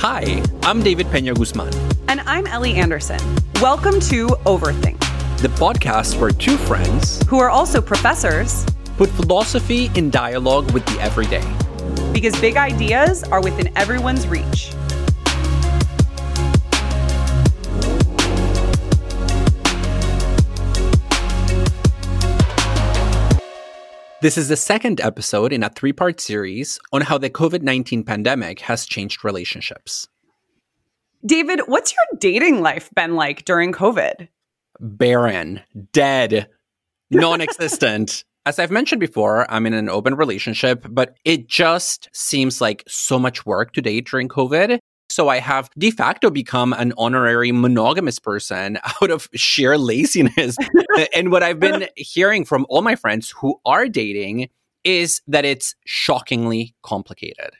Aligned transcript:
Hi, 0.00 0.40
I'm 0.62 0.80
David 0.80 1.10
Pena 1.10 1.34
Guzman. 1.34 1.74
And 2.06 2.20
I'm 2.20 2.46
Ellie 2.46 2.76
Anderson. 2.76 3.18
Welcome 3.60 3.98
to 4.02 4.28
Overthink, 4.46 5.00
the 5.38 5.48
podcast 5.48 6.20
where 6.20 6.30
two 6.30 6.56
friends, 6.56 7.20
who 7.26 7.40
are 7.40 7.50
also 7.50 7.80
professors, 7.82 8.64
put 8.96 9.10
philosophy 9.10 9.90
in 9.96 10.08
dialogue 10.10 10.70
with 10.70 10.86
the 10.86 11.00
everyday. 11.00 11.42
Because 12.12 12.40
big 12.40 12.56
ideas 12.56 13.24
are 13.24 13.42
within 13.42 13.76
everyone's 13.76 14.28
reach. 14.28 14.70
This 24.20 24.36
is 24.36 24.48
the 24.48 24.56
second 24.56 25.00
episode 25.00 25.52
in 25.52 25.62
a 25.62 25.68
three 25.68 25.92
part 25.92 26.18
series 26.20 26.80
on 26.92 27.02
how 27.02 27.18
the 27.18 27.30
COVID 27.30 27.62
19 27.62 28.02
pandemic 28.02 28.58
has 28.60 28.84
changed 28.84 29.22
relationships. 29.22 30.08
David, 31.24 31.60
what's 31.66 31.92
your 31.92 32.18
dating 32.18 32.60
life 32.60 32.90
been 32.96 33.14
like 33.14 33.44
during 33.44 33.72
COVID? 33.72 34.26
Barren, 34.80 35.60
dead, 35.92 36.48
non 37.12 37.40
existent. 37.40 38.24
As 38.46 38.58
I've 38.58 38.72
mentioned 38.72 38.98
before, 38.98 39.48
I'm 39.52 39.66
in 39.66 39.74
an 39.74 39.88
open 39.88 40.16
relationship, 40.16 40.84
but 40.90 41.14
it 41.24 41.46
just 41.46 42.08
seems 42.12 42.60
like 42.60 42.82
so 42.88 43.20
much 43.20 43.46
work 43.46 43.72
to 43.74 43.82
date 43.82 44.08
during 44.08 44.26
COVID. 44.26 44.80
So 45.18 45.28
I 45.28 45.40
have 45.40 45.68
de 45.76 45.90
facto 45.90 46.30
become 46.30 46.72
an 46.72 46.92
honorary 46.96 47.50
monogamous 47.50 48.20
person 48.20 48.78
out 49.02 49.10
of 49.10 49.28
sheer 49.34 49.76
laziness. 49.76 50.56
and 51.12 51.32
what 51.32 51.42
I've 51.42 51.58
been 51.58 51.88
hearing 51.96 52.44
from 52.44 52.64
all 52.68 52.82
my 52.82 52.94
friends 52.94 53.34
who 53.36 53.60
are 53.66 53.88
dating 53.88 54.48
is 54.84 55.20
that 55.26 55.44
it's 55.44 55.74
shockingly 55.84 56.76
complicated. 56.84 57.50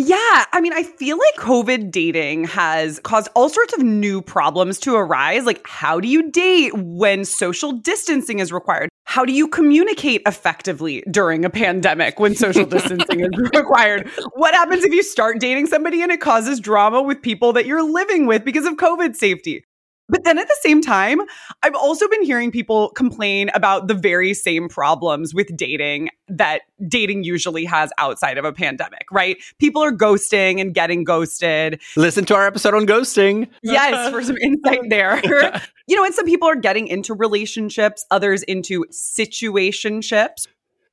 Yeah, 0.00 0.44
I 0.52 0.60
mean, 0.60 0.72
I 0.72 0.84
feel 0.84 1.18
like 1.18 1.44
COVID 1.44 1.90
dating 1.90 2.44
has 2.44 3.00
caused 3.00 3.28
all 3.34 3.48
sorts 3.48 3.72
of 3.72 3.80
new 3.80 4.22
problems 4.22 4.78
to 4.80 4.94
arise. 4.94 5.44
Like, 5.44 5.66
how 5.66 5.98
do 5.98 6.06
you 6.06 6.30
date 6.30 6.70
when 6.72 7.24
social 7.24 7.72
distancing 7.72 8.38
is 8.38 8.52
required? 8.52 8.90
How 9.06 9.24
do 9.24 9.32
you 9.32 9.48
communicate 9.48 10.22
effectively 10.24 11.02
during 11.10 11.44
a 11.44 11.50
pandemic 11.50 12.20
when 12.20 12.36
social 12.36 12.64
distancing 12.76 13.18
is 13.18 13.30
required? 13.52 14.08
What 14.34 14.54
happens 14.54 14.84
if 14.84 14.92
you 14.92 15.02
start 15.02 15.40
dating 15.40 15.66
somebody 15.66 16.00
and 16.00 16.12
it 16.12 16.20
causes 16.20 16.60
drama 16.60 17.02
with 17.02 17.20
people 17.20 17.52
that 17.54 17.66
you're 17.66 17.82
living 17.82 18.26
with 18.26 18.44
because 18.44 18.66
of 18.66 18.74
COVID 18.74 19.16
safety? 19.16 19.64
But 20.08 20.24
then 20.24 20.38
at 20.38 20.48
the 20.48 20.56
same 20.60 20.80
time, 20.80 21.20
I've 21.62 21.74
also 21.74 22.08
been 22.08 22.22
hearing 22.22 22.50
people 22.50 22.90
complain 22.90 23.50
about 23.54 23.88
the 23.88 23.94
very 23.94 24.32
same 24.34 24.68
problems 24.68 25.34
with 25.34 25.54
dating 25.56 26.08
that 26.28 26.62
dating 26.86 27.24
usually 27.24 27.64
has 27.64 27.90
outside 27.98 28.38
of 28.38 28.44
a 28.44 28.52
pandemic, 28.52 29.06
right? 29.10 29.36
People 29.58 29.82
are 29.82 29.92
ghosting 29.92 30.60
and 30.60 30.74
getting 30.74 31.04
ghosted. 31.04 31.80
Listen 31.96 32.24
to 32.26 32.34
our 32.34 32.46
episode 32.46 32.74
on 32.74 32.86
ghosting. 32.86 33.48
Yes, 33.62 34.10
for 34.10 34.22
some 34.22 34.36
insight 34.38 34.80
there. 34.88 35.20
you 35.86 35.96
know, 35.96 36.04
and 36.04 36.14
some 36.14 36.26
people 36.26 36.48
are 36.48 36.56
getting 36.56 36.86
into 36.88 37.14
relationships, 37.14 38.04
others 38.10 38.42
into 38.44 38.84
situationships. 38.90 40.46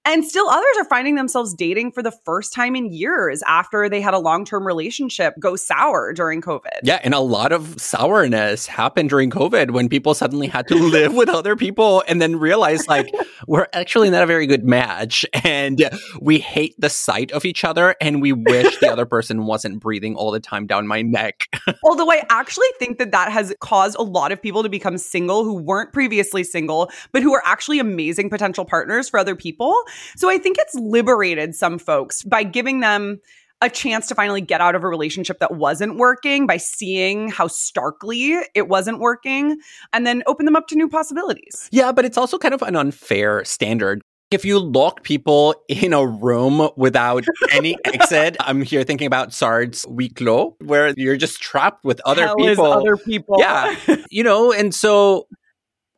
And 0.06 0.24
still 0.24 0.48
others 0.48 0.78
are 0.78 0.86
finding 0.86 1.16
themselves 1.16 1.54
dating 1.54 1.92
for 1.92 2.04
the 2.04 2.12
first 2.12 2.54
time 2.54 2.76
in 2.76 2.92
years 2.92 3.42
after 3.48 3.90
they 3.90 4.02
had 4.02 4.14
a 4.14 4.20
long 4.20 4.46
term 4.46 4.66
relationship 4.66 5.34
go 5.40 5.56
sour 5.56 6.14
during 6.14 6.42
COVID. 6.42 6.82
Yeah. 6.84 7.00
And 7.04 7.16
a 7.16 7.20
lot 7.20 7.52
of 7.52 7.82
sourness 7.82 8.68
happened 8.68 9.10
during 9.10 9.32
COVID 9.32 9.72
when 9.72 9.90
people 9.90 10.14
suddenly 10.14 10.48
had 10.48 10.68
to 10.68 10.76
live 10.76 11.16
with 11.16 11.30
other 11.30 11.56
people 11.56 12.04
and 12.08 12.22
then 12.22 12.36
realize, 12.36 12.88
like, 12.88 13.12
we're 13.48 13.68
actually 13.74 14.12
not 14.12 14.22
a 14.22 14.28
very 14.28 14.46
good 14.46 14.64
match. 14.64 15.26
And 15.44 15.90
we 16.22 16.40
hate 16.40 16.76
the 16.78 16.90
sight 16.90 17.32
of 17.32 17.44
each 17.44 17.64
other. 17.64 17.96
And 18.00 18.22
we 18.22 18.32
wish 18.32 18.78
the 18.78 18.92
other 18.92 19.06
person 19.06 19.46
wasn't 19.46 19.80
breathing 19.80 20.16
all 20.16 20.32
the 20.32 20.40
time 20.40 20.68
down 20.68 20.86
my 20.86 21.02
neck. 21.02 21.48
Although 21.84 22.12
I 22.12 22.24
actually 22.30 22.68
think 22.78 23.00
that 23.00 23.12
that 23.12 23.32
has 23.32 23.54
caused 23.60 23.98
a 23.98 24.04
lot 24.04 24.32
of 24.32 24.42
people 24.42 24.62
to 24.62 24.70
become 24.70 24.98
single 24.98 25.44
who 25.44 25.56
weren't 25.56 25.94
previously 25.94 26.44
single, 26.44 26.92
but 27.12 27.24
who 27.24 27.34
are 27.34 27.42
actually 27.46 27.80
amazing 27.80 28.30
potential 28.30 28.66
partners 28.66 29.10
for 29.10 29.20
other 29.20 29.36
people. 29.36 29.84
So 30.16 30.30
I 30.30 30.38
think 30.38 30.58
it's 30.60 30.76
liberated 30.76 31.56
some 31.56 31.80
folks 31.80 32.24
by 32.24 32.44
giving 32.44 32.80
them 32.80 33.20
a 33.62 33.70
chance 33.70 34.08
to 34.08 34.16
finally 34.16 34.42
get 34.42 34.62
out 34.62 34.76
of 34.76 34.84
a 34.84 34.88
relationship 34.88 35.40
that 35.40 35.56
wasn't 35.56 35.98
working 35.98 36.46
by 36.46 36.58
seeing 36.58 37.30
how 37.30 37.48
starkly 37.48 38.38
it 38.54 38.68
wasn't 38.68 39.00
working 39.00 39.58
and 39.94 40.06
then 40.06 40.24
open 40.28 40.46
them 40.46 40.56
up 40.56 40.68
to 40.68 40.76
new 40.76 40.90
possibilities. 40.90 41.70
Yeah, 41.72 41.92
but 41.92 42.06
it's 42.06 42.18
also 42.18 42.38
kind 42.38 42.54
of 42.54 42.62
an 42.62 42.76
unfair 42.76 43.44
standard. 43.46 44.02
If 44.32 44.44
you 44.44 44.60
lock 44.60 45.04
people 45.04 45.56
in 45.70 45.94
a 45.94 46.06
room 46.06 46.70
without 46.76 47.26
any 47.52 47.78
exit, 47.86 48.36
I'm 48.40 48.62
here 48.62 48.84
thinking 48.84 49.08
about 49.08 49.34
Sartre's 49.34 49.86
huis 49.86 50.14
clos, 50.16 50.54
where 50.60 50.94
you're 50.98 51.16
just 51.16 51.42
trapped 51.42 51.86
with 51.86 52.02
other 52.06 52.26
Hell 52.26 52.36
people. 52.36 52.66
other 52.66 52.98
people. 52.98 53.38
Yeah. 53.40 53.76
you 54.10 54.24
know, 54.24 54.52
and 54.52 54.74
so 54.74 55.28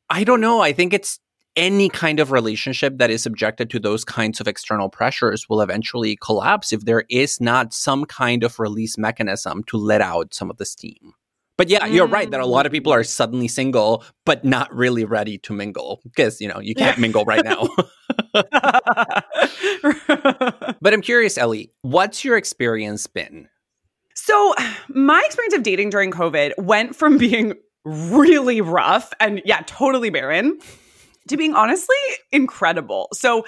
I 0.09 0.23
don't 0.23 0.41
know. 0.41 0.61
I 0.61 0.73
think 0.73 0.93
it's 0.93 1.19
any 1.57 1.89
kind 1.89 2.19
of 2.19 2.31
relationship 2.31 2.99
that 2.99 3.09
is 3.09 3.23
subjected 3.23 3.69
to 3.71 3.79
those 3.79 4.05
kinds 4.05 4.39
of 4.39 4.47
external 4.47 4.89
pressures 4.89 5.49
will 5.49 5.59
eventually 5.59 6.15
collapse 6.15 6.71
if 6.71 6.85
there 6.85 7.03
is 7.09 7.41
not 7.41 7.73
some 7.73 8.05
kind 8.05 8.43
of 8.43 8.59
release 8.59 8.97
mechanism 8.97 9.63
to 9.63 9.77
let 9.77 9.99
out 9.99 10.33
some 10.33 10.49
of 10.49 10.57
the 10.57 10.65
steam. 10.65 11.13
But 11.57 11.69
yeah, 11.69 11.87
you're 11.87 12.07
right 12.07 12.29
that 12.29 12.39
a 12.39 12.45
lot 12.45 12.67
of 12.67 12.71
people 12.71 12.93
are 12.93 13.01
mm. 13.01 13.07
suddenly 13.07 13.47
single, 13.47 14.03
but 14.25 14.45
not 14.45 14.73
really 14.73 15.05
ready 15.05 15.39
to 15.39 15.53
mingle 15.53 15.99
because, 16.03 16.39
you 16.39 16.47
know, 16.47 16.59
you 16.59 16.75
can't 16.75 16.99
mingle 16.99 17.25
right 17.25 17.43
now. 17.43 17.67
but 20.79 20.93
I'm 20.93 21.01
curious, 21.01 21.35
Ellie, 21.35 21.71
what's 21.81 22.23
your 22.23 22.37
experience 22.37 23.07
been? 23.07 23.49
So, 24.13 24.53
my 24.89 25.21
experience 25.25 25.55
of 25.55 25.63
dating 25.63 25.89
during 25.89 26.11
COVID 26.11 26.53
went 26.59 26.95
from 26.95 27.17
being 27.17 27.53
really 27.83 28.61
rough 28.61 29.11
and, 29.19 29.41
yeah, 29.43 29.63
totally 29.65 30.11
barren 30.11 30.59
to 31.27 31.37
being 31.37 31.53
honestly 31.53 31.95
incredible. 32.31 33.09
So 33.13 33.43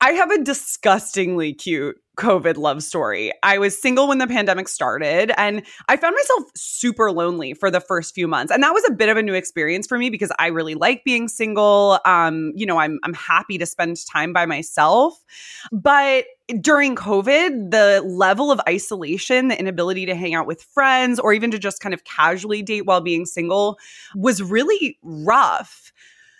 I 0.00 0.10
have 0.12 0.30
a 0.30 0.42
disgustingly 0.42 1.54
cute 1.54 1.96
COVID 2.18 2.56
love 2.56 2.82
story. 2.82 3.32
I 3.42 3.58
was 3.58 3.80
single 3.80 4.06
when 4.06 4.18
the 4.18 4.26
pandemic 4.26 4.68
started 4.68 5.32
and 5.36 5.62
I 5.88 5.96
found 5.96 6.14
myself 6.14 6.50
super 6.54 7.10
lonely 7.10 7.54
for 7.54 7.70
the 7.70 7.80
first 7.80 8.14
few 8.14 8.28
months. 8.28 8.52
And 8.52 8.62
that 8.62 8.72
was 8.72 8.84
a 8.88 8.92
bit 8.92 9.08
of 9.08 9.16
a 9.16 9.22
new 9.22 9.34
experience 9.34 9.86
for 9.86 9.98
me 9.98 10.10
because 10.10 10.30
I 10.38 10.48
really 10.48 10.74
like 10.74 11.04
being 11.04 11.26
single. 11.26 11.98
Um, 12.04 12.52
you 12.54 12.66
know, 12.66 12.78
I'm 12.78 13.00
I'm 13.02 13.14
happy 13.14 13.58
to 13.58 13.66
spend 13.66 13.96
time 14.06 14.32
by 14.32 14.46
myself. 14.46 15.24
But 15.72 16.26
during 16.60 16.94
COVID, 16.94 17.70
the 17.70 18.02
level 18.06 18.52
of 18.52 18.60
isolation, 18.68 19.48
the 19.48 19.58
inability 19.58 20.06
to 20.06 20.14
hang 20.14 20.34
out 20.34 20.46
with 20.46 20.62
friends 20.62 21.18
or 21.18 21.32
even 21.32 21.50
to 21.50 21.58
just 21.58 21.80
kind 21.80 21.94
of 21.94 22.04
casually 22.04 22.62
date 22.62 22.86
while 22.86 23.00
being 23.00 23.26
single 23.26 23.78
was 24.14 24.42
really 24.42 24.98
rough. 25.02 25.92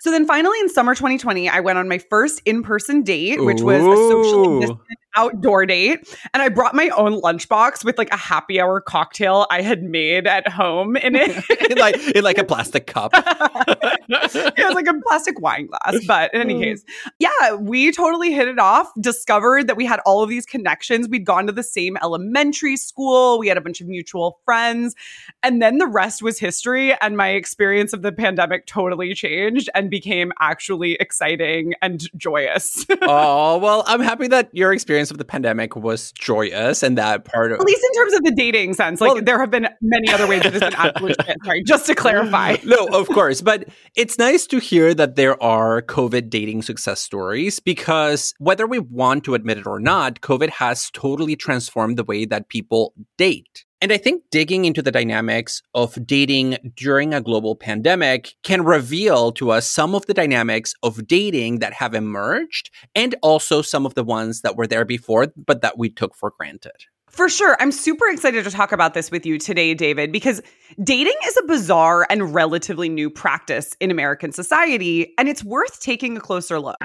So 0.04 0.10
then 0.10 0.26
finally 0.26 0.60
in 0.60 0.68
summer 0.68 0.94
2020, 0.94 1.48
I 1.48 1.60
went 1.60 1.78
on 1.78 1.88
my 1.88 1.96
first 1.96 2.42
in-person 2.44 3.04
date, 3.04 3.42
which 3.42 3.62
was 3.62 3.80
a 3.80 3.96
socially 3.96 4.60
distant 4.60 4.98
outdoor 5.16 5.66
date. 5.66 6.16
And 6.32 6.42
I 6.42 6.48
brought 6.48 6.74
my 6.74 6.88
own 6.90 7.20
lunchbox 7.20 7.84
with 7.84 7.98
like 7.98 8.12
a 8.12 8.16
happy 8.16 8.60
hour 8.60 8.80
cocktail 8.80 9.46
I 9.50 9.62
had 9.62 9.82
made 9.82 10.26
at 10.26 10.48
home 10.48 10.96
in 10.96 11.14
it. 11.16 11.30
in 11.70 11.78
like 11.78 11.96
in 12.14 12.24
like 12.24 12.38
a 12.38 12.44
plastic 12.54 12.86
cup. 12.86 13.12
it 13.14 14.64
was 14.64 14.74
like 14.74 14.86
a 14.86 14.94
plastic 15.06 15.40
wine 15.40 15.66
glass. 15.66 16.04
But 16.06 16.34
in 16.34 16.40
any 16.40 16.54
mm. 16.54 16.62
case, 16.62 16.84
yeah, 17.18 17.54
we 17.54 17.92
totally 17.92 18.32
hit 18.32 18.48
it 18.48 18.58
off, 18.58 18.90
discovered 19.00 19.66
that 19.66 19.76
we 19.76 19.86
had 19.86 20.00
all 20.06 20.22
of 20.22 20.28
these 20.28 20.46
connections. 20.46 21.08
We'd 21.08 21.24
gone 21.24 21.46
to 21.46 21.52
the 21.52 21.62
same 21.62 21.96
elementary 22.02 22.76
school, 22.76 23.38
we 23.38 23.48
had 23.48 23.56
a 23.56 23.60
bunch 23.60 23.80
of 23.80 23.86
mutual 23.86 24.40
friends. 24.44 24.94
And 25.42 25.60
then 25.60 25.78
the 25.78 25.86
rest 25.86 26.22
was 26.22 26.38
history. 26.38 26.94
And 27.00 27.16
my 27.16 27.30
experience 27.30 27.92
of 27.92 28.02
the 28.02 28.12
pandemic 28.12 28.66
totally 28.66 29.14
changed 29.14 29.68
and 29.74 29.90
became 29.90 30.32
actually 30.40 30.94
exciting 30.94 31.74
and 31.82 32.02
joyous. 32.16 32.86
oh, 33.02 33.58
well, 33.58 33.84
I'm 33.86 34.00
happy 34.00 34.28
that 34.28 34.50
your 34.52 34.72
experience 34.72 35.03
experience 35.04 35.10
of 35.10 35.18
the 35.18 35.24
pandemic 35.24 35.76
was 35.76 36.12
joyous 36.12 36.82
and 36.82 36.96
that 36.98 37.24
part 37.24 37.52
of 37.52 37.60
at 37.60 37.66
least 37.66 37.84
in 37.84 38.00
terms 38.00 38.14
of 38.14 38.22
the 38.24 38.32
dating 38.36 38.74
sense 38.74 39.00
like 39.00 39.12
well, 39.12 39.22
there 39.22 39.38
have 39.38 39.50
been 39.50 39.68
many 39.82 40.10
other 40.10 40.26
ways 40.26 40.42
that 40.42 40.54
it's 40.54 40.64
been 40.64 40.74
absolute 40.74 41.16
shit 41.24 41.36
sorry 41.44 41.62
just 41.62 41.86
to 41.86 41.94
clarify. 41.94 42.56
No 42.64 42.86
of 42.92 43.08
course 43.08 43.42
but 43.42 43.68
it's 43.94 44.18
nice 44.18 44.46
to 44.46 44.58
hear 44.58 44.94
that 44.94 45.16
there 45.16 45.40
are 45.42 45.82
covid 45.82 46.30
dating 46.30 46.62
success 46.62 47.00
stories 47.00 47.60
because 47.60 48.34
whether 48.38 48.66
we 48.66 48.78
want 48.78 49.24
to 49.24 49.34
admit 49.34 49.58
it 49.58 49.66
or 49.66 49.78
not 49.78 50.20
covid 50.20 50.50
has 50.50 50.90
totally 50.90 51.36
transformed 51.36 51.96
the 51.96 52.04
way 52.04 52.24
that 52.24 52.48
people 52.48 52.94
date 53.18 53.63
and 53.84 53.92
I 53.92 53.98
think 53.98 54.22
digging 54.30 54.64
into 54.64 54.80
the 54.80 54.90
dynamics 54.90 55.60
of 55.74 56.06
dating 56.06 56.56
during 56.74 57.12
a 57.12 57.20
global 57.20 57.54
pandemic 57.54 58.34
can 58.42 58.64
reveal 58.64 59.30
to 59.32 59.50
us 59.50 59.70
some 59.70 59.94
of 59.94 60.06
the 60.06 60.14
dynamics 60.14 60.72
of 60.82 61.06
dating 61.06 61.58
that 61.58 61.74
have 61.74 61.92
emerged 61.92 62.70
and 62.94 63.14
also 63.20 63.60
some 63.60 63.84
of 63.84 63.92
the 63.92 64.02
ones 64.02 64.40
that 64.40 64.56
were 64.56 64.66
there 64.66 64.86
before, 64.86 65.26
but 65.36 65.60
that 65.60 65.76
we 65.76 65.90
took 65.90 66.16
for 66.16 66.32
granted. 66.38 66.86
For 67.10 67.28
sure. 67.28 67.58
I'm 67.60 67.70
super 67.70 68.08
excited 68.08 68.44
to 68.44 68.50
talk 68.50 68.72
about 68.72 68.94
this 68.94 69.10
with 69.10 69.26
you 69.26 69.38
today, 69.38 69.74
David, 69.74 70.12
because 70.12 70.40
dating 70.82 71.18
is 71.26 71.36
a 71.36 71.42
bizarre 71.42 72.06
and 72.08 72.34
relatively 72.34 72.88
new 72.88 73.10
practice 73.10 73.76
in 73.80 73.90
American 73.90 74.32
society, 74.32 75.12
and 75.18 75.28
it's 75.28 75.44
worth 75.44 75.82
taking 75.82 76.16
a 76.16 76.20
closer 76.20 76.58
look. 76.58 76.78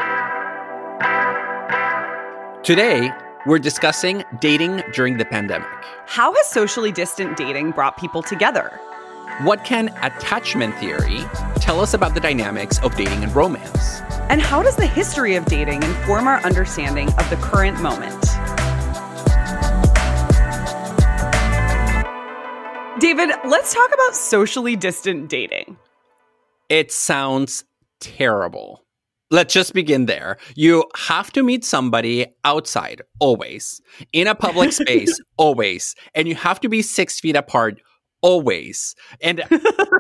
Today, 2.66 3.10
We're 3.45 3.59
discussing 3.59 4.25
dating 4.41 4.83
during 4.91 5.15
the 5.15 5.24
pandemic. 5.24 5.69
How 6.07 6.33
has 6.33 6.47
socially 6.47 6.91
distant 6.91 7.38
dating 7.38 7.71
brought 7.71 7.95
people 7.95 8.21
together? 8.21 8.68
What 9.44 9.63
can 9.63 9.88
attachment 10.01 10.75
theory 10.75 11.21
tell 11.56 11.80
us 11.80 11.94
about 11.94 12.15
the 12.15 12.19
dynamics 12.19 12.80
of 12.80 12.97
dating 12.97 13.24
and 13.24 13.33
romance? 13.33 14.01
And 14.27 14.41
how 14.41 14.62
does 14.62 14.75
the 14.75 14.86
history 14.86 15.36
of 15.36 15.45
dating 15.45 15.83
inform 15.83 16.27
our 16.27 16.41
understanding 16.41 17.07
of 17.13 17.30
the 17.30 17.38
current 17.38 17.80
moment? 17.81 18.21
David, 23.00 23.30
let's 23.45 23.74
talk 23.74 23.89
about 23.94 24.15
socially 24.15 24.75
distant 24.75 25.30
dating. 25.30 25.77
It 26.68 26.91
sounds 26.91 27.63
terrible. 28.01 28.83
Let's 29.31 29.54
just 29.54 29.74
begin 29.74 30.08
there. 30.08 30.38
You 30.56 30.86
have 30.96 31.31
to 31.34 31.44
meet 31.44 31.64
somebody 31.64 32.26
outside, 32.44 33.04
always, 33.20 33.81
in 34.12 34.28
a 34.28 34.36
public 34.36 34.72
space, 34.81 35.20
always, 35.38 35.96
and 36.16 36.28
you 36.28 36.36
have 36.36 36.60
to 36.62 36.70
be 36.70 36.81
six 36.81 37.20
feet 37.20 37.36
apart, 37.36 37.80
always. 38.22 38.96
And 39.22 39.44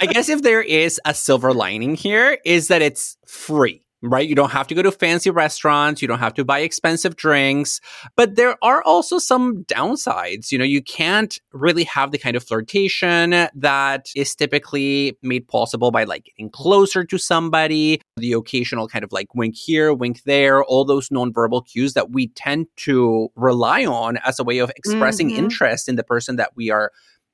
I 0.01 0.07
guess 0.07 0.29
if 0.29 0.41
there 0.41 0.61
is 0.61 0.99
a 1.05 1.13
silver 1.13 1.53
lining 1.53 1.95
here, 1.95 2.39
is 2.43 2.69
that 2.69 2.81
it's 2.81 3.17
free 3.27 3.85
right? 4.01 4.27
You 4.27 4.35
don't 4.35 4.51
have 4.51 4.67
to 4.67 4.75
go 4.75 4.81
to 4.81 4.91
fancy 4.91 5.29
restaurants. 5.29 6.01
You 6.01 6.07
don't 6.07 6.19
have 6.19 6.33
to 6.35 6.45
buy 6.45 6.59
expensive 6.59 7.15
drinks. 7.15 7.81
But 8.15 8.35
there 8.35 8.57
are 8.63 8.81
also 8.83 9.17
some 9.17 9.63
downsides. 9.65 10.51
You 10.51 10.57
know, 10.57 10.63
you 10.63 10.81
can't 10.81 11.37
really 11.51 11.83
have 11.85 12.11
the 12.11 12.17
kind 12.17 12.35
of 12.35 12.43
flirtation 12.43 13.31
that 13.31 14.07
is 14.15 14.35
typically 14.35 15.17
made 15.21 15.47
possible 15.47 15.91
by 15.91 16.05
like 16.05 16.25
getting 16.25 16.49
closer 16.49 17.03
to 17.03 17.17
somebody, 17.17 18.01
the 18.17 18.33
occasional 18.33 18.87
kind 18.87 19.03
of 19.03 19.11
like 19.11 19.35
wink 19.35 19.55
here, 19.55 19.93
wink 19.93 20.23
there, 20.23 20.63
all 20.63 20.85
those 20.85 21.09
nonverbal 21.09 21.65
cues 21.67 21.93
that 21.93 22.11
we 22.11 22.27
tend 22.29 22.67
to 22.77 23.29
rely 23.35 23.85
on 23.85 24.17
as 24.17 24.39
a 24.39 24.43
way 24.43 24.59
of 24.59 24.71
expressing 24.75 25.29
mm-hmm. 25.29 25.39
interest 25.39 25.89
in 25.89 25.95
the 25.95 26.03
person 26.03 26.37
that 26.37 26.51
we 26.55 26.69
are 26.69 26.91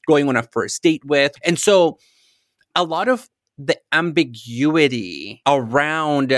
going 0.07 0.27
on 0.27 0.35
a 0.35 0.43
first 0.43 0.81
date 0.81 1.03
with. 1.05 1.33
And 1.43 1.59
so 1.59 1.97
a 2.75 2.83
lot 2.83 3.07
of 3.07 3.29
the 3.57 3.79
ambiguity 3.91 5.41
around 5.47 6.31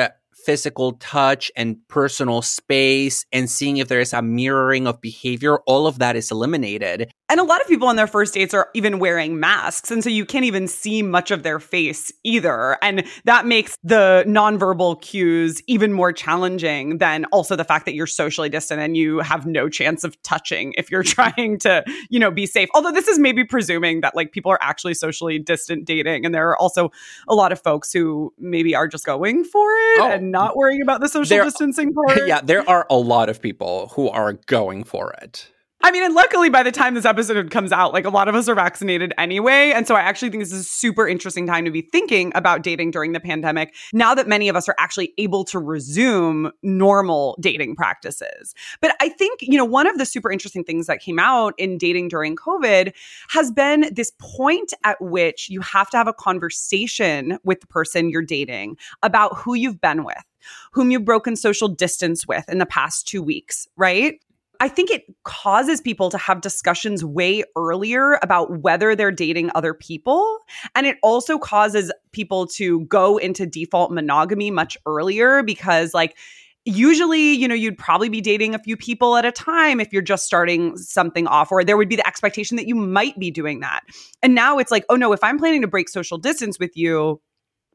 physical 0.48 0.94
touch 0.94 1.52
and 1.58 1.76
personal 1.90 2.42
space 2.42 3.26
and 3.34 3.50
seeing 3.50 3.78
if 3.78 3.90
there's 3.90 4.14
a 4.14 4.22
mirroring 4.22 4.88
of 4.88 5.02
behavior, 5.02 5.58
all 5.68 5.86
of 5.86 6.00
that 6.00 6.16
is 6.16 6.32
eliminated. 6.32 7.12
And 7.30 7.42
a 7.42 7.44
lot 7.44 7.60
of 7.60 7.68
people 7.68 7.90
on 7.90 7.98
their 7.98 8.08
first 8.08 8.34
dates 8.34 8.54
are 8.54 8.70
even 8.74 9.00
wearing 9.00 9.42
masks. 9.42 9.92
And 9.92 10.02
so 10.02 10.10
you 10.10 10.26
can't 10.26 10.46
even 10.46 10.66
see 10.70 11.04
much 11.04 11.32
of 11.32 11.44
their 11.44 11.60
face 11.60 12.10
either. 12.24 12.78
And 12.82 13.04
that 13.26 13.46
makes 13.46 13.76
the 13.84 14.24
nonverbal 14.26 15.02
cues 15.02 15.62
even 15.68 15.92
more 15.92 16.14
challenging 16.14 17.00
than 17.00 17.26
also 17.26 17.58
the 17.58 17.66
fact 17.66 17.86
that 17.86 17.94
you're 17.94 18.08
socially 18.08 18.48
distant 18.48 18.80
and 18.80 18.96
you 18.96 19.20
have 19.20 19.46
no 19.46 19.68
chance 19.68 20.06
of 20.06 20.16
touching 20.24 20.74
if 20.78 20.90
you're 20.90 21.04
trying 21.18 21.60
to, 21.60 21.84
you 22.10 22.20
know, 22.20 22.32
be 22.32 22.46
safe. 22.46 22.70
Although 22.74 22.94
this 22.94 23.10
is 23.10 23.20
maybe 23.20 23.44
presuming 23.44 24.00
that 24.00 24.16
like 24.16 24.32
people 24.32 24.50
are 24.54 24.60
actually 24.62 24.94
socially 24.94 25.40
distant 25.40 25.84
dating. 25.84 26.26
And 26.26 26.34
there 26.34 26.48
are 26.48 26.58
also 26.58 26.90
a 27.28 27.36
lot 27.36 27.52
of 27.52 27.62
folks 27.62 27.92
who 27.92 28.34
maybe 28.40 28.74
are 28.74 28.88
just 28.88 29.04
going 29.04 29.44
for 29.44 29.68
it 29.70 30.00
oh, 30.00 30.12
and 30.14 30.32
not 30.38 30.58
worrying 30.58 30.82
about 30.82 31.02
the 31.02 31.10
social 31.10 31.38
there, 31.38 31.44
distancing 31.44 31.94
part. 31.94 32.20
Yeah, 32.28 32.42
there 32.42 32.68
are 32.70 32.86
a 32.90 32.98
lot 32.98 33.30
of 33.30 33.42
people 33.42 33.92
who 33.96 34.10
are 34.10 34.34
going 34.34 34.84
for 34.84 35.14
it. 35.22 35.52
I 35.82 35.92
mean, 35.92 36.04
and 36.04 36.16
luckily 36.16 36.50
by 36.50 36.64
the 36.64 36.72
time 36.72 36.96
this 36.96 37.06
episode 37.06 37.52
comes 37.52 37.72
out, 37.72 37.94
like 37.94 38.06
a 38.06 38.10
lot 38.10 38.28
of 38.28 38.34
us 38.34 38.50
are 38.50 38.56
vaccinated 38.56 39.14
anyway. 39.18 39.72
And 39.72 39.88
so 39.88 39.96
I 39.96 40.02
actually 40.02 40.32
think 40.32 40.42
this 40.42 40.52
is 40.52 40.62
a 40.62 40.64
super 40.64 41.08
interesting 41.08 41.46
time 41.46 41.66
to 41.66 41.72
be 41.72 41.82
thinking 41.82 42.32
about 42.34 42.64
dating 42.64 42.92
during 42.92 43.12
the 43.12 43.20
pandemic 43.20 43.76
now 43.94 44.16
that 44.16 44.28
many 44.28 44.50
of 44.50 44.56
us 44.56 44.68
are 44.68 44.76
actually 44.80 45.14
able 45.20 45.44
to 45.46 45.60
resume 45.60 46.52
normal 46.64 47.38
dating 47.40 47.76
practices. 47.76 48.56
But 48.82 48.96
I 49.00 49.10
think, 49.10 49.42
you 49.44 49.58
know, 49.58 49.66
one 49.66 49.86
of 49.86 50.00
the 50.00 50.06
super 50.06 50.32
interesting 50.32 50.64
things 50.64 50.88
that 50.88 51.00
came 51.00 51.20
out 51.20 51.54
in 51.60 51.78
dating 51.78 52.08
during 52.08 52.36
COVID 52.36 52.92
has 53.30 53.52
been 53.52 53.90
this 53.94 54.12
point 54.20 54.74
at 54.84 55.00
which 55.00 55.48
you 55.48 55.62
have 55.62 55.92
to 55.92 55.98
have 55.98 56.08
a 56.08 56.14
conversation 56.14 57.38
with 57.44 57.62
the 57.62 57.68
person 57.68 58.10
you're 58.10 58.24
dating 58.24 58.78
about 59.04 59.38
who 59.38 59.54
you've 59.54 59.80
been 59.80 60.04
with 60.04 60.24
whom 60.72 60.92
you've 60.92 61.04
broken 61.04 61.36
social 61.36 61.68
distance 61.68 62.26
with 62.28 62.48
in 62.50 62.58
the 62.58 62.66
past 62.66 63.08
two 63.08 63.22
weeks, 63.22 63.68
right? 63.76 64.22
I 64.60 64.70
think 64.70 64.92
it 64.92 65.04
causes 65.24 65.82
people 65.82 66.10
to 66.10 66.18
have 66.18 66.42
discussions 66.42 67.04
way 67.04 67.44
earlier 67.56 68.20
about 68.22 68.60
whether 68.62 68.96
they're 68.96 69.12
dating 69.12 69.52
other 69.56 69.74
people. 69.74 70.40
And 70.76 70.86
it 70.86 70.98
also 71.04 71.38
causes 71.38 71.92
people 72.12 72.48
to 72.48 72.82
go 72.86 73.18
into 73.18 73.46
default 73.46 73.92
monogamy 73.92 74.52
much 74.52 74.78
earlier 74.86 75.44
because, 75.44 75.94
like, 75.94 76.18
usually, 76.66 77.34
you 77.34 77.48
know, 77.48 77.56
you'd 77.56 77.78
probably 77.78 78.10
be 78.10 78.20
dating 78.20 78.54
a 78.54 78.60
few 78.60 78.76
people 78.76 79.16
at 79.16 79.26
a 79.26 79.32
time 79.32 79.80
if 79.80 79.94
you're 79.94 80.02
just 80.02 80.26
starting 80.26 80.76
something 80.76 81.26
off, 81.26 81.52
or 81.52 81.64
there 81.64 81.78
would 81.78 81.88
be 81.88 81.96
the 81.96 82.08
expectation 82.08 82.58
that 82.58 82.68
you 82.68 82.76
might 82.76 83.18
be 83.18 83.32
doing 83.32 83.62
that. 83.62 83.82
And 84.22 84.36
now 84.36 84.58
it's 84.58 84.72
like, 84.72 84.86
oh 84.90 84.96
no, 84.96 85.14
if 85.14 85.24
I'm 85.24 85.38
planning 85.38 85.62
to 85.62 85.68
break 85.68 85.88
social 85.88 86.18
distance 86.18 86.60
with 86.60 86.76
you, 86.76 87.22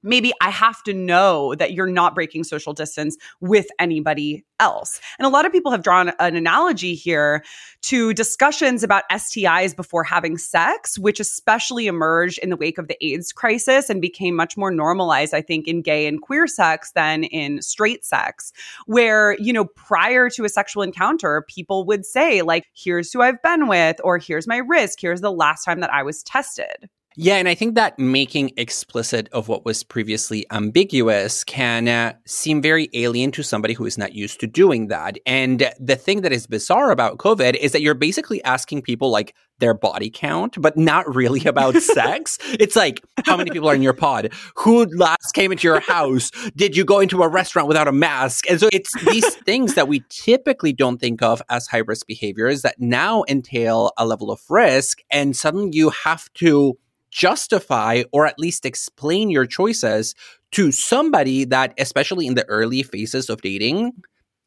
maybe 0.02 0.32
I 0.40 0.50
have 0.50 0.82
to 0.84 0.94
know 0.94 1.54
that 1.56 1.72
you're 1.72 1.87
not 1.87 2.14
breaking 2.14 2.44
social 2.44 2.72
distance 2.72 3.16
with 3.40 3.66
anybody 3.78 4.44
else. 4.60 5.00
And 5.19 5.26
a 5.26 5.28
lot 5.28 5.44
of 5.44 5.52
people 5.52 5.72
have 5.72 5.82
drawn 5.82 6.12
an 6.20 6.37
analogy 6.37 6.94
here 6.94 7.44
to 7.82 8.14
discussions 8.14 8.82
about 8.82 9.02
STIs 9.10 9.75
before 9.75 10.04
having 10.04 10.38
sex, 10.38 10.99
which 10.99 11.19
especially 11.19 11.88
emerged 11.88 12.38
in 12.38 12.50
the 12.50 12.56
wake 12.56 12.78
of 12.78 12.87
the 12.87 12.96
AIDS 13.04 13.32
crisis 13.32 13.90
and 13.90 14.00
became 14.00 14.37
much 14.37 14.56
more 14.56 14.70
normalized, 14.70 15.34
I 15.34 15.43
think, 15.43 15.66
in 15.66 15.82
gay 15.82 16.06
and 16.06 16.22
queer 16.22 16.46
sex 16.46 16.93
than 16.93 17.25
in 17.25 17.60
straight 17.60 18.04
sex, 18.04 18.52
where, 18.87 19.37
you 19.40 19.52
know, 19.52 19.64
prior 19.64 20.31
to 20.31 20.44
a 20.44 20.49
sexual 20.49 20.82
encounter, 20.82 21.44
people 21.49 21.84
would 21.87 22.06
say, 22.06 22.43
like, 22.43 22.66
here's 22.72 23.12
who 23.12 23.20
I've 23.20 23.43
been 23.43 23.66
with, 23.66 24.00
or 24.04 24.19
here's 24.19 24.46
my 24.46 24.58
risk, 24.58 25.00
here's 25.00 25.20
the 25.20 25.32
last 25.32 25.64
time 25.64 25.81
that 25.81 25.93
I 25.93 26.02
was 26.02 26.22
tested. 26.22 26.88
Yeah, 27.17 27.37
and 27.37 27.49
I 27.49 27.55
think 27.55 27.75
that 27.75 27.99
making 27.99 28.53
explicit 28.56 29.29
of 29.32 29.49
what 29.49 29.64
was 29.64 29.82
previously 29.82 30.47
ambiguous 30.50 31.44
can 31.44 31.87
uh, 31.87 32.14
seem 32.26 32.62
very 32.62 32.88
alien 32.94 33.31
to 33.32 33.43
somebody 33.43 33.75
who 33.75 33.85
is 33.85 33.99
not 33.99 34.14
used 34.14 34.41
to 34.41 34.47
doing 34.47 34.88
that. 34.88 35.19
And 35.26 35.70
the 35.79 35.97
thing 35.97 36.23
that 36.23 36.32
is 36.32 36.47
bizarre 36.47 36.91
about 36.91 37.19
COVID 37.19 37.55
is 37.56 37.73
that 37.73 37.82
you're 37.82 37.94
basically 37.94 38.43
asking 38.44 38.82
people 38.82 39.11
like 39.11 39.35
their 39.59 39.75
body 39.75 40.11
count, 40.11 40.56
but 40.61 40.76
not 40.76 41.14
really 41.14 41.44
about 41.47 41.76
sex. 41.76 42.38
It's 42.44 42.76
like, 42.76 43.03
how 43.25 43.37
many 43.37 43.50
people 43.50 43.69
are 43.69 43.75
in 43.75 43.82
your 43.82 43.93
pod? 43.93 44.32
Who 44.56 44.87
last 44.97 45.32
came 45.35 45.53
into 45.53 45.69
your 45.69 45.81
house? 45.81 46.31
Did 46.56 46.76
you 46.76 46.85
go 46.85 47.00
into 47.00 47.23
a 47.23 47.29
restaurant 47.29 47.69
without 47.69 47.88
a 47.88 47.93
mask? 47.93 48.50
And 48.50 48.59
so 48.59 48.69
it's 48.73 48.93
these 49.05 49.35
things 49.47 49.75
that 49.75 49.87
we 49.87 50.03
typically 50.09 50.73
don't 50.73 50.99
think 50.99 51.23
of 51.23 51.43
as 51.50 51.66
high 51.66 51.78
risk 51.87 52.07
behaviors 52.07 52.62
that 52.62 52.81
now 52.81 53.25
entail 53.28 53.92
a 53.99 54.07
level 54.07 54.31
of 54.31 54.40
risk. 54.49 55.00
And 55.11 55.37
suddenly 55.37 55.71
you 55.73 55.90
have 55.90 56.33
to 56.35 56.76
justify 57.12 58.02
or 58.11 58.26
at 58.26 58.38
least 58.38 58.66
explain 58.66 59.31
your 59.31 59.47
choices 59.47 60.14
to 60.52 60.73
somebody 60.73 61.45
that, 61.45 61.75
especially 61.78 62.26
in 62.26 62.35
the 62.35 62.49
early 62.49 62.83
phases 62.83 63.31
of 63.31 63.40
dating, 63.42 63.92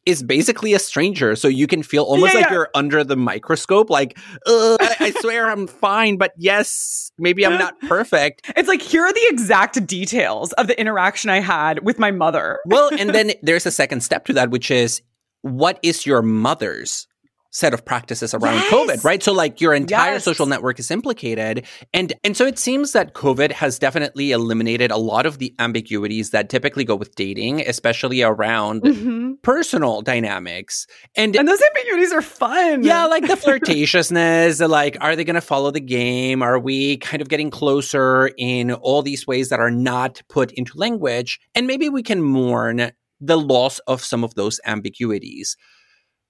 is 0.06 0.22
basically 0.22 0.74
a 0.74 0.80
stranger. 0.80 1.36
So 1.36 1.48
you 1.48 1.68
can 1.68 1.82
feel 1.82 2.04
almost 2.04 2.34
yeah, 2.34 2.40
like 2.42 2.50
yeah. 2.50 2.54
you're 2.54 2.70
under 2.76 3.04
the 3.04 3.16
microscope, 3.16 3.90
like, 3.90 4.18
I, 4.46 4.96
I, 5.00 5.12
swear 5.20 5.50
I'm 5.50 5.66
fine, 5.66 6.18
but 6.18 6.34
yes, 6.38 7.12
maybe 7.18 7.46
I'm 7.46 7.58
not 7.58 7.80
perfect. 7.88 8.52
It's 8.56 8.68
like, 8.68 8.82
here 8.82 9.04
are 9.04 9.14
the 9.14 9.28
exact 9.30 9.86
details 9.88 10.54
of 10.54 10.68
the 10.68 10.80
interaction 10.80 11.30
I 11.32 11.40
had 11.40 11.84
with 11.84 11.98
my 11.98 12.12
mother. 12.12 12.60
well, 12.66 12.90
and 12.98 13.10
then 13.16 13.32
there's 13.42 13.66
a 13.66 13.72
second 13.72 14.02
step 14.02 14.26
to 14.26 14.34
that, 14.34 14.52
which 14.52 14.70
is 14.70 15.02
what 15.42 15.80
is 15.82 16.06
your 16.06 16.22
mother's 16.22 17.08
set 17.56 17.74
of 17.74 17.86
practices 17.86 18.34
around 18.34 18.56
yes. 18.56 18.74
COVID, 18.74 19.04
right? 19.06 19.24
So 19.24 19.32
like 19.32 19.62
your 19.62 19.74
entire 19.74 20.16
yes. 20.16 20.26
social 20.26 20.46
network 20.46 20.78
is 20.78 20.92
implicated. 20.92 21.66
And 21.94 22.12
and 22.26 22.36
so 22.36 22.46
it 22.46 22.60
seems 22.60 22.92
that 22.92 23.14
COVID 23.14 23.54
has 23.54 23.80
definitely 23.80 24.32
eliminated 24.32 24.92
a 24.92 24.98
lot 24.98 25.26
of 25.26 25.38
the 25.38 25.56
ambiguities 25.58 26.32
that 26.32 26.50
typically 26.50 26.84
go 26.84 26.98
with 26.98 27.16
dating, 27.16 27.62
especially 27.62 28.22
around 28.22 28.82
mm-hmm. 28.82 29.34
personal 29.42 30.02
dynamics. 30.02 30.86
And 31.16 31.34
And 31.34 31.48
those 31.48 31.62
ambiguities 31.62 32.12
are 32.12 32.22
fun. 32.22 32.84
Yeah, 32.84 33.06
like 33.06 33.26
the 33.26 33.36
flirtatiousness, 33.46 34.68
like 34.68 34.98
are 35.00 35.16
they 35.16 35.24
going 35.24 35.36
to 35.36 35.42
follow 35.42 35.72
the 35.72 35.80
game? 35.80 36.42
Are 36.42 36.60
we 36.60 36.98
kind 36.98 37.22
of 37.22 37.30
getting 37.30 37.50
closer 37.50 38.32
in 38.38 38.74
all 38.74 39.02
these 39.02 39.26
ways 39.26 39.48
that 39.48 39.62
are 39.62 39.72
not 39.72 40.22
put 40.28 40.52
into 40.52 40.78
language? 40.78 41.40
And 41.56 41.68
maybe 41.68 41.88
we 41.88 42.04
can 42.04 42.22
mourn 42.22 42.92
the 43.22 43.38
loss 43.38 43.80
of 43.88 44.04
some 44.04 44.26
of 44.26 44.36
those 44.36 44.60
ambiguities. 44.66 45.56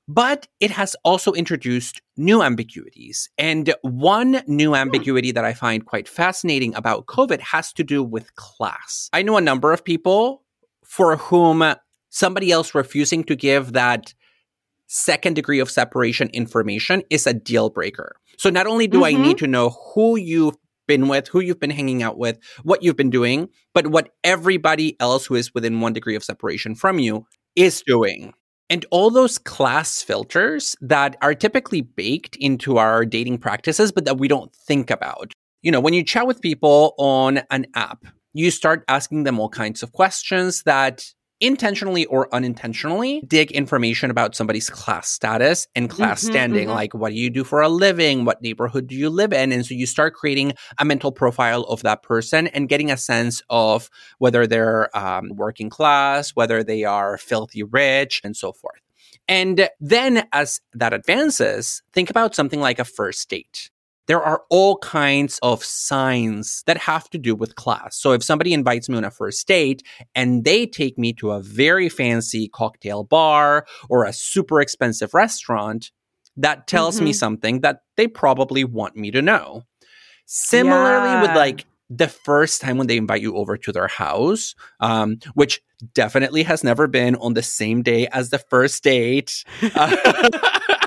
But 0.07 0.47
it 0.59 0.71
has 0.71 0.95
also 1.03 1.33
introduced 1.33 2.01
new 2.15 2.43
ambiguities. 2.43 3.29
And 3.37 3.73
one 3.81 4.43
new 4.47 4.69
hmm. 4.69 4.75
ambiguity 4.75 5.31
that 5.31 5.45
I 5.45 5.53
find 5.53 5.85
quite 5.85 6.07
fascinating 6.07 6.75
about 6.75 7.07
COVID 7.07 7.39
has 7.41 7.73
to 7.73 7.83
do 7.83 8.03
with 8.03 8.35
class. 8.35 9.09
I 9.13 9.23
know 9.23 9.37
a 9.37 9.41
number 9.41 9.73
of 9.73 9.83
people 9.83 10.43
for 10.83 11.17
whom 11.17 11.75
somebody 12.09 12.51
else 12.51 12.75
refusing 12.75 13.23
to 13.25 13.35
give 13.35 13.73
that 13.73 14.13
second 14.87 15.33
degree 15.33 15.59
of 15.59 15.71
separation 15.71 16.29
information 16.29 17.01
is 17.09 17.25
a 17.25 17.33
deal 17.33 17.69
breaker. 17.69 18.15
So 18.37 18.49
not 18.49 18.67
only 18.67 18.87
do 18.87 19.01
mm-hmm. 19.01 19.17
I 19.17 19.21
need 19.21 19.37
to 19.39 19.47
know 19.47 19.69
who 19.93 20.15
you've 20.17 20.55
been 20.87 21.07
with, 21.07 21.27
who 21.27 21.39
you've 21.39 21.59
been 21.59 21.71
hanging 21.71 22.03
out 22.03 22.17
with, 22.17 22.37
what 22.63 22.83
you've 22.83 22.95
been 22.95 23.09
doing, 23.09 23.49
but 23.73 23.87
what 23.87 24.09
everybody 24.23 24.95
else 24.99 25.25
who 25.25 25.35
is 25.35 25.53
within 25.53 25.81
one 25.81 25.93
degree 25.93 26.15
of 26.15 26.23
separation 26.23 26.75
from 26.75 26.99
you 26.99 27.25
is 27.55 27.81
doing. 27.85 28.33
And 28.69 28.85
all 28.89 29.11
those 29.11 29.37
class 29.37 30.01
filters 30.01 30.75
that 30.81 31.17
are 31.21 31.35
typically 31.35 31.81
baked 31.81 32.35
into 32.37 32.77
our 32.77 33.05
dating 33.05 33.37
practices, 33.37 33.91
but 33.91 34.05
that 34.05 34.17
we 34.17 34.27
don't 34.27 34.53
think 34.55 34.89
about. 34.89 35.33
You 35.61 35.71
know, 35.71 35.79
when 35.79 35.93
you 35.93 36.03
chat 36.03 36.27
with 36.27 36.41
people 36.41 36.95
on 36.97 37.41
an 37.51 37.67
app, 37.75 38.05
you 38.33 38.51
start 38.51 38.83
asking 38.87 39.23
them 39.23 39.39
all 39.39 39.49
kinds 39.49 39.81
of 39.81 39.93
questions 39.93 40.63
that 40.63 41.05
intentionally 41.41 42.05
or 42.05 42.33
unintentionally 42.33 43.21
dig 43.27 43.51
information 43.51 44.09
about 44.09 44.35
somebody's 44.35 44.69
class 44.69 45.09
status 45.09 45.67
and 45.75 45.89
class 45.89 46.21
mm-hmm, 46.21 46.31
standing. 46.31 46.67
Mm-hmm. 46.67 46.75
Like, 46.75 46.93
what 46.93 47.09
do 47.09 47.15
you 47.15 47.29
do 47.29 47.43
for 47.43 47.61
a 47.61 47.69
living? 47.69 48.25
What 48.25 48.41
neighborhood 48.41 48.87
do 48.87 48.95
you 48.95 49.09
live 49.09 49.33
in? 49.33 49.51
And 49.51 49.65
so 49.65 49.73
you 49.73 49.85
start 49.85 50.13
creating 50.13 50.53
a 50.79 50.85
mental 50.85 51.11
profile 51.11 51.63
of 51.63 51.81
that 51.83 52.03
person 52.03 52.47
and 52.47 52.69
getting 52.69 52.91
a 52.91 52.97
sense 52.97 53.41
of 53.49 53.89
whether 54.19 54.47
they're 54.47 54.95
um, 54.97 55.31
working 55.35 55.69
class, 55.69 56.31
whether 56.31 56.63
they 56.63 56.83
are 56.83 57.17
filthy 57.17 57.63
rich, 57.63 58.21
and 58.23 58.35
so 58.35 58.53
forth. 58.53 58.79
And 59.27 59.69
then 59.79 60.27
as 60.33 60.61
that 60.73 60.93
advances, 60.93 61.81
think 61.93 62.09
about 62.09 62.35
something 62.35 62.59
like 62.59 62.79
a 62.79 62.85
first 62.85 63.29
date 63.29 63.71
there 64.07 64.21
are 64.21 64.43
all 64.49 64.77
kinds 64.77 65.39
of 65.41 65.63
signs 65.63 66.63
that 66.67 66.77
have 66.77 67.09
to 67.09 67.17
do 67.17 67.35
with 67.35 67.55
class. 67.55 67.97
So 67.97 68.11
if 68.11 68.23
somebody 68.23 68.53
invites 68.53 68.87
me 68.87 68.97
on 68.97 69.03
a 69.03 69.11
first 69.11 69.47
date 69.47 69.83
and 70.13 70.43
they 70.43 70.65
take 70.65 70.97
me 70.97 71.13
to 71.13 71.31
a 71.31 71.41
very 71.41 71.89
fancy 71.89 72.47
cocktail 72.47 73.03
bar 73.03 73.65
or 73.89 74.05
a 74.05 74.13
super 74.13 74.61
expensive 74.61 75.13
restaurant, 75.13 75.91
that 76.37 76.67
tells 76.67 76.97
mm-hmm. 76.97 77.05
me 77.05 77.13
something 77.13 77.61
that 77.61 77.81
they 77.97 78.07
probably 78.07 78.63
want 78.63 78.95
me 78.95 79.11
to 79.11 79.21
know. 79.21 79.63
Similarly, 80.25 81.09
yeah. 81.09 81.21
with 81.21 81.35
like 81.35 81.65
the 81.89 82.07
first 82.07 82.61
time 82.61 82.77
when 82.77 82.87
they 82.87 82.97
invite 82.97 83.21
you 83.21 83.35
over 83.35 83.57
to 83.57 83.71
their 83.71 83.87
house, 83.87 84.55
um, 84.79 85.19
which 85.33 85.61
definitely 85.93 86.43
has 86.43 86.63
never 86.63 86.87
been 86.87 87.15
on 87.17 87.33
the 87.33 87.43
same 87.43 87.83
day 87.83 88.07
as 88.07 88.29
the 88.29 88.39
first 88.39 88.83
date. 88.83 89.43
Uh, 89.61 89.95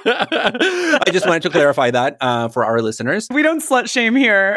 I 0.06 1.10
just 1.10 1.26
wanted 1.26 1.42
to 1.42 1.50
clarify 1.50 1.90
that 1.90 2.16
uh, 2.20 2.48
for 2.48 2.64
our 2.64 2.80
listeners. 2.80 3.28
We 3.30 3.42
don't 3.42 3.62
slut 3.62 3.90
shame 3.90 4.16
here. 4.16 4.56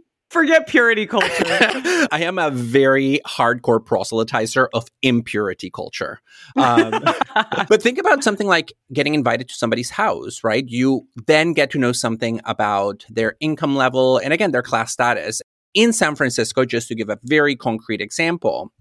Forget 0.30 0.66
purity 0.66 1.06
culture. 1.06 1.44
I 2.12 2.20
am 2.22 2.38
a 2.38 2.50
very 2.50 3.20
hardcore 3.26 3.82
proselytizer 3.82 4.68
of 4.74 4.86
impurity 5.00 5.70
culture. 5.70 6.20
Um, 6.54 7.02
but 7.68 7.82
think 7.82 7.96
about 7.96 8.22
something 8.22 8.46
like 8.46 8.74
getting 8.92 9.14
invited 9.14 9.48
to 9.48 9.54
somebody's 9.54 9.88
house, 9.88 10.44
right? 10.44 10.64
You 10.66 11.06
then 11.26 11.54
get 11.54 11.70
to 11.70 11.78
know 11.78 11.92
something 11.92 12.42
about 12.44 13.06
their 13.08 13.36
income 13.40 13.74
level 13.74 14.18
and 14.18 14.34
again, 14.34 14.52
their 14.52 14.62
class 14.62 14.92
status. 14.92 15.40
In 15.72 15.92
San 15.92 16.14
Francisco, 16.14 16.64
just 16.64 16.88
to 16.88 16.94
give 16.94 17.08
a 17.08 17.18
very 17.22 17.56
concrete 17.56 18.00
example, 18.00 18.72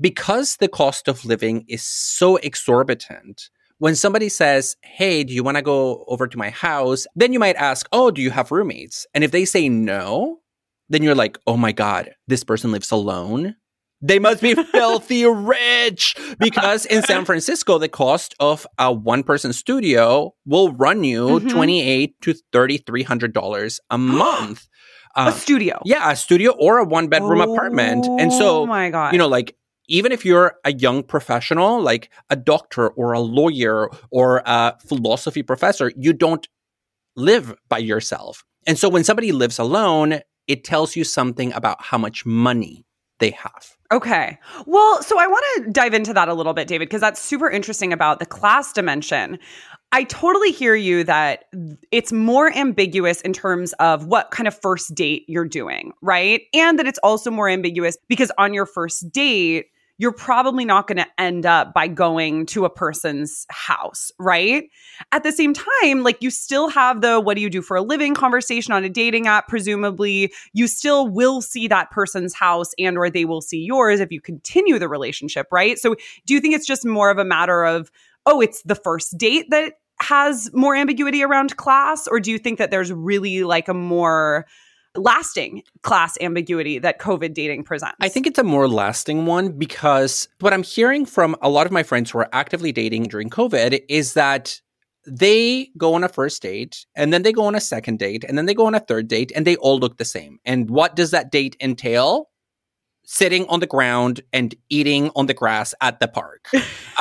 because 0.00 0.56
the 0.56 0.68
cost 0.68 1.08
of 1.08 1.24
living 1.24 1.64
is 1.68 1.82
so 1.82 2.36
exorbitant, 2.36 3.48
when 3.78 3.94
somebody 3.94 4.28
says, 4.28 4.76
Hey, 4.82 5.24
do 5.24 5.32
you 5.32 5.42
want 5.42 5.56
to 5.56 5.62
go 5.62 6.04
over 6.06 6.26
to 6.26 6.38
my 6.38 6.50
house? 6.50 7.06
Then 7.14 7.32
you 7.32 7.38
might 7.38 7.56
ask, 7.56 7.88
Oh, 7.92 8.10
do 8.10 8.22
you 8.22 8.30
have 8.30 8.52
roommates? 8.52 9.06
And 9.14 9.24
if 9.24 9.30
they 9.30 9.44
say 9.44 9.68
no, 9.68 10.40
then 10.88 11.02
you're 11.02 11.14
like, 11.14 11.38
Oh 11.46 11.56
my 11.56 11.72
God, 11.72 12.10
this 12.26 12.44
person 12.44 12.72
lives 12.72 12.90
alone. 12.90 13.56
They 14.02 14.18
must 14.18 14.42
be 14.42 14.54
filthy 14.72 15.24
rich 15.24 16.14
because 16.38 16.84
in 16.86 17.02
San 17.02 17.24
Francisco, 17.24 17.78
the 17.78 17.88
cost 17.88 18.34
of 18.38 18.66
a 18.78 18.92
one 18.92 19.22
person 19.22 19.52
studio 19.52 20.34
will 20.44 20.72
run 20.72 21.02
you 21.02 21.26
mm-hmm. 21.26 21.48
28 21.48 22.20
to 22.22 22.34
$3,300 22.52 23.78
a 23.90 23.98
month. 23.98 24.68
A 25.18 25.32
studio. 25.32 25.80
Yeah, 25.86 26.10
a 26.10 26.14
studio 26.14 26.52
or 26.52 26.76
a 26.76 26.84
one 26.84 27.08
bedroom 27.08 27.40
oh, 27.40 27.50
apartment. 27.54 28.06
And 28.20 28.30
so, 28.30 28.62
oh 28.62 28.66
my 28.66 28.90
God. 28.90 29.14
you 29.14 29.18
know, 29.18 29.28
like 29.28 29.56
even 29.88 30.12
if 30.12 30.26
you're 30.26 30.56
a 30.64 30.74
young 30.74 31.02
professional, 31.02 31.80
like 31.80 32.10
a 32.28 32.36
doctor 32.36 32.88
or 32.88 33.12
a 33.12 33.20
lawyer 33.20 33.88
or 34.10 34.42
a 34.44 34.76
philosophy 34.86 35.42
professor, 35.42 35.90
you 35.96 36.12
don't 36.12 36.46
live 37.16 37.54
by 37.68 37.78
yourself. 37.78 38.44
And 38.66 38.78
so 38.78 38.88
when 38.88 39.04
somebody 39.04 39.32
lives 39.32 39.58
alone, 39.58 40.20
it 40.48 40.64
tells 40.64 40.96
you 40.96 41.04
something 41.04 41.52
about 41.52 41.82
how 41.82 41.98
much 41.98 42.24
money 42.26 42.84
they 43.18 43.30
have. 43.30 43.76
Okay. 43.92 44.38
Well, 44.66 45.02
so 45.02 45.18
I 45.18 45.26
want 45.26 45.44
to 45.56 45.70
dive 45.70 45.94
into 45.94 46.12
that 46.12 46.28
a 46.28 46.34
little 46.34 46.52
bit, 46.52 46.68
David, 46.68 46.88
because 46.88 47.00
that's 47.00 47.20
super 47.20 47.48
interesting 47.48 47.92
about 47.92 48.18
the 48.18 48.26
class 48.26 48.72
dimension. 48.72 49.38
I 49.92 50.04
totally 50.04 50.50
hear 50.50 50.74
you 50.74 51.04
that 51.04 51.44
it's 51.92 52.12
more 52.12 52.54
ambiguous 52.54 53.20
in 53.20 53.32
terms 53.32 53.72
of 53.74 54.06
what 54.06 54.32
kind 54.32 54.48
of 54.48 54.60
first 54.60 54.94
date 54.94 55.24
you're 55.28 55.46
doing, 55.46 55.92
right? 56.02 56.42
And 56.52 56.78
that 56.78 56.86
it's 56.86 56.98
also 56.98 57.30
more 57.30 57.48
ambiguous 57.48 57.96
because 58.08 58.32
on 58.36 58.52
your 58.52 58.66
first 58.66 59.10
date, 59.12 59.66
you're 59.98 60.12
probably 60.12 60.64
not 60.64 60.86
going 60.86 60.98
to 60.98 61.06
end 61.18 61.46
up 61.46 61.72
by 61.72 61.88
going 61.88 62.46
to 62.46 62.64
a 62.64 62.70
person's 62.70 63.46
house, 63.48 64.12
right? 64.18 64.64
At 65.12 65.22
the 65.22 65.32
same 65.32 65.54
time, 65.54 66.02
like 66.02 66.20
you 66.20 66.30
still 66.30 66.68
have 66.68 67.00
the 67.00 67.18
what 67.20 67.34
do 67.34 67.40
you 67.40 67.50
do 67.50 67.62
for 67.62 67.76
a 67.76 67.82
living 67.82 68.14
conversation 68.14 68.72
on 68.72 68.84
a 68.84 68.88
dating 68.88 69.26
app 69.26 69.48
presumably 69.48 70.32
you 70.52 70.66
still 70.66 71.08
will 71.08 71.40
see 71.40 71.68
that 71.68 71.90
person's 71.90 72.34
house 72.34 72.72
and 72.78 72.98
or 72.98 73.10
they 73.10 73.24
will 73.24 73.40
see 73.40 73.62
yours 73.64 74.00
if 74.00 74.10
you 74.10 74.20
continue 74.20 74.78
the 74.78 74.88
relationship, 74.88 75.46
right? 75.50 75.78
So 75.78 75.96
do 76.26 76.34
you 76.34 76.40
think 76.40 76.54
it's 76.54 76.66
just 76.66 76.84
more 76.84 77.10
of 77.10 77.18
a 77.18 77.24
matter 77.24 77.64
of 77.64 77.90
oh, 78.26 78.40
it's 78.40 78.60
the 78.62 78.74
first 78.74 79.16
date 79.16 79.46
that 79.50 79.74
has 80.00 80.50
more 80.52 80.74
ambiguity 80.74 81.22
around 81.22 81.56
class 81.56 82.06
or 82.06 82.20
do 82.20 82.30
you 82.30 82.38
think 82.38 82.58
that 82.58 82.70
there's 82.70 82.92
really 82.92 83.44
like 83.44 83.68
a 83.68 83.74
more 83.74 84.46
lasting 84.96 85.62
class 85.82 86.16
ambiguity 86.20 86.78
that 86.78 86.98
COVID 86.98 87.34
dating 87.34 87.64
presents? 87.64 87.96
I 88.00 88.08
think 88.08 88.26
it's 88.26 88.38
a 88.38 88.44
more 88.44 88.68
lasting 88.68 89.26
one 89.26 89.52
because 89.52 90.28
what 90.40 90.52
I'm 90.52 90.62
hearing 90.62 91.06
from 91.06 91.36
a 91.42 91.48
lot 91.48 91.66
of 91.66 91.72
my 91.72 91.82
friends 91.82 92.10
who 92.10 92.18
are 92.18 92.28
actively 92.32 92.72
dating 92.72 93.04
during 93.04 93.30
COVID 93.30 93.80
is 93.88 94.14
that 94.14 94.60
they 95.06 95.70
go 95.78 95.94
on 95.94 96.04
a 96.04 96.08
first 96.08 96.42
date 96.42 96.84
and 96.96 97.12
then 97.12 97.22
they 97.22 97.32
go 97.32 97.44
on 97.44 97.54
a 97.54 97.60
second 97.60 97.98
date 97.98 98.24
and 98.24 98.36
then 98.36 98.46
they 98.46 98.54
go 98.54 98.66
on 98.66 98.74
a 98.74 98.80
third 98.80 99.08
date 99.08 99.32
and 99.34 99.46
they 99.46 99.56
all 99.56 99.78
look 99.78 99.98
the 99.98 100.04
same. 100.04 100.38
And 100.44 100.68
what 100.68 100.96
does 100.96 101.12
that 101.12 101.30
date 101.30 101.56
entail? 101.60 102.28
Sitting 103.08 103.46
on 103.46 103.60
the 103.60 103.68
ground 103.68 104.20
and 104.32 104.52
eating 104.68 105.12
on 105.14 105.26
the 105.26 105.34
grass 105.34 105.74
at 105.80 106.00
the 106.00 106.08
park. 106.08 106.48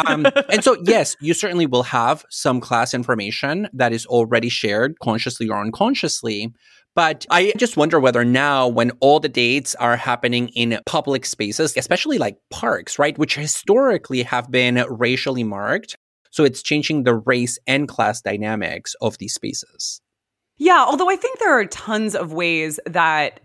Um, 0.07 0.25
and 0.51 0.61
so, 0.61 0.75
yes, 0.83 1.15
you 1.21 1.33
certainly 1.33 1.65
will 1.65 1.83
have 1.83 2.25
some 2.29 2.59
class 2.59 2.93
information 2.93 3.69
that 3.71 3.93
is 3.93 4.05
already 4.05 4.49
shared 4.49 4.99
consciously 4.99 5.47
or 5.47 5.57
unconsciously. 5.61 6.53
But 6.95 7.25
I 7.29 7.51
just 7.57 7.75
wonder 7.75 7.99
whether 7.99 8.23
now, 8.23 8.69
when 8.69 8.91
all 9.01 9.19
the 9.19 9.27
dates 9.27 9.75
are 9.75 9.97
happening 9.97 10.47
in 10.49 10.79
public 10.85 11.25
spaces, 11.25 11.75
especially 11.75 12.17
like 12.17 12.37
parks, 12.49 12.97
right, 12.97 13.17
which 13.17 13.35
historically 13.35 14.23
have 14.23 14.49
been 14.49 14.83
racially 14.89 15.43
marked, 15.43 15.97
so 16.31 16.45
it's 16.45 16.63
changing 16.63 17.03
the 17.03 17.15
race 17.15 17.59
and 17.67 17.89
class 17.89 18.21
dynamics 18.21 18.95
of 19.01 19.17
these 19.17 19.33
spaces. 19.33 20.01
Yeah, 20.57 20.85
although 20.87 21.09
I 21.09 21.17
think 21.17 21.39
there 21.39 21.59
are 21.59 21.65
tons 21.65 22.15
of 22.15 22.31
ways 22.31 22.79
that 22.85 23.41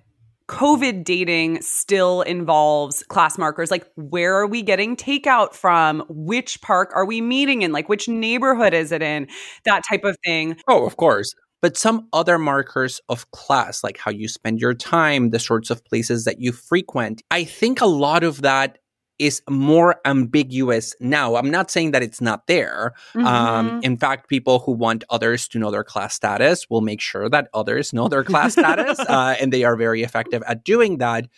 COVID 0.48 1.02
dating 1.02 1.60
still 1.62 2.22
involves 2.22 3.02
class 3.04 3.36
markers. 3.36 3.70
Like, 3.70 3.86
where 3.96 4.36
are 4.36 4.46
we 4.46 4.62
getting 4.62 4.96
takeout 4.96 5.54
from? 5.54 6.04
Which 6.08 6.60
park 6.60 6.90
are 6.94 7.04
we 7.04 7.20
meeting 7.20 7.62
in? 7.62 7.72
Like, 7.72 7.88
which 7.88 8.08
neighborhood 8.08 8.74
is 8.74 8.92
it 8.92 9.02
in? 9.02 9.28
That 9.64 9.82
type 9.88 10.04
of 10.04 10.16
thing. 10.24 10.56
Oh, 10.68 10.86
of 10.86 10.96
course 10.96 11.34
but 11.62 11.76
some 11.76 12.08
other 12.12 12.38
markers 12.38 13.00
of 13.08 13.30
class, 13.32 13.84
like 13.84 13.98
how 13.98 14.10
you 14.10 14.28
spend 14.28 14.60
your 14.60 14.74
time, 14.74 15.30
the 15.30 15.38
sorts 15.38 15.70
of 15.70 15.84
places 15.84 16.24
that 16.24 16.40
you 16.40 16.52
frequent. 16.52 17.22
I 17.30 17.44
think 17.44 17.80
a 17.80 17.86
lot 17.86 18.24
of 18.24 18.42
that 18.42 18.78
is 19.18 19.42
more 19.50 20.00
ambiguous 20.06 20.94
now. 20.98 21.36
I'm 21.36 21.50
not 21.50 21.70
saying 21.70 21.90
that 21.90 22.02
it's 22.02 22.22
not 22.22 22.46
there. 22.46 22.94
Um, 23.14 23.22
mm-hmm. 23.22 23.26
Um, 23.26 23.80
in 23.82 23.98
fact, 23.98 24.30
people 24.30 24.60
who 24.60 24.72
want 24.72 25.04
others 25.10 25.46
to 25.48 25.58
know 25.58 25.70
their 25.70 25.84
class 25.84 26.14
status 26.14 26.70
will 26.70 26.80
make 26.80 27.02
sure 27.02 27.28
that 27.28 27.48
others 27.52 27.92
know 27.92 28.08
their 28.08 28.24
class 28.24 28.54
status, 28.54 28.98
uh, 29.00 29.36
and 29.38 29.52
they 29.52 29.62
are 29.62 29.76
very 29.76 30.02
effective 30.02 30.42
at 30.46 30.64
doing 30.64 30.98
that. 30.98 31.28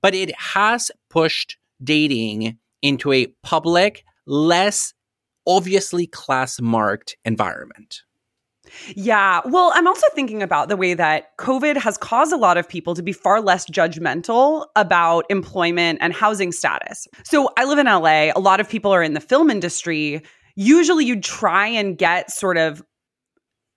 But 0.00 0.14
it 0.14 0.34
has 0.36 0.90
pushed 1.10 1.58
dating 1.84 2.56
into 2.80 3.12
a 3.12 3.26
public, 3.42 4.04
less 4.26 4.94
obviously 5.46 6.06
class 6.06 6.60
marked 6.60 7.16
environment. 7.26 8.02
Yeah. 8.94 9.40
Well, 9.44 9.72
I'm 9.74 9.86
also 9.86 10.06
thinking 10.14 10.42
about 10.42 10.68
the 10.68 10.76
way 10.76 10.94
that 10.94 11.36
COVID 11.38 11.76
has 11.76 11.98
caused 11.98 12.32
a 12.32 12.36
lot 12.36 12.56
of 12.56 12.68
people 12.68 12.94
to 12.94 13.02
be 13.02 13.12
far 13.12 13.40
less 13.40 13.68
judgmental 13.68 14.66
about 14.76 15.24
employment 15.30 15.98
and 16.00 16.12
housing 16.12 16.52
status. 16.52 17.06
So 17.24 17.50
I 17.56 17.64
live 17.64 17.78
in 17.78 17.86
LA. 17.86 18.30
A 18.34 18.40
lot 18.40 18.60
of 18.60 18.68
people 18.68 18.92
are 18.92 19.02
in 19.02 19.14
the 19.14 19.20
film 19.20 19.50
industry. 19.50 20.22
Usually 20.56 21.04
you 21.04 21.20
try 21.20 21.66
and 21.66 21.96
get 21.96 22.30
sort 22.30 22.56
of 22.56 22.82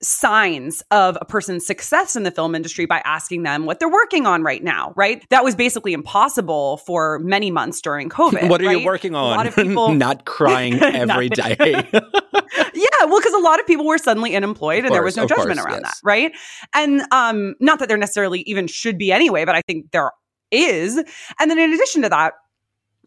signs 0.03 0.81
of 0.91 1.17
a 1.21 1.25
person's 1.25 1.65
success 1.65 2.15
in 2.15 2.23
the 2.23 2.31
film 2.31 2.55
industry 2.55 2.85
by 2.85 3.01
asking 3.05 3.43
them 3.43 3.65
what 3.65 3.79
they're 3.79 3.89
working 3.89 4.25
on 4.25 4.41
right 4.41 4.63
now, 4.63 4.93
right? 4.95 5.23
That 5.29 5.43
was 5.43 5.55
basically 5.55 5.93
impossible 5.93 6.77
for 6.77 7.19
many 7.19 7.51
months 7.51 7.81
during 7.81 8.09
COVID. 8.09 8.49
What 8.49 8.61
are 8.61 8.65
right? 8.65 8.79
you 8.79 8.85
working 8.85 9.15
on? 9.15 9.33
A 9.33 9.35
lot 9.35 9.47
of 9.47 9.55
people 9.55 9.93
not 9.93 10.25
crying 10.25 10.73
every 10.81 11.29
day. 11.29 11.55
yeah, 11.59 13.05
well, 13.05 13.19
because 13.19 13.33
a 13.33 13.39
lot 13.39 13.59
of 13.59 13.67
people 13.67 13.85
were 13.85 13.99
suddenly 13.99 14.35
unemployed 14.35 14.85
and 14.85 14.93
there 14.93 15.03
was 15.03 15.15
no 15.15 15.27
judgment 15.27 15.59
course, 15.59 15.65
around 15.65 15.81
yes. 15.83 15.99
that, 15.99 16.07
right? 16.07 16.31
And 16.73 17.01
um, 17.11 17.55
not 17.59 17.79
that 17.79 17.87
there 17.87 17.97
necessarily 17.97 18.41
even 18.41 18.67
should 18.67 18.97
be 18.97 19.11
anyway, 19.11 19.45
but 19.45 19.55
I 19.55 19.61
think 19.61 19.91
there 19.91 20.11
is. 20.49 20.97
And 21.39 21.51
then 21.51 21.59
in 21.59 21.73
addition 21.73 22.01
to 22.01 22.09
that, 22.09 22.33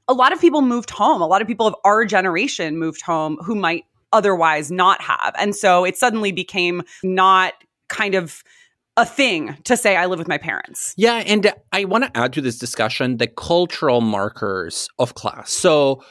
a 0.07 0.15
lot 0.15 0.33
of 0.33 0.41
people 0.41 0.63
moved 0.63 0.91
home. 0.91 1.23
A 1.23 1.27
lot 1.27 1.43
of 1.43 1.49
people 1.49 1.67
of 1.67 1.75
our 1.85 2.05
generation 2.05 2.79
moved 2.79 3.03
home 3.03 3.39
who 3.45 3.55
might 3.55 3.85
otherwise 4.15 4.71
not 4.71 5.03
have. 5.03 5.35
And 5.39 5.55
so 5.55 5.85
it 5.85 5.99
suddenly 5.99 6.33
became 6.33 6.83
not 7.03 7.53
kind 7.89 8.15
of 8.15 8.43
a 8.97 9.05
thing 9.05 9.57
to 9.65 9.77
say 9.77 9.97
I 9.97 10.07
live 10.07 10.19
with 10.19 10.29
my 10.29 10.39
parents. 10.39 10.95
Yeah, 10.97 11.17
and 11.27 11.53
I 11.73 11.85
want 11.85 12.05
to 12.05 12.17
add 12.17 12.33
to 12.35 12.41
this 12.41 12.59
discussion 12.59 13.19
the 13.19 13.27
cultural 13.27 14.01
markers 14.01 14.89
of 14.99 15.15
class. 15.15 15.51
So 15.51 16.03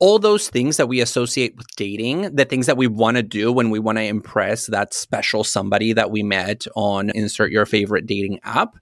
all 0.00 0.18
those 0.18 0.48
things 0.48 0.76
that 0.78 0.88
we 0.88 1.00
associate 1.00 1.56
with 1.56 1.68
dating, 1.76 2.34
the 2.34 2.44
things 2.44 2.66
that 2.66 2.76
we 2.76 2.88
want 2.88 3.16
to 3.16 3.22
do 3.22 3.52
when 3.52 3.70
we 3.70 3.78
want 3.78 3.98
to 3.98 4.04
impress 4.04 4.66
that 4.66 4.92
special 4.92 5.44
somebody 5.44 5.92
that 5.92 6.10
we 6.10 6.24
met 6.24 6.66
on 6.74 7.10
insert 7.10 7.52
your 7.52 7.64
favorite 7.64 8.06
dating 8.06 8.40
app 8.42 8.74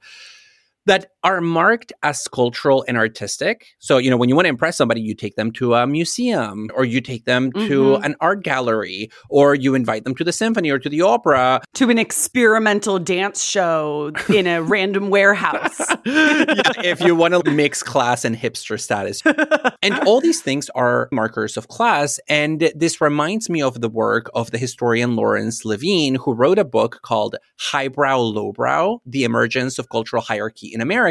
that 0.87 1.13
are 1.23 1.41
marked 1.41 1.93
as 2.03 2.27
cultural 2.29 2.85
and 2.89 2.97
artistic. 2.97 3.67
So, 3.79 3.99
you 3.99 4.11
know, 4.11 4.17
when 4.17 4.29
you 4.29 4.35
want 4.35 4.47
to 4.47 4.51
impress 4.51 4.77
somebody, 4.77 5.01
you 5.01 5.15
take 5.15 5.37
them 5.37 5.51
to 5.53 5.75
a 5.75 5.87
museum 5.87 6.71
or 6.75 6.85
you 6.85 7.01
take 7.01 7.25
them 7.25 7.53
mm-hmm. 7.53 7.69
to 7.69 7.97
an 7.97 8.17
art 8.21 8.43
gallery 8.43 9.11
or 9.29 9.55
you 9.55 9.75
invite 9.75 10.05
them 10.05 10.15
to 10.15 10.25
the 10.25 10.33
symphony 10.33 10.71
or 10.71 10.79
to 10.79 10.89
the 10.89 11.03
opera. 11.03 11.61
To 11.75 11.91
an 11.91 11.99
experimental 11.99 12.99
dance 12.99 13.43
show 13.45 14.13
in 14.33 14.47
a 14.47 14.63
random 14.63 15.11
warehouse. 15.11 15.79
yeah, 16.05 16.45
if 16.83 17.01
you 17.01 17.15
want 17.15 17.35
to 17.35 17.51
mix 17.51 17.83
class 17.83 18.25
and 18.25 18.37
hipster 18.37 18.81
status. 18.81 19.23
and 19.83 19.99
all 20.01 20.21
these 20.21 20.41
things 20.41 20.71
are 20.71 21.09
markers 21.13 21.57
of 21.57 21.69
class. 21.69 22.19
And 22.29 22.73
this 22.75 23.01
reminds 23.01 23.51
me 23.51 23.63
of 23.63 23.81
the 23.81 23.89
work 23.89 24.31
of 24.35 24.51
the 24.51 24.59
historian 24.59 25.17
Lawrence 25.17 25.65
Levine, 25.65 26.15
who 26.17 26.33
wrote 26.33 26.59
a 26.59 26.65
book 26.65 27.01
called 27.03 27.37
Highbrow 27.59 28.19
Lowbrow 28.21 29.01
The 29.05 29.25
Emergence 29.25 29.79
of 29.79 29.89
Cultural 29.91 30.23
Hierarchy 30.23 30.73
in 30.73 30.81
America. 30.81 31.10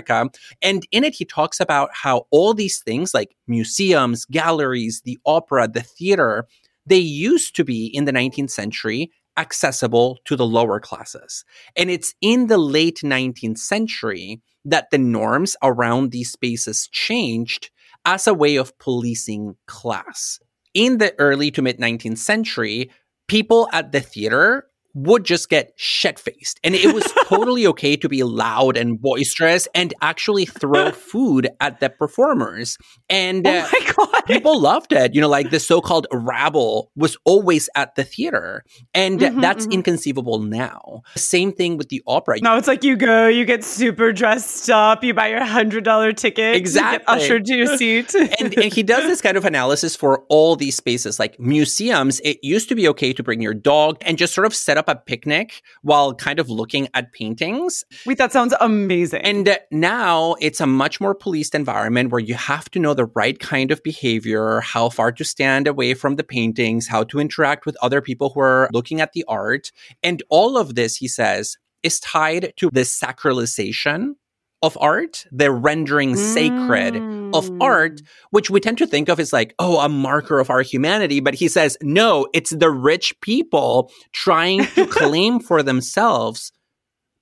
And 0.62 0.86
in 0.92 1.04
it, 1.04 1.16
he 1.16 1.26
talks 1.26 1.60
about 1.60 1.90
how 1.94 2.26
all 2.32 2.54
these 2.54 2.80
things 2.80 3.14
like 3.14 3.36
museums, 3.48 4.26
galleries, 4.26 5.02
the 5.06 5.18
opera, 5.26 5.68
the 5.68 5.82
theater, 5.82 6.48
they 6.86 6.98
used 6.98 7.56
to 7.56 7.64
be 7.64 7.86
in 7.86 8.06
the 8.06 8.12
19th 8.12 8.52
century 8.52 9.12
accessible 9.38 10.18
to 10.26 10.36
the 10.36 10.46
lower 10.46 10.80
classes. 10.80 11.46
And 11.76 11.90
it's 11.90 12.14
in 12.22 12.48
the 12.48 12.58
late 12.58 13.02
19th 13.04 13.58
century 13.58 14.42
that 14.66 14.90
the 14.92 14.98
norms 14.98 15.56
around 15.64 16.12
these 16.12 16.32
spaces 16.32 16.88
changed 16.92 17.72
as 18.06 18.28
a 18.28 18.34
way 18.34 18.58
of 18.58 18.78
policing 18.80 19.56
class. 19.66 20.40
In 20.74 20.98
the 20.98 21.14
early 21.20 21.52
to 21.52 21.62
mid 21.62 21.80
19th 21.80 22.18
century, 22.18 22.92
people 23.28 23.70
at 23.72 23.92
the 23.92 24.02
theater 24.02 24.66
would 24.94 25.24
just 25.24 25.50
get 25.50 25.74
shit 25.76 26.20
faced. 26.20 26.60
And 26.64 26.76
it 26.76 26.94
was 26.94 27.04
totally 27.26 27.68
okay 27.68 27.96
to 27.98 28.10
be 28.10 28.24
loud 28.24 28.78
and 28.78 29.00
boisterous 29.02 29.68
and 29.76 29.94
actually 30.02 30.46
throw 30.46 30.92
food 31.10 31.50
at 31.60 31.80
the 31.80 31.90
performers. 31.90 32.78
And 33.10 33.46
oh 33.48 33.68
uh, 33.98 34.22
people 34.24 34.60
loved 34.60 34.92
it. 34.92 35.14
You 35.14 35.22
know, 35.22 35.30
like 35.30 35.50
the 35.50 35.60
so 35.60 35.82
called 35.82 36.08
rabble 36.12 36.92
was 36.96 37.18
always 37.26 37.70
at 37.76 37.96
the 37.96 38.04
theater. 38.04 38.64
And 38.94 39.20
mm-hmm, 39.20 39.40
that's 39.40 39.64
mm-hmm. 39.64 39.74
inconceivable 39.74 40.40
now. 40.40 41.02
Same 41.16 41.52
thing 41.52 41.78
with 41.78 41.90
the 41.90 42.02
opera. 42.08 42.40
Now 42.42 42.58
it's 42.58 42.68
like 42.68 42.84
you 42.84 42.96
go, 42.96 43.28
you 43.28 43.46
get 43.46 43.64
super 43.64 44.12
dressed 44.12 44.70
up, 44.70 45.04
you 45.04 45.14
buy 45.14 45.28
your 45.28 45.42
$100 45.42 46.16
ticket, 46.18 46.56
exactly. 46.56 47.06
ushered 47.08 47.46
to 47.46 47.56
your 47.56 47.78
seat. 47.78 48.14
and, 48.16 48.58
and 48.58 48.74
he 48.74 48.84
does 48.84 49.04
this 49.04 49.22
kind 49.22 49.38
of 49.38 49.46
analysis 49.46 49.96
for 49.96 50.24
all 50.30 50.56
these 50.56 50.76
spaces, 50.76 51.20
like 51.20 51.40
museums. 51.40 52.20
It 52.22 52.40
used 52.42 52.70
to 52.70 52.76
be 52.76 52.88
okay 52.90 53.14
to 53.14 53.24
bring 53.24 53.42
your 53.42 53.54
dog 53.54 53.98
and 54.02 54.18
just 54.18 54.34
sort 54.34 54.48
of 54.48 54.56
set 54.56 54.78
up 54.78 54.89
a 54.90 54.96
picnic 54.96 55.62
while 55.82 56.14
kind 56.14 56.40
of 56.40 56.50
looking 56.50 56.90
at 56.94 57.14
paintings. 57.14 57.86
Wait, 58.06 58.18
that 58.18 58.34
sounds 58.34 58.54
amazing. 58.60 59.22
And 59.22 59.58
now 59.72 60.36
it's 60.42 60.60
a 60.60 60.68
much 60.68 61.00
more 61.00 61.16
policed 61.16 61.56
environment 61.56 62.12
where 62.12 62.20
you 62.20 62.34
have 62.34 62.70
to 62.72 62.80
know 62.80 62.94
the 62.94 63.06
right 63.06 63.40
kind 63.40 63.72
of 63.72 63.82
behavior, 63.84 64.60
how 64.60 64.90
far 64.90 65.12
to 65.14 65.24
stand 65.24 65.68
away 65.68 65.94
from 65.94 66.18
the 66.18 66.24
paintings, 66.24 66.88
how 66.88 67.04
to 67.06 67.20
interact 67.20 67.66
with 67.66 67.78
other 67.82 68.02
people 68.02 68.32
who 68.32 68.42
are 68.42 68.70
looking 68.74 69.00
at 69.00 69.14
the 69.14 69.24
art. 69.28 69.72
And 70.04 70.22
all 70.30 70.58
of 70.58 70.76
this, 70.76 70.98
he 70.98 71.08
says, 71.08 71.58
is 71.84 72.00
tied 72.00 72.54
to 72.58 72.70
the 72.74 72.82
sacralization 72.82 74.16
of 74.62 74.78
art, 74.82 75.26
they're 75.32 75.52
rendering 75.52 76.16
sacred 76.16 76.96
mm. 76.96 77.36
of 77.36 77.50
art, 77.62 78.02
which 78.32 78.50
we 78.50 78.60
tend 78.60 78.78
to 78.80 78.88
think 78.88 79.10
of 79.10 79.20
as 79.20 79.32
like, 79.32 79.56
oh, 79.60 79.80
a 79.80 79.90
marker 79.90 80.40
of 80.40 80.50
our 80.50 80.62
humanity. 80.62 81.20
But 81.20 81.36
he 81.36 81.48
says, 81.48 81.78
no, 81.82 82.28
it's 82.34 82.50
the 82.50 82.70
rich 82.70 83.20
people 83.22 83.92
trying 84.12 84.66
to 84.66 84.86
claim 84.90 85.40
for 85.40 85.64
themselves 85.64 86.52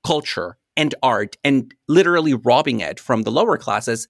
culture 0.05 0.57
and 0.75 0.93
art 1.03 1.37
and 1.43 1.73
literally 1.87 2.33
robbing 2.33 2.79
it 2.79 2.99
from 2.99 3.23
the 3.23 3.31
lower 3.31 3.57
classes. 3.57 4.07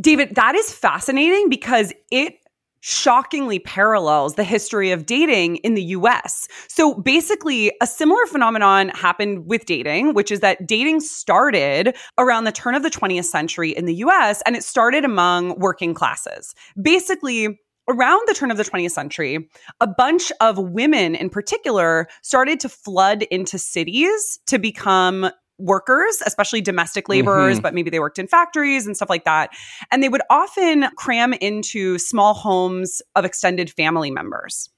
David, 0.00 0.34
that 0.36 0.54
is 0.54 0.72
fascinating 0.72 1.48
because 1.48 1.92
it 2.10 2.34
shockingly 2.80 3.58
parallels 3.58 4.34
the 4.34 4.44
history 4.44 4.90
of 4.90 5.06
dating 5.06 5.56
in 5.56 5.74
the 5.74 5.82
US. 5.84 6.48
So 6.68 6.94
basically, 6.94 7.72
a 7.80 7.86
similar 7.86 8.24
phenomenon 8.26 8.90
happened 8.90 9.46
with 9.46 9.66
dating, 9.66 10.14
which 10.14 10.30
is 10.30 10.40
that 10.40 10.66
dating 10.66 11.00
started 11.00 11.96
around 12.18 12.44
the 12.44 12.52
turn 12.52 12.74
of 12.74 12.82
the 12.82 12.90
20th 12.90 13.24
century 13.24 13.70
in 13.70 13.86
the 13.86 13.94
US 13.96 14.42
and 14.42 14.56
it 14.56 14.64
started 14.64 15.04
among 15.04 15.58
working 15.58 15.94
classes. 15.94 16.54
Basically, 16.80 17.58
around 17.88 18.20
the 18.26 18.34
turn 18.34 18.50
of 18.50 18.56
the 18.56 18.64
20th 18.64 18.90
century, 18.90 19.48
a 19.80 19.86
bunch 19.86 20.30
of 20.40 20.58
women 20.58 21.14
in 21.14 21.30
particular 21.30 22.06
started 22.22 22.60
to 22.60 22.68
flood 22.68 23.22
into 23.24 23.58
cities 23.58 24.38
to 24.46 24.58
become 24.58 25.30
workers, 25.58 26.22
especially 26.24 26.60
domestic 26.60 27.08
laborers, 27.08 27.56
mm-hmm. 27.56 27.62
but 27.62 27.74
maybe 27.74 27.90
they 27.90 28.00
worked 28.00 28.18
in 28.18 28.26
factories 28.26 28.86
and 28.86 28.96
stuff 28.96 29.10
like 29.10 29.24
that. 29.24 29.50
And 29.90 30.02
they 30.02 30.08
would 30.08 30.22
often 30.30 30.86
cram 30.96 31.32
into 31.34 31.98
small 31.98 32.34
homes 32.34 33.02
of 33.16 33.24
extended 33.24 33.70
family 33.70 34.10
members. 34.10 34.70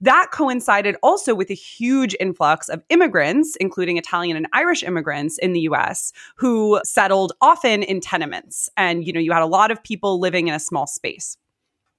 That 0.00 0.28
coincided 0.32 0.96
also 1.02 1.34
with 1.34 1.50
a 1.50 1.54
huge 1.54 2.16
influx 2.18 2.68
of 2.68 2.82
immigrants, 2.88 3.56
including 3.56 3.98
Italian 3.98 4.36
and 4.36 4.46
Irish 4.52 4.82
immigrants 4.82 5.36
in 5.38 5.52
the 5.52 5.60
US, 5.60 6.12
who 6.36 6.80
settled 6.84 7.32
often 7.40 7.82
in 7.82 8.00
tenements. 8.00 8.70
And, 8.76 9.06
you 9.06 9.12
know, 9.12 9.20
you 9.20 9.32
had 9.32 9.42
a 9.42 9.46
lot 9.46 9.70
of 9.70 9.82
people 9.82 10.18
living 10.18 10.48
in 10.48 10.54
a 10.54 10.60
small 10.60 10.86
space. 10.86 11.36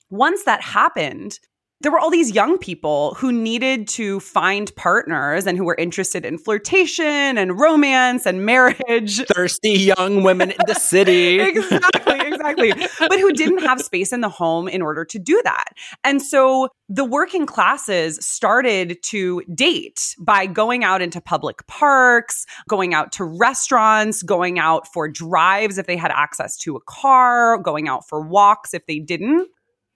Once 0.10 0.44
that 0.44 0.62
happened, 0.62 1.40
there 1.82 1.92
were 1.92 2.00
all 2.00 2.12
these 2.12 2.32
young 2.32 2.58
people 2.58 3.16
who 3.16 3.32
needed 3.32 3.88
to 3.88 4.20
find 4.20 4.74
partners 4.76 5.48
and 5.48 5.58
who 5.58 5.66
were 5.66 5.76
interested 5.76 6.26
in 6.26 6.38
flirtation 6.38 7.38
and 7.38 7.60
romance 7.60 8.26
and 8.26 8.46
marriage. 8.46 9.26
Thirsty 9.26 9.72
young 9.72 10.24
women 10.24 10.52
in 10.52 10.58
the 10.68 10.76
city. 10.76 11.40
exactly, 11.42 12.20
exactly. 12.20 12.74
but 13.00 13.20
who 13.20 13.34
didn't 13.34 13.64
have 13.64 13.82
space 13.82 14.14
in 14.14 14.22
the 14.22 14.30
home 14.30 14.68
in 14.68 14.82
order 14.82 15.04
to 15.06 15.18
do 15.18 15.42
that. 15.44 15.70
And 16.04 16.22
so 16.22 16.70
the 16.88 17.06
working 17.06 17.46
classes 17.46 18.24
started 18.26 19.02
to 19.04 19.42
date 19.54 20.16
by 20.20 20.46
going 20.46 20.84
out 20.84 21.02
into 21.02 21.20
public 21.20 21.66
parks, 21.68 22.46
going 22.70 22.94
out 22.94 23.12
to 23.14 23.24
restaurants, 23.24 24.22
going 24.22 24.60
out 24.60 24.88
for 24.92 25.08
drives 25.08 25.78
if 25.78 25.88
they 25.88 25.98
had 25.98 26.12
access 26.12 26.58
to 26.58 26.76
a 26.76 26.82
car, 26.82 27.58
going 27.58 27.88
out 27.88 28.08
for 28.08 28.22
walks 28.22 28.74
if 28.74 28.86
they 28.86 29.00
didn't. 29.00 29.48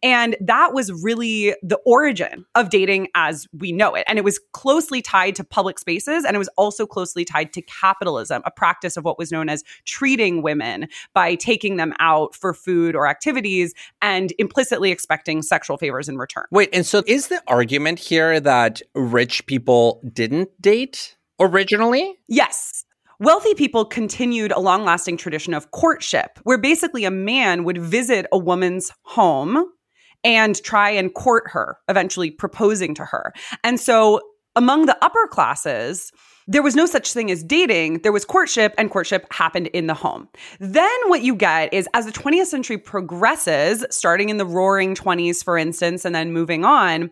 And 0.03 0.35
that 0.39 0.73
was 0.73 0.91
really 1.03 1.55
the 1.63 1.79
origin 1.85 2.45
of 2.55 2.69
dating 2.69 3.07
as 3.15 3.47
we 3.57 3.71
know 3.71 3.95
it. 3.95 4.03
And 4.07 4.19
it 4.19 4.23
was 4.23 4.39
closely 4.53 5.01
tied 5.01 5.35
to 5.35 5.43
public 5.43 5.79
spaces 5.79 6.25
and 6.25 6.35
it 6.35 6.39
was 6.39 6.49
also 6.57 6.85
closely 6.85 7.25
tied 7.25 7.53
to 7.53 7.61
capitalism, 7.63 8.41
a 8.45 8.51
practice 8.51 8.97
of 8.97 9.03
what 9.03 9.17
was 9.17 9.31
known 9.31 9.49
as 9.49 9.63
treating 9.85 10.41
women 10.41 10.87
by 11.13 11.35
taking 11.35 11.77
them 11.77 11.93
out 11.99 12.35
for 12.35 12.53
food 12.53 12.95
or 12.95 13.07
activities 13.07 13.73
and 14.01 14.33
implicitly 14.37 14.91
expecting 14.91 15.41
sexual 15.41 15.77
favors 15.77 16.09
in 16.09 16.17
return. 16.17 16.45
Wait, 16.51 16.69
and 16.73 16.85
so 16.85 17.03
is 17.07 17.27
the 17.27 17.41
argument 17.47 17.99
here 17.99 18.39
that 18.39 18.81
rich 18.93 19.45
people 19.45 20.01
didn't 20.13 20.49
date 20.61 21.15
originally? 21.39 22.15
Yes. 22.27 22.85
Wealthy 23.19 23.53
people 23.53 23.85
continued 23.85 24.51
a 24.51 24.59
long 24.59 24.83
lasting 24.83 25.15
tradition 25.15 25.53
of 25.53 25.71
courtship, 25.71 26.37
where 26.43 26.57
basically 26.57 27.05
a 27.05 27.11
man 27.11 27.63
would 27.63 27.77
visit 27.77 28.25
a 28.31 28.37
woman's 28.37 28.91
home 29.03 29.71
and 30.25 30.61
try 30.63 30.89
and 30.89 31.13
court 31.13 31.45
her, 31.47 31.77
eventually 31.87 32.31
proposing 32.31 32.93
to 32.95 33.05
her. 33.05 33.31
And 33.63 33.79
so 33.79 34.19
among 34.55 34.87
the 34.87 34.97
upper 35.01 35.27
classes, 35.27 36.11
there 36.47 36.63
was 36.63 36.75
no 36.75 36.85
such 36.85 37.13
thing 37.13 37.31
as 37.31 37.43
dating. 37.43 38.01
There 38.01 38.11
was 38.11 38.25
courtship, 38.25 38.73
and 38.77 38.91
courtship 38.91 39.31
happened 39.31 39.67
in 39.67 39.87
the 39.87 39.93
home. 39.93 40.27
Then, 40.59 40.89
what 41.07 41.23
you 41.23 41.35
get 41.35 41.73
is 41.73 41.87
as 41.93 42.05
the 42.05 42.11
20th 42.11 42.45
century 42.45 42.77
progresses, 42.77 43.85
starting 43.89 44.29
in 44.29 44.37
the 44.37 44.45
roaring 44.45 44.95
20s, 44.95 45.43
for 45.43 45.57
instance, 45.57 46.05
and 46.05 46.13
then 46.13 46.33
moving 46.33 46.63
on, 46.63 47.09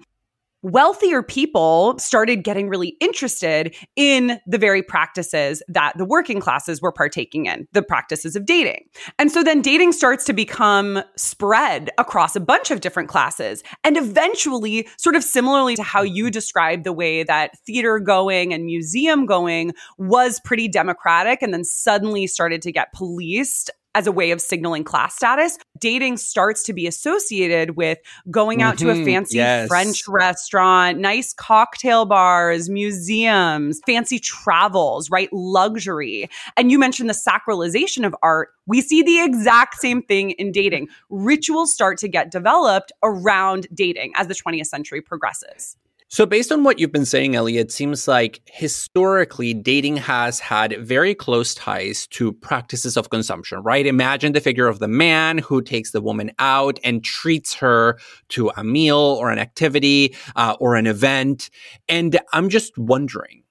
wealthier 0.64 1.22
people 1.22 1.98
started 2.00 2.44
getting 2.44 2.70
really 2.70 2.96
interested 3.00 3.76
in 3.96 4.40
the 4.48 4.58
very 4.58 4.82
practices 4.82 5.62
that 5.68 5.94
the 5.98 6.06
working 6.06 6.40
classes 6.40 6.82
were 6.82 6.92
partaking 6.92 7.46
in, 7.46 7.68
the 7.74 7.84
practices 7.84 8.36
of 8.36 8.46
dating. 8.46 8.86
And 9.20 9.32
so 9.32 9.44
then 9.44 9.62
dating 9.62 9.92
starts 9.92 10.24
to 10.26 10.34
become 10.34 11.04
spread 11.18 11.92
across 11.98 12.36
a 12.36 12.40
bunch 12.40 12.72
of 12.72 12.82
different 12.82 13.10
classes. 13.10 13.62
And 13.84 13.98
eventually, 13.98 14.88
sort 14.98 15.16
of 15.16 15.24
similarly 15.24 15.76
to 15.76 15.84
how 15.84 16.02
you 16.02 16.32
described 16.32 16.86
the 16.86 16.94
way 16.94 17.24
that 17.24 17.60
theater 17.66 18.00
going 18.00 18.54
and 18.54 18.66
museum 18.66 19.26
going 19.26 19.74
was 19.98 20.40
pretty 20.46 20.68
democratic 20.68 21.42
and 21.42 21.54
then 21.54 21.66
suddenly 21.66 22.26
started 22.26 22.62
to 22.62 22.72
get 22.72 22.94
policed 22.94 23.70
as 23.96 24.08
a 24.08 24.12
way 24.12 24.32
of 24.32 24.42
signaling 24.42 24.84
class 24.84 25.16
status, 25.16 25.58
dating 25.80 26.18
starts 26.18 26.64
to 26.64 26.74
be 26.74 26.88
associated 26.88 27.78
with 27.78 28.00
going 28.32 28.62
out 28.62 28.76
mm-hmm, 28.76 28.88
to 28.88 28.92
a 28.92 28.96
mm-hmm. 28.96 29.06
fancy 29.06 29.38
yes. 29.38 29.68
French 29.68 30.08
restaurant, 30.08 31.00
nice 31.00 31.34
cocktail 31.34 32.06
bars, 32.06 32.70
museums, 32.70 33.80
fancy 33.86 34.20
travels, 34.20 35.10
right? 35.10 35.30
Luxury. 35.32 36.30
And 36.58 36.72
you 36.72 36.80
mentioned 36.80 37.10
the 37.10 37.14
sacralization 37.14 38.06
of 38.06 38.16
art. 38.24 38.50
We 38.66 38.82
see 38.82 39.04
the 39.04 39.24
exact 39.24 39.76
same 39.76 40.02
thing 40.02 40.32
in 40.32 40.52
dating. 40.52 40.88
Rituals 41.10 41.74
start 41.74 41.98
to 42.00 42.08
get 42.08 42.32
developed 42.32 42.92
around 43.04 43.68
dating 43.74 44.14
as 44.16 44.28
the 44.28 44.34
20th 44.34 44.68
century 44.68 45.02
progresses. 45.02 45.78
So, 46.14 46.28
based 46.28 46.52
on 46.52 46.64
what 46.64 46.78
you've 46.78 46.92
been 46.92 47.08
saying, 47.08 47.34
Ellie, 47.34 47.58
it 47.58 47.72
seems 47.72 48.08
like 48.08 48.40
historically 48.46 49.56
dating 49.56 49.98
has 49.98 50.40
had 50.40 50.78
very 50.80 51.16
close 51.16 51.56
ties 51.56 52.06
to 52.12 52.32
practices 52.32 52.98
of 52.98 53.10
consumption, 53.10 53.64
right? 53.64 53.84
Imagine 53.84 54.34
the 54.34 54.40
figure 54.40 54.68
of 54.68 54.78
the 54.78 54.88
man 54.88 55.40
who 55.40 55.60
takes 55.60 55.90
the 55.90 56.02
woman 56.02 56.30
out 56.38 56.78
and 56.84 57.04
treats 57.04 57.56
her 57.56 57.98
to 58.30 58.52
a 58.56 58.64
meal 58.64 58.96
or 58.96 59.32
an 59.32 59.40
activity 59.40 60.16
uh, 60.36 60.56
or 60.60 60.76
an 60.76 60.86
event. 60.86 61.50
And 61.90 62.20
I'm 62.32 62.50
just 62.50 62.78
wondering 62.78 63.42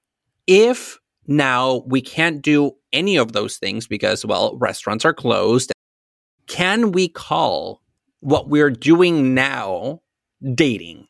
if 0.46 1.00
now 1.26 1.82
we 1.88 2.00
can't 2.00 2.42
do 2.42 2.76
any 2.92 3.16
of 3.16 3.32
those 3.32 3.56
things 3.56 3.88
because, 3.88 4.24
well, 4.24 4.56
restaurants 4.56 5.04
are 5.04 5.12
closed, 5.12 5.72
can 6.46 6.92
we 6.92 7.08
call 7.08 7.82
what 8.20 8.48
we're 8.48 8.70
doing 8.70 9.34
now 9.34 10.00
dating? 10.54 11.08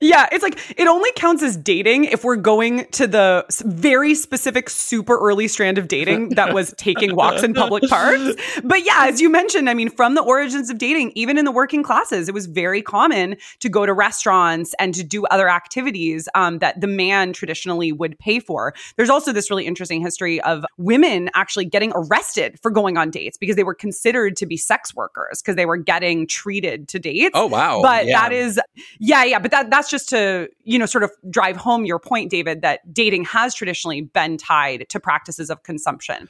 Yeah, 0.00 0.28
it's 0.32 0.42
like 0.42 0.58
it 0.78 0.86
only 0.86 1.12
counts 1.12 1.42
as 1.42 1.58
dating 1.58 2.04
if 2.04 2.24
we're 2.24 2.36
going 2.36 2.86
to 2.92 3.06
the 3.06 3.44
very 3.66 4.14
specific 4.14 4.70
super 4.70 5.18
early 5.18 5.46
strand 5.46 5.76
of 5.76 5.88
dating 5.88 6.30
that 6.30 6.54
was 6.54 6.72
taking 6.78 7.14
walks 7.14 7.42
in 7.42 7.52
public 7.52 7.82
parks. 7.88 8.34
But 8.64 8.84
yeah, 8.86 9.06
as 9.08 9.20
you 9.20 9.28
mentioned, 9.28 9.68
I 9.68 9.74
mean, 9.74 9.90
from 9.90 10.14
the 10.14 10.22
origins 10.22 10.70
of 10.70 10.78
dating, 10.78 11.12
even 11.16 11.36
in 11.36 11.44
the 11.44 11.52
working 11.52 11.82
classes, 11.82 12.28
it 12.28 12.34
was 12.34 12.46
very 12.46 12.80
common 12.80 13.36
to 13.58 13.68
go 13.68 13.84
to 13.84 13.92
restaurants 13.92 14.74
and 14.78 14.94
to 14.94 15.04
do 15.04 15.26
other 15.26 15.50
activities 15.50 16.28
um, 16.34 16.60
that 16.60 16.80
the 16.80 16.86
man 16.86 17.34
traditionally 17.34 17.92
would 17.92 18.18
pay 18.18 18.40
for. 18.40 18.72
There's 18.96 19.10
also 19.10 19.32
this 19.32 19.50
really 19.50 19.66
interesting 19.66 20.00
history 20.00 20.40
of 20.42 20.64
women 20.78 21.28
actually 21.34 21.66
getting 21.66 21.92
arrested 21.94 22.58
for 22.62 22.70
going 22.70 22.96
on 22.96 23.10
dates 23.10 23.36
because 23.36 23.56
they 23.56 23.64
were 23.64 23.74
considered 23.74 24.36
to 24.38 24.46
be 24.46 24.56
sex 24.56 24.94
workers 24.94 25.42
because 25.42 25.56
they 25.56 25.66
were 25.66 25.76
getting 25.76 26.26
treated 26.26 26.88
to 26.88 26.98
dates. 26.98 27.32
Oh 27.34 27.46
wow! 27.46 27.82
But 27.82 28.06
yeah. 28.06 28.18
that 28.18 28.32
is, 28.32 28.58
yeah, 28.98 29.24
yeah. 29.24 29.38
But 29.38 29.50
that 29.50 29.68
that's 29.68 29.89
just 29.90 30.08
to, 30.10 30.48
you 30.64 30.78
know, 30.78 30.86
sort 30.86 31.04
of 31.04 31.10
drive 31.28 31.56
home 31.56 31.84
your 31.84 31.98
point, 31.98 32.30
David, 32.30 32.62
that 32.62 32.92
dating 32.92 33.24
has 33.24 33.54
traditionally 33.54 34.02
been 34.02 34.36
tied 34.38 34.88
to 34.88 35.00
practices 35.00 35.50
of 35.50 35.62
consumption. 35.62 36.28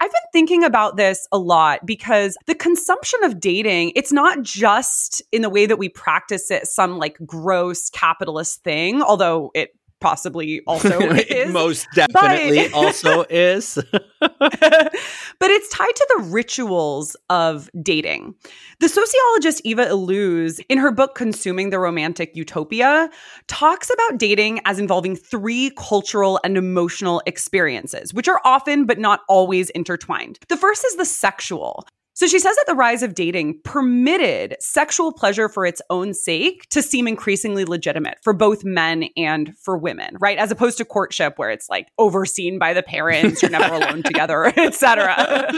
I've 0.00 0.10
been 0.10 0.20
thinking 0.32 0.64
about 0.64 0.96
this 0.96 1.26
a 1.32 1.38
lot 1.38 1.84
because 1.84 2.36
the 2.46 2.54
consumption 2.54 3.22
of 3.24 3.40
dating, 3.40 3.92
it's 3.96 4.12
not 4.12 4.42
just 4.42 5.22
in 5.32 5.42
the 5.42 5.50
way 5.50 5.66
that 5.66 5.76
we 5.76 5.88
practice 5.88 6.50
it, 6.50 6.66
some 6.66 6.98
like 6.98 7.16
gross 7.24 7.90
capitalist 7.90 8.62
thing, 8.62 9.02
although 9.02 9.50
it 9.54 9.74
possibly 10.02 10.60
also 10.66 11.00
is. 11.00 11.52
Most 11.52 11.86
definitely 11.94 12.68
but, 12.68 12.74
also 12.74 13.24
is. 13.30 13.78
but 14.20 15.50
it's 15.50 15.68
tied 15.70 15.96
to 15.96 16.06
the 16.16 16.24
rituals 16.24 17.16
of 17.30 17.70
dating. 17.80 18.34
The 18.80 18.88
sociologist 18.88 19.62
Eva 19.64 19.86
Illouz, 19.86 20.60
in 20.68 20.78
her 20.78 20.90
book 20.90 21.14
Consuming 21.14 21.70
the 21.70 21.78
Romantic 21.78 22.32
Utopia, 22.34 23.08
talks 23.46 23.90
about 23.90 24.18
dating 24.18 24.60
as 24.64 24.78
involving 24.78 25.16
three 25.16 25.70
cultural 25.76 26.40
and 26.44 26.58
emotional 26.58 27.22
experiences, 27.26 28.12
which 28.12 28.28
are 28.28 28.40
often 28.44 28.84
but 28.84 28.98
not 28.98 29.20
always 29.28 29.70
intertwined. 29.70 30.38
The 30.48 30.56
first 30.56 30.84
is 30.84 30.96
the 30.96 31.04
sexual. 31.04 31.86
So 32.14 32.26
she 32.26 32.38
says 32.38 32.54
that 32.56 32.64
the 32.66 32.74
rise 32.74 33.02
of 33.02 33.14
dating 33.14 33.60
permitted 33.64 34.56
sexual 34.60 35.12
pleasure 35.12 35.48
for 35.48 35.64
its 35.64 35.80
own 35.88 36.12
sake 36.12 36.68
to 36.70 36.82
seem 36.82 37.08
increasingly 37.08 37.64
legitimate 37.64 38.18
for 38.22 38.32
both 38.32 38.64
men 38.64 39.08
and 39.16 39.56
for 39.58 39.78
women, 39.78 40.16
right? 40.20 40.38
As 40.38 40.50
opposed 40.50 40.78
to 40.78 40.84
courtship 40.84 41.38
where 41.38 41.50
it's 41.50 41.70
like 41.70 41.88
overseen 41.98 42.58
by 42.58 42.74
the 42.74 42.82
parents, 42.82 43.42
you're 43.42 43.50
never 43.50 43.74
alone 43.74 44.02
together, 44.04 44.46
etc. 44.56 45.14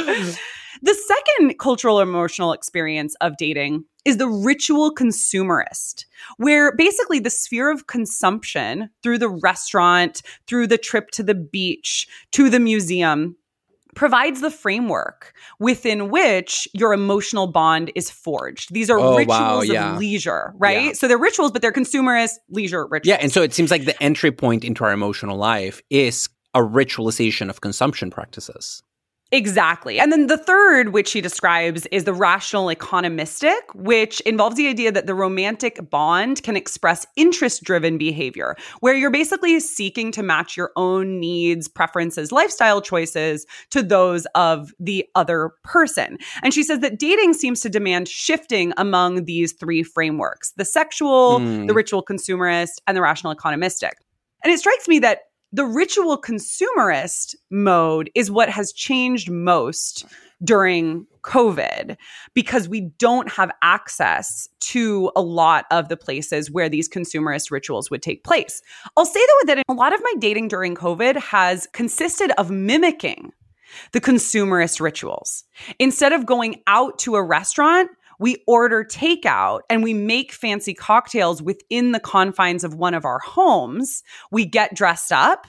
the 0.82 0.94
second 0.94 1.58
cultural 1.58 2.00
emotional 2.00 2.52
experience 2.52 3.16
of 3.20 3.36
dating 3.36 3.84
is 4.04 4.18
the 4.18 4.28
ritual 4.28 4.94
consumerist, 4.94 6.04
where 6.36 6.76
basically 6.76 7.18
the 7.18 7.30
sphere 7.30 7.70
of 7.70 7.86
consumption 7.86 8.90
through 9.02 9.18
the 9.18 9.30
restaurant, 9.30 10.22
through 10.46 10.66
the 10.66 10.78
trip 10.78 11.10
to 11.10 11.22
the 11.22 11.34
beach, 11.34 12.06
to 12.32 12.50
the 12.50 12.60
museum 12.60 13.36
provides 13.94 14.40
the 14.40 14.50
framework 14.50 15.34
within 15.58 16.10
which 16.10 16.68
your 16.72 16.92
emotional 16.92 17.46
bond 17.46 17.92
is 17.94 18.10
forged. 18.10 18.72
These 18.72 18.90
are 18.90 18.98
oh, 18.98 19.16
rituals 19.16 19.28
wow, 19.28 19.62
yeah. 19.62 19.92
of 19.92 19.98
leisure, 19.98 20.52
right? 20.56 20.86
Yeah. 20.86 20.92
So 20.92 21.08
they're 21.08 21.18
rituals, 21.18 21.52
but 21.52 21.62
they're 21.62 21.72
consumerist 21.72 22.34
leisure 22.48 22.86
rituals. 22.86 23.08
Yeah. 23.08 23.22
And 23.22 23.32
so 23.32 23.42
it 23.42 23.54
seems 23.54 23.70
like 23.70 23.84
the 23.84 24.00
entry 24.02 24.32
point 24.32 24.64
into 24.64 24.84
our 24.84 24.92
emotional 24.92 25.36
life 25.36 25.80
is 25.90 26.28
a 26.54 26.60
ritualization 26.60 27.50
of 27.50 27.60
consumption 27.60 28.10
practices. 28.10 28.82
Exactly. 29.32 29.98
And 29.98 30.12
then 30.12 30.28
the 30.28 30.38
third, 30.38 30.90
which 30.90 31.08
she 31.08 31.20
describes, 31.20 31.86
is 31.86 32.04
the 32.04 32.12
rational 32.12 32.66
economistic, 32.66 33.58
which 33.74 34.20
involves 34.20 34.54
the 34.56 34.68
idea 34.68 34.92
that 34.92 35.06
the 35.06 35.14
romantic 35.14 35.90
bond 35.90 36.42
can 36.42 36.56
express 36.56 37.04
interest 37.16 37.64
driven 37.64 37.98
behavior, 37.98 38.54
where 38.80 38.94
you're 38.94 39.10
basically 39.10 39.58
seeking 39.58 40.12
to 40.12 40.22
match 40.22 40.56
your 40.56 40.70
own 40.76 41.18
needs, 41.18 41.66
preferences, 41.66 42.30
lifestyle 42.30 42.80
choices 42.80 43.44
to 43.70 43.82
those 43.82 44.24
of 44.34 44.72
the 44.78 45.04
other 45.14 45.50
person. 45.64 46.16
And 46.42 46.54
she 46.54 46.62
says 46.62 46.78
that 46.80 46.98
dating 46.98 47.32
seems 47.32 47.60
to 47.62 47.68
demand 47.68 48.06
shifting 48.06 48.72
among 48.76 49.24
these 49.24 49.52
three 49.52 49.82
frameworks 49.82 50.52
the 50.52 50.64
sexual, 50.64 51.40
mm. 51.40 51.66
the 51.66 51.74
ritual 51.74 52.04
consumerist, 52.04 52.74
and 52.86 52.96
the 52.96 53.02
rational 53.02 53.34
economistic. 53.34 53.92
And 54.44 54.52
it 54.52 54.58
strikes 54.58 54.86
me 54.86 54.98
that 55.00 55.20
the 55.54 55.64
ritual 55.64 56.20
consumerist 56.20 57.36
mode 57.48 58.10
is 58.16 58.28
what 58.28 58.50
has 58.50 58.72
changed 58.72 59.30
most 59.30 60.04
during 60.42 61.06
COVID 61.22 61.96
because 62.34 62.68
we 62.68 62.80
don't 62.98 63.30
have 63.30 63.52
access 63.62 64.48
to 64.58 65.12
a 65.14 65.22
lot 65.22 65.66
of 65.70 65.88
the 65.88 65.96
places 65.96 66.50
where 66.50 66.68
these 66.68 66.88
consumerist 66.88 67.52
rituals 67.52 67.88
would 67.88 68.02
take 68.02 68.24
place. 68.24 68.62
I'll 68.96 69.06
say 69.06 69.20
though 69.20 69.54
that 69.54 69.62
a 69.68 69.72
lot 69.72 69.94
of 69.94 70.00
my 70.02 70.14
dating 70.18 70.48
during 70.48 70.74
COVID 70.74 71.16
has 71.18 71.68
consisted 71.72 72.32
of 72.36 72.50
mimicking 72.50 73.30
the 73.92 74.00
consumerist 74.00 74.80
rituals. 74.80 75.44
Instead 75.78 76.12
of 76.12 76.26
going 76.26 76.62
out 76.66 76.98
to 76.98 77.14
a 77.14 77.22
restaurant, 77.22 77.90
we 78.18 78.42
order 78.46 78.84
takeout 78.84 79.60
and 79.70 79.82
we 79.82 79.94
make 79.94 80.32
fancy 80.32 80.74
cocktails 80.74 81.42
within 81.42 81.92
the 81.92 82.00
confines 82.00 82.64
of 82.64 82.74
one 82.74 82.94
of 82.94 83.04
our 83.04 83.18
homes. 83.20 84.02
We 84.30 84.44
get 84.44 84.74
dressed 84.74 85.12
up. 85.12 85.46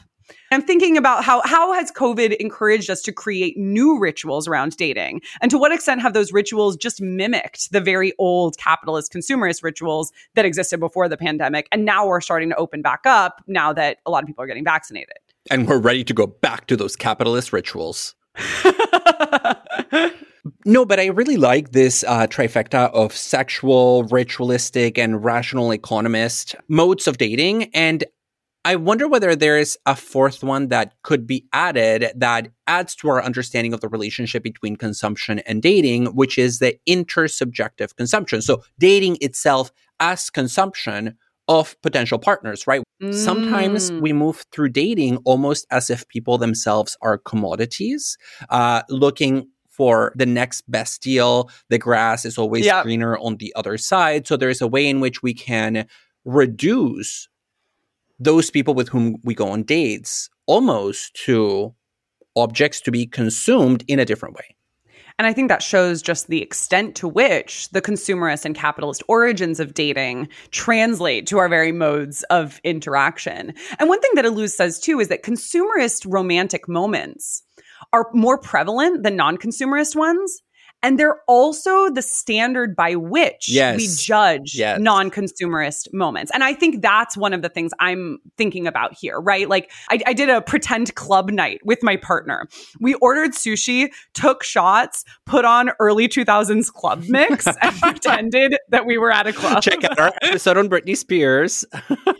I'm 0.51 0.61
thinking 0.61 0.97
about 0.97 1.23
how 1.23 1.41
how 1.45 1.73
has 1.73 1.91
COVID 1.91 2.35
encouraged 2.37 2.89
us 2.89 3.01
to 3.03 3.11
create 3.11 3.57
new 3.57 3.99
rituals 3.99 4.47
around 4.47 4.75
dating? 4.77 5.21
And 5.41 5.51
to 5.51 5.57
what 5.57 5.71
extent 5.71 6.01
have 6.01 6.13
those 6.13 6.31
rituals 6.31 6.75
just 6.77 7.01
mimicked 7.01 7.71
the 7.71 7.81
very 7.81 8.13
old 8.17 8.57
capitalist 8.57 9.13
consumerist 9.13 9.63
rituals 9.63 10.11
that 10.33 10.45
existed 10.45 10.79
before 10.79 11.07
the 11.07 11.17
pandemic? 11.17 11.67
And 11.71 11.85
now 11.85 12.07
we're 12.07 12.21
starting 12.21 12.49
to 12.49 12.55
open 12.55 12.81
back 12.81 13.01
up 13.05 13.43
now 13.47 13.73
that 13.73 13.97
a 14.05 14.11
lot 14.11 14.23
of 14.23 14.27
people 14.27 14.43
are 14.43 14.47
getting 14.47 14.63
vaccinated. 14.63 15.17
And 15.51 15.67
we're 15.67 15.79
ready 15.79 16.03
to 16.03 16.13
go 16.13 16.25
back 16.25 16.65
to 16.67 16.75
those 16.75 16.95
capitalist 16.95 17.53
rituals. 17.53 18.15
No, 20.63 20.85
but 20.85 20.99
I 20.99 21.07
really 21.07 21.37
like 21.37 21.71
this 21.71 22.03
uh, 22.07 22.27
trifecta 22.27 22.91
of 22.91 23.15
sexual, 23.15 24.03
ritualistic, 24.05 24.97
and 24.97 25.23
rational 25.23 25.71
economist 25.71 26.55
modes 26.67 27.07
of 27.07 27.17
dating. 27.17 27.65
And 27.73 28.03
I 28.63 28.75
wonder 28.75 29.07
whether 29.07 29.35
there 29.35 29.57
is 29.57 29.77
a 29.85 29.95
fourth 29.95 30.43
one 30.43 30.69
that 30.69 30.93
could 31.03 31.25
be 31.27 31.45
added 31.53 32.11
that 32.15 32.49
adds 32.67 32.95
to 32.97 33.09
our 33.09 33.23
understanding 33.23 33.73
of 33.73 33.81
the 33.81 33.87
relationship 33.87 34.43
between 34.43 34.75
consumption 34.75 35.39
and 35.39 35.61
dating, 35.61 36.07
which 36.15 36.37
is 36.37 36.59
the 36.59 36.77
intersubjective 36.87 37.95
consumption. 37.95 38.41
So, 38.41 38.63
dating 38.79 39.17
itself 39.21 39.71
as 39.99 40.29
consumption 40.29 41.15
of 41.47 41.79
potential 41.81 42.17
partners, 42.17 42.65
right? 42.67 42.83
Mm. 43.01 43.13
Sometimes 43.13 43.91
we 43.91 44.13
move 44.13 44.45
through 44.51 44.69
dating 44.69 45.17
almost 45.25 45.67
as 45.71 45.89
if 45.89 46.07
people 46.07 46.37
themselves 46.37 46.97
are 47.01 47.17
commodities, 47.17 48.17
uh, 48.49 48.81
looking 48.89 49.47
for 49.69 50.13
the 50.15 50.25
next 50.25 50.69
best 50.71 51.01
deal. 51.01 51.49
The 51.69 51.77
grass 51.77 52.25
is 52.25 52.37
always 52.37 52.65
yep. 52.65 52.83
greener 52.83 53.17
on 53.17 53.37
the 53.37 53.53
other 53.55 53.77
side. 53.77 54.25
So 54.25 54.37
there's 54.37 54.61
a 54.61 54.67
way 54.67 54.87
in 54.87 55.01
which 55.01 55.21
we 55.21 55.33
can 55.33 55.85
reduce 56.23 57.27
those 58.17 58.49
people 58.49 58.73
with 58.73 58.89
whom 58.89 59.17
we 59.23 59.35
go 59.35 59.49
on 59.49 59.63
dates 59.63 60.29
almost 60.47 61.13
to 61.25 61.75
objects 62.35 62.81
to 62.81 62.91
be 62.91 63.05
consumed 63.05 63.83
in 63.87 63.99
a 63.99 64.05
different 64.05 64.35
way. 64.35 64.55
And 65.17 65.25
I 65.25 65.33
think 65.33 65.47
that 65.47 65.63
shows 65.63 66.01
just 66.01 66.27
the 66.27 66.41
extent 66.41 66.95
to 66.95 67.07
which 67.07 67.69
the 67.69 67.81
consumerist 67.81 68.43
and 68.43 68.53
capitalist 68.53 69.01
origins 69.07 69.59
of 69.61 69.73
dating 69.73 70.27
translate 70.51 71.25
to 71.27 71.37
our 71.37 71.47
very 71.47 71.71
modes 71.71 72.23
of 72.23 72.59
interaction. 72.63 73.53
And 73.79 73.87
one 73.87 74.01
thing 74.01 74.11
that 74.15 74.25
Illouz 74.25 74.51
says 74.51 74.79
too 74.79 74.99
is 74.99 75.07
that 75.07 75.23
consumerist 75.23 76.05
romantic 76.07 76.67
moments 76.67 77.43
are 77.93 78.09
more 78.13 78.37
prevalent 78.37 79.03
than 79.03 79.15
non 79.15 79.37
consumerist 79.37 79.95
ones. 79.95 80.41
And 80.85 80.99
they're 80.99 81.19
also 81.27 81.89
the 81.89 82.03
standard 82.03 82.75
by 82.75 82.95
which 82.95 83.49
Yes. 83.49 83.77
we 83.77 83.87
judge 83.87 84.53
Yes. 84.53 84.79
non 84.79 85.09
consumerist 85.09 85.91
moments. 85.91 86.29
And 86.31 86.43
I 86.43 86.53
think 86.53 86.83
that's 86.83 87.17
one 87.17 87.33
of 87.33 87.41
the 87.41 87.49
things 87.49 87.71
I'm 87.79 88.19
thinking 88.37 88.67
about 88.67 88.93
here, 88.93 89.19
right? 89.19 89.49
Like, 89.49 89.71
I, 89.89 89.99
I 90.05 90.13
did 90.13 90.29
a 90.29 90.41
pretend 90.41 90.93
club 90.93 91.31
night 91.31 91.59
with 91.65 91.81
my 91.81 91.95
partner. 91.95 92.47
We 92.79 92.93
ordered 92.95 93.31
sushi, 93.31 93.89
took 94.13 94.43
shots, 94.43 95.03
put 95.25 95.43
on 95.43 95.71
early 95.79 96.07
2000s 96.07 96.71
club 96.71 97.03
mix, 97.09 97.47
and 97.61 97.75
pretended 97.81 98.55
that 98.69 98.85
we 98.85 98.99
were 98.99 99.11
at 99.11 99.25
a 99.25 99.33
club. 99.33 99.63
Check 99.63 99.83
out 99.83 99.97
our 99.99 100.13
episode 100.21 100.55
on 100.57 100.69
Britney 100.69 100.95
Spears. 100.95 101.65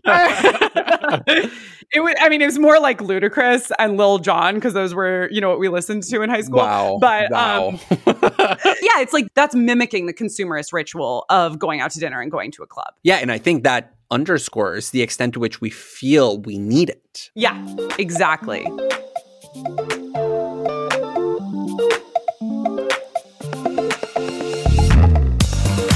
it 1.94 2.00
was, 2.02 2.16
I 2.20 2.30
mean, 2.30 2.42
it 2.42 2.46
was 2.46 2.60
more 2.60 2.80
like 2.80 3.00
Ludacris 3.00 3.72
and 3.80 3.98
Lil 3.98 4.20
Jon 4.20 4.56
because 4.56 4.74
those 4.74 4.94
were, 4.94 5.30
you 5.32 5.42
know, 5.42 5.50
what 5.50 5.60
we 5.60 5.70
listened 5.70 6.04
to 6.04 6.22
in 6.22 6.30
high 6.30 6.42
school. 6.42 6.60
Wow. 6.60 6.98
But 7.00 7.32
wow. 7.32 7.70
um, 7.70 7.80
yeah, 8.06 9.00
it's 9.02 9.14
like 9.14 9.28
that's 9.34 9.56
mimicking 9.56 10.06
the 10.06 10.14
consumerist 10.14 10.74
ritual 10.74 11.26
of 11.30 11.60
going 11.60 11.82
out 11.82 11.92
to 11.92 12.00
dinner 12.00 12.22
and 12.22 12.32
going 12.32 12.52
to 12.52 12.64
a 12.64 12.68
club. 12.68 12.94
yeah, 13.04 13.18
and 13.18 13.32
I 13.32 13.38
think 13.38 13.64
that 13.64 13.94
underscores 14.12 14.92
the 14.92 15.02
extent 15.02 15.34
to 15.34 15.40
which 15.40 15.62
we 15.62 15.70
feel 15.70 16.40
we 16.40 16.58
need 16.58 16.90
it. 16.90 17.32
Yeah, 17.34 17.66
exactly. 17.98 18.66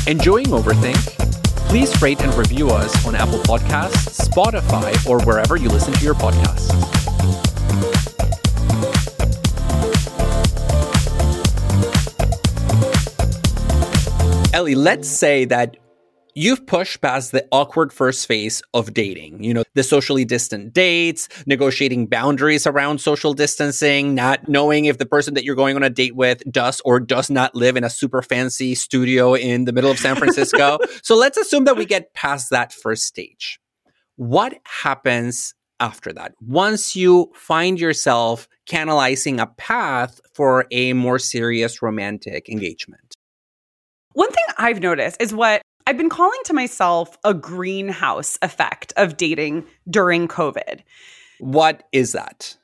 Enjoying 0.08 0.48
Overthink? 0.48 1.19
Please 1.70 2.02
rate 2.02 2.20
and 2.22 2.34
review 2.34 2.72
us 2.72 3.06
on 3.06 3.14
Apple 3.14 3.38
Podcasts, 3.40 4.28
Spotify, 4.28 4.92
or 5.08 5.24
wherever 5.24 5.56
you 5.56 5.70
listen 5.70 5.94
to 5.94 6.04
your 6.04 6.16
podcasts. 6.16 6.74
Ellie, 14.52 14.74
let's 14.74 15.08
say 15.08 15.46
that 15.46 15.78
you've 16.36 16.66
pushed 16.66 17.02
past 17.02 17.32
the 17.32 17.48
awkward 17.52 17.92
first 17.92 18.28
phase 18.28 18.62
of 18.74 18.94
dating. 18.94 19.44
You 19.44 19.54
know, 19.54 19.64
the 19.74 19.84
socially 19.84 20.26
distant 20.26 20.74
dates, 20.74 21.28
negotiating 21.46 22.08
boundaries 22.08 22.66
around 22.68 23.02
social 23.02 23.34
distancing, 23.34 24.16
not 24.16 24.48
knowing 24.48 24.86
if 24.86 24.98
the 24.98 25.06
person 25.06 25.34
that 25.34 25.44
you're 25.44 25.56
going 25.56 25.76
on 25.76 25.84
a 25.84 25.90
date 25.90 26.16
with 26.16 26.44
does 26.52 26.82
or 26.86 27.00
does 27.00 27.30
not 27.30 27.56
live 27.56 27.76
in 27.76 27.84
a 27.84 27.90
super 27.90 28.22
fancy 28.22 28.76
studio 28.76 29.36
in 29.36 29.66
the 29.66 29.74
middle 29.74 29.92
of 29.92 30.00
San 30.00 30.16
Francisco. 30.16 30.80
so 31.02 31.16
let's 31.16 31.38
assume 31.38 31.66
that 31.66 31.78
we 31.78 31.86
get 31.86 32.14
past 32.14 32.50
that 32.50 32.74
first 32.74 33.04
stage. 33.04 33.60
What 34.16 34.58
happens 34.66 35.54
after 35.80 36.12
that? 36.14 36.34
Once 36.42 36.96
you 36.96 37.32
find 37.34 37.80
yourself 37.80 38.48
canalizing 38.70 39.40
a 39.40 39.48
path 39.48 40.22
for 40.34 40.66
a 40.72 40.94
more 40.94 41.20
serious 41.20 41.82
romantic 41.82 42.48
engagement. 42.48 43.16
One 44.14 44.32
thing 44.32 44.44
I've 44.58 44.80
noticed 44.80 45.18
is 45.20 45.34
what 45.34 45.62
I've 45.90 45.98
been 45.98 46.08
calling 46.08 46.40
to 46.46 46.54
myself 46.54 47.18
a 47.24 47.34
greenhouse 47.34 48.38
effect 48.44 48.94
of 48.96 49.18
dating 49.18 49.66
during 49.90 50.28
COVID. 50.28 50.82
What 51.40 51.82
is 51.92 52.12
that? 52.12 52.56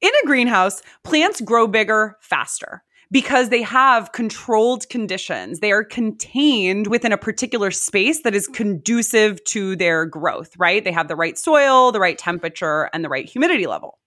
In 0.00 0.12
a 0.22 0.26
greenhouse, 0.26 0.80
plants 1.02 1.40
grow 1.40 1.66
bigger 1.66 2.16
faster 2.20 2.84
because 3.10 3.48
they 3.48 3.62
have 3.62 4.12
controlled 4.12 4.88
conditions. 4.90 5.58
They 5.58 5.72
are 5.72 5.82
contained 5.82 6.86
within 6.86 7.10
a 7.10 7.18
particular 7.18 7.72
space 7.72 8.22
that 8.22 8.36
is 8.36 8.46
conducive 8.46 9.42
to 9.46 9.74
their 9.74 10.06
growth, 10.06 10.56
right? 10.56 10.84
They 10.84 10.92
have 10.92 11.08
the 11.08 11.16
right 11.16 11.36
soil, 11.36 11.90
the 11.90 11.98
right 11.98 12.16
temperature, 12.16 12.88
and 12.92 13.04
the 13.04 13.08
right 13.08 13.28
humidity 13.28 13.66
level. 13.66 13.98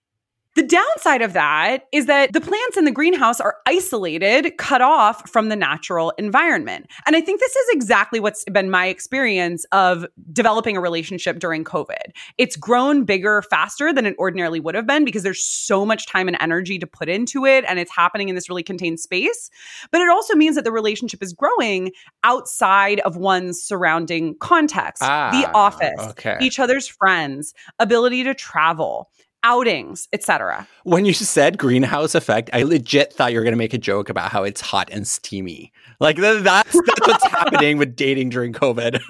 The 0.59 0.67
downside 0.67 1.21
of 1.21 1.31
that 1.31 1.85
is 1.93 2.05
that 2.07 2.33
the 2.33 2.41
plants 2.41 2.75
in 2.75 2.83
the 2.83 2.91
greenhouse 2.91 3.39
are 3.39 3.55
isolated, 3.65 4.57
cut 4.57 4.81
off 4.81 5.29
from 5.29 5.47
the 5.47 5.55
natural 5.55 6.09
environment. 6.17 6.87
And 7.05 7.15
I 7.15 7.21
think 7.21 7.39
this 7.39 7.55
is 7.55 7.69
exactly 7.69 8.19
what's 8.19 8.43
been 8.43 8.69
my 8.69 8.87
experience 8.87 9.65
of 9.71 10.05
developing 10.33 10.75
a 10.75 10.81
relationship 10.81 11.39
during 11.39 11.63
COVID. 11.63 12.11
It's 12.37 12.57
grown 12.57 13.05
bigger 13.05 13.41
faster 13.43 13.93
than 13.93 14.05
it 14.05 14.17
ordinarily 14.19 14.59
would 14.59 14.75
have 14.75 14.85
been 14.85 15.05
because 15.05 15.23
there's 15.23 15.41
so 15.41 15.85
much 15.85 16.07
time 16.07 16.27
and 16.27 16.35
energy 16.41 16.77
to 16.77 16.85
put 16.85 17.07
into 17.07 17.45
it 17.45 17.63
and 17.65 17.79
it's 17.79 17.95
happening 17.95 18.27
in 18.27 18.35
this 18.35 18.49
really 18.49 18.61
contained 18.61 18.99
space. 18.99 19.49
But 19.91 20.01
it 20.01 20.09
also 20.09 20.35
means 20.35 20.57
that 20.57 20.65
the 20.65 20.73
relationship 20.73 21.23
is 21.23 21.31
growing 21.31 21.93
outside 22.25 22.99
of 23.05 23.15
one's 23.15 23.63
surrounding 23.63 24.35
context, 24.39 24.99
the 24.99 25.07
Ah, 25.07 25.51
office, 25.53 26.01
okay. 26.09 26.35
each 26.41 26.59
other's 26.59 26.85
friends, 26.85 27.53
ability 27.79 28.25
to 28.25 28.33
travel, 28.33 29.09
outings, 29.43 30.07
etc. 30.13 30.67
When 30.83 31.05
you 31.05 31.13
said 31.13 31.57
greenhouse 31.57 32.15
effect, 32.15 32.49
I 32.53 32.63
legit 32.63 33.13
thought 33.13 33.31
you 33.31 33.39
were 33.39 33.43
going 33.43 33.53
to 33.53 33.57
make 33.57 33.73
a 33.73 33.77
joke 33.77 34.09
about 34.09 34.31
how 34.31 34.43
it's 34.43 34.61
hot 34.61 34.89
and 34.91 35.07
steamy. 35.07 35.71
Like 35.99 36.17
th- 36.17 36.43
that's 36.43 36.73
that's 36.73 37.07
what's 37.07 37.25
happening 37.31 37.77
with 37.77 37.95
dating 37.95 38.29
during 38.29 38.53
COVID. 38.53 38.99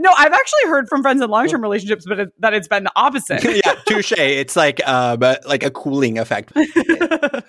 No, 0.00 0.10
I've 0.18 0.32
actually 0.32 0.68
heard 0.68 0.88
from 0.88 1.02
friends 1.02 1.22
in 1.22 1.30
long-term 1.30 1.62
relationships, 1.62 2.06
but 2.08 2.18
it, 2.18 2.28
that 2.40 2.52
it's 2.52 2.66
been 2.66 2.84
the 2.84 2.92
opposite. 2.96 3.44
yeah, 3.64 3.74
touche. 3.86 4.12
It's 4.12 4.56
like 4.56 4.86
um, 4.88 5.22
uh, 5.22 5.36
like 5.46 5.62
a 5.62 5.70
cooling 5.70 6.18
effect. 6.18 6.52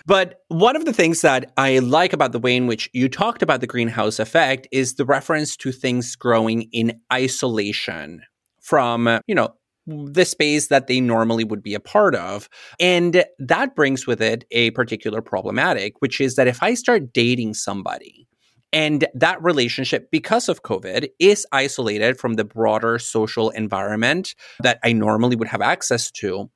But 0.08 0.42
one 0.48 0.78
of 0.78 0.86
the 0.86 0.94
things 0.94 1.20
that 1.22 1.52
I 1.58 1.80
like 1.80 2.14
about 2.14 2.32
the 2.32 2.40
way 2.40 2.56
in 2.56 2.66
which 2.66 2.90
you 2.94 3.10
talked 3.10 3.42
about 3.42 3.60
the 3.60 3.68
greenhouse 3.68 4.20
effect 4.20 4.66
is 4.72 4.96
the 4.96 5.04
reference 5.04 5.58
to 5.58 5.74
things 5.74 6.16
growing 6.16 6.70
in 6.72 7.02
isolation 7.12 8.24
from, 8.62 9.20
you 9.28 9.36
know, 9.36 9.54
the 9.88 10.26
space 10.26 10.67
that 10.67 10.88
they 10.88 11.00
normally 11.00 11.43
would 11.43 11.63
be 11.63 11.73
a 11.73 11.80
part 11.80 12.13
of. 12.13 12.50
And 12.80 13.23
that 13.39 13.76
brings 13.76 14.06
with 14.06 14.21
it 14.21 14.43
a 14.52 14.71
particular 14.71 15.21
problematic, 15.21 15.93
which 16.00 16.19
is 16.19 16.36
that 16.36 16.47
if 16.47 16.62
I 16.62 16.73
start 16.73 17.13
dating 17.13 17.54
somebody 17.54 18.28
and 18.73 19.08
that 19.13 19.41
relationship, 19.41 20.12
because 20.12 20.50
of 20.50 20.63
COVID, 20.63 21.08
is 21.19 21.47
isolated 21.52 22.19
from 22.19 22.34
the 22.34 22.43
broader 22.43 23.00
social 23.00 23.50
environment 23.52 24.36
that 24.62 24.80
I 24.84 24.91
normally 24.91 25.38
would 25.38 25.47
have 25.47 25.62
access 25.62 26.12
to, 26.12 26.50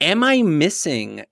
am 0.00 0.22
I 0.22 0.42
missing 0.42 1.24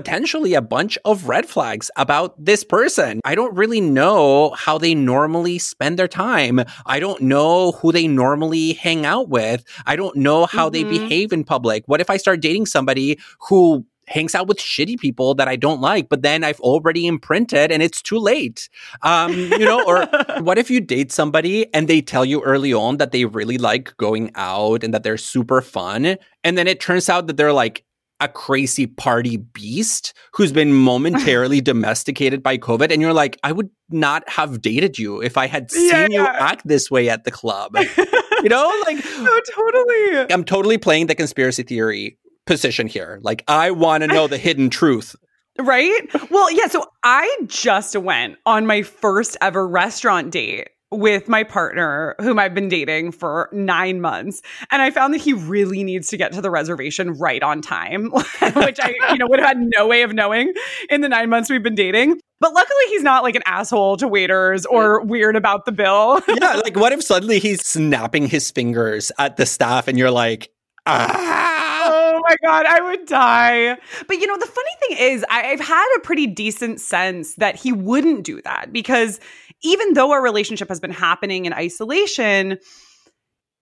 potentially 0.00 0.52
a 0.52 0.60
bunch 0.60 0.98
of 1.06 1.26
red 1.26 1.46
flags 1.48 1.90
about 1.96 2.34
this 2.38 2.62
person. 2.62 3.18
I 3.24 3.34
don't 3.34 3.54
really 3.56 3.80
know 3.80 4.50
how 4.50 4.76
they 4.76 4.94
normally 4.94 5.58
spend 5.58 5.98
their 5.98 6.06
time. 6.06 6.60
I 6.84 7.00
don't 7.00 7.22
know 7.22 7.72
who 7.72 7.92
they 7.92 8.06
normally 8.06 8.74
hang 8.74 9.06
out 9.06 9.30
with. 9.30 9.64
I 9.86 9.96
don't 9.96 10.14
know 10.16 10.44
how 10.44 10.68
they 10.68 10.84
Mhm. 10.84 10.88
behave 10.98 11.32
in 11.32 11.44
public. 11.44 11.84
What 11.86 12.02
if 12.02 12.10
I 12.10 12.18
start 12.18 12.40
dating 12.42 12.66
somebody 12.66 13.18
who 13.48 13.86
hangs 14.08 14.34
out 14.34 14.46
with 14.48 14.58
shitty 14.58 14.98
people 15.00 15.34
that 15.34 15.48
I 15.48 15.56
don't 15.56 15.80
like, 15.80 16.10
but 16.10 16.20
then 16.22 16.44
I've 16.44 16.60
already 16.60 17.06
imprinted 17.06 17.72
and 17.72 17.82
it's 17.82 18.00
too 18.02 18.18
late. 18.18 18.68
Um, 19.02 19.32
you 19.32 19.64
know, 19.64 19.82
or 19.84 20.06
what 20.42 20.58
if 20.58 20.70
you 20.70 20.80
date 20.80 21.10
somebody 21.10 21.72
and 21.74 21.88
they 21.88 22.02
tell 22.02 22.24
you 22.24 22.42
early 22.42 22.72
on 22.74 22.98
that 22.98 23.12
they 23.12 23.24
really 23.24 23.56
like 23.56 23.96
going 23.96 24.30
out 24.34 24.84
and 24.84 24.92
that 24.92 25.02
they're 25.04 25.16
super 25.16 25.62
fun, 25.62 26.18
and 26.44 26.58
then 26.58 26.68
it 26.68 26.80
turns 26.80 27.08
out 27.08 27.26
that 27.28 27.38
they're 27.38 27.54
like 27.64 27.82
a 28.20 28.28
crazy 28.28 28.86
party 28.86 29.36
beast 29.36 30.14
who's 30.32 30.52
been 30.52 30.72
momentarily 30.72 31.60
domesticated 31.62 32.42
by 32.42 32.58
COVID, 32.58 32.90
and 32.90 33.02
you're 33.02 33.12
like, 33.12 33.38
I 33.42 33.52
would 33.52 33.70
not 33.90 34.28
have 34.28 34.62
dated 34.62 34.98
you 34.98 35.20
if 35.22 35.36
I 35.36 35.46
had 35.46 35.70
seen 35.70 35.90
Yeah, 35.90 36.06
you 36.08 36.26
act 36.26 36.66
this 36.66 36.90
way 36.90 37.08
at 37.08 37.24
the 37.24 37.30
club. 37.30 37.76
you 38.42 38.48
know, 38.48 38.82
like 38.86 38.98
oh, 39.04 39.40
totally. 39.54 40.32
I'm 40.32 40.44
totally 40.44 40.78
playing 40.78 41.06
the 41.06 41.14
conspiracy 41.14 41.62
theory 41.62 42.18
position 42.46 42.86
here. 42.86 43.18
Like, 43.22 43.44
I 43.48 43.70
want 43.70 44.02
to 44.02 44.06
know 44.06 44.28
the 44.28 44.38
hidden 44.38 44.70
truth. 44.70 45.14
Right? 45.58 46.30
Well, 46.30 46.50
yeah. 46.50 46.66
So 46.66 46.86
I 47.02 47.34
just 47.46 47.96
went 47.96 48.36
on 48.44 48.66
my 48.66 48.82
first 48.82 49.36
ever 49.40 49.66
restaurant 49.66 50.30
date 50.30 50.68
with 50.92 51.28
my 51.28 51.42
partner, 51.42 52.14
whom 52.20 52.38
I've 52.38 52.54
been 52.54 52.68
dating 52.68 53.12
for 53.12 53.48
nine 53.52 54.00
months. 54.00 54.40
And 54.70 54.80
I 54.80 54.90
found 54.90 55.12
that 55.14 55.20
he 55.20 55.32
really 55.32 55.82
needs 55.82 56.08
to 56.08 56.16
get 56.16 56.32
to 56.32 56.40
the 56.40 56.50
reservation 56.50 57.12
right 57.14 57.42
on 57.42 57.60
time, 57.60 58.10
which 58.10 58.78
I, 58.80 58.94
you 59.10 59.18
know, 59.18 59.26
would 59.28 59.40
have 59.40 59.48
had 59.48 59.68
no 59.76 59.86
way 59.86 60.02
of 60.02 60.12
knowing 60.12 60.52
in 60.88 61.00
the 61.00 61.08
nine 61.08 61.28
months 61.28 61.50
we've 61.50 61.62
been 61.62 61.74
dating. 61.74 62.20
But 62.38 62.52
luckily, 62.52 62.84
he's 62.88 63.02
not 63.02 63.22
like 63.22 63.34
an 63.34 63.42
asshole 63.46 63.96
to 63.96 64.08
waiters 64.08 64.66
or 64.66 65.02
weird 65.02 65.36
about 65.36 65.64
the 65.64 65.72
bill. 65.72 66.20
yeah, 66.28 66.54
like 66.56 66.76
what 66.76 66.92
if 66.92 67.02
suddenly 67.02 67.38
he's 67.38 67.66
snapping 67.66 68.26
his 68.28 68.50
fingers 68.50 69.10
at 69.18 69.36
the 69.36 69.46
staff 69.46 69.88
and 69.88 69.98
you're 69.98 70.10
like, 70.10 70.50
ah. 70.86 71.66
oh 71.86 72.20
my 72.22 72.36
god, 72.44 72.66
I 72.66 72.80
would 72.80 73.06
die. 73.06 73.76
But 74.06 74.18
you 74.18 74.26
know, 74.26 74.36
the 74.36 74.46
funny 74.46 74.70
thing 74.80 74.98
is, 74.98 75.24
I- 75.30 75.50
I've 75.50 75.60
had 75.60 75.86
a 75.96 76.00
pretty 76.00 76.26
decent 76.26 76.80
sense 76.80 77.34
that 77.36 77.56
he 77.56 77.72
wouldn't 77.72 78.24
do 78.24 78.42
that 78.42 78.72
because 78.72 79.18
even 79.62 79.94
though 79.94 80.12
our 80.12 80.22
relationship 80.22 80.68
has 80.68 80.80
been 80.80 80.90
happening 80.90 81.46
in 81.46 81.52
isolation, 81.52 82.58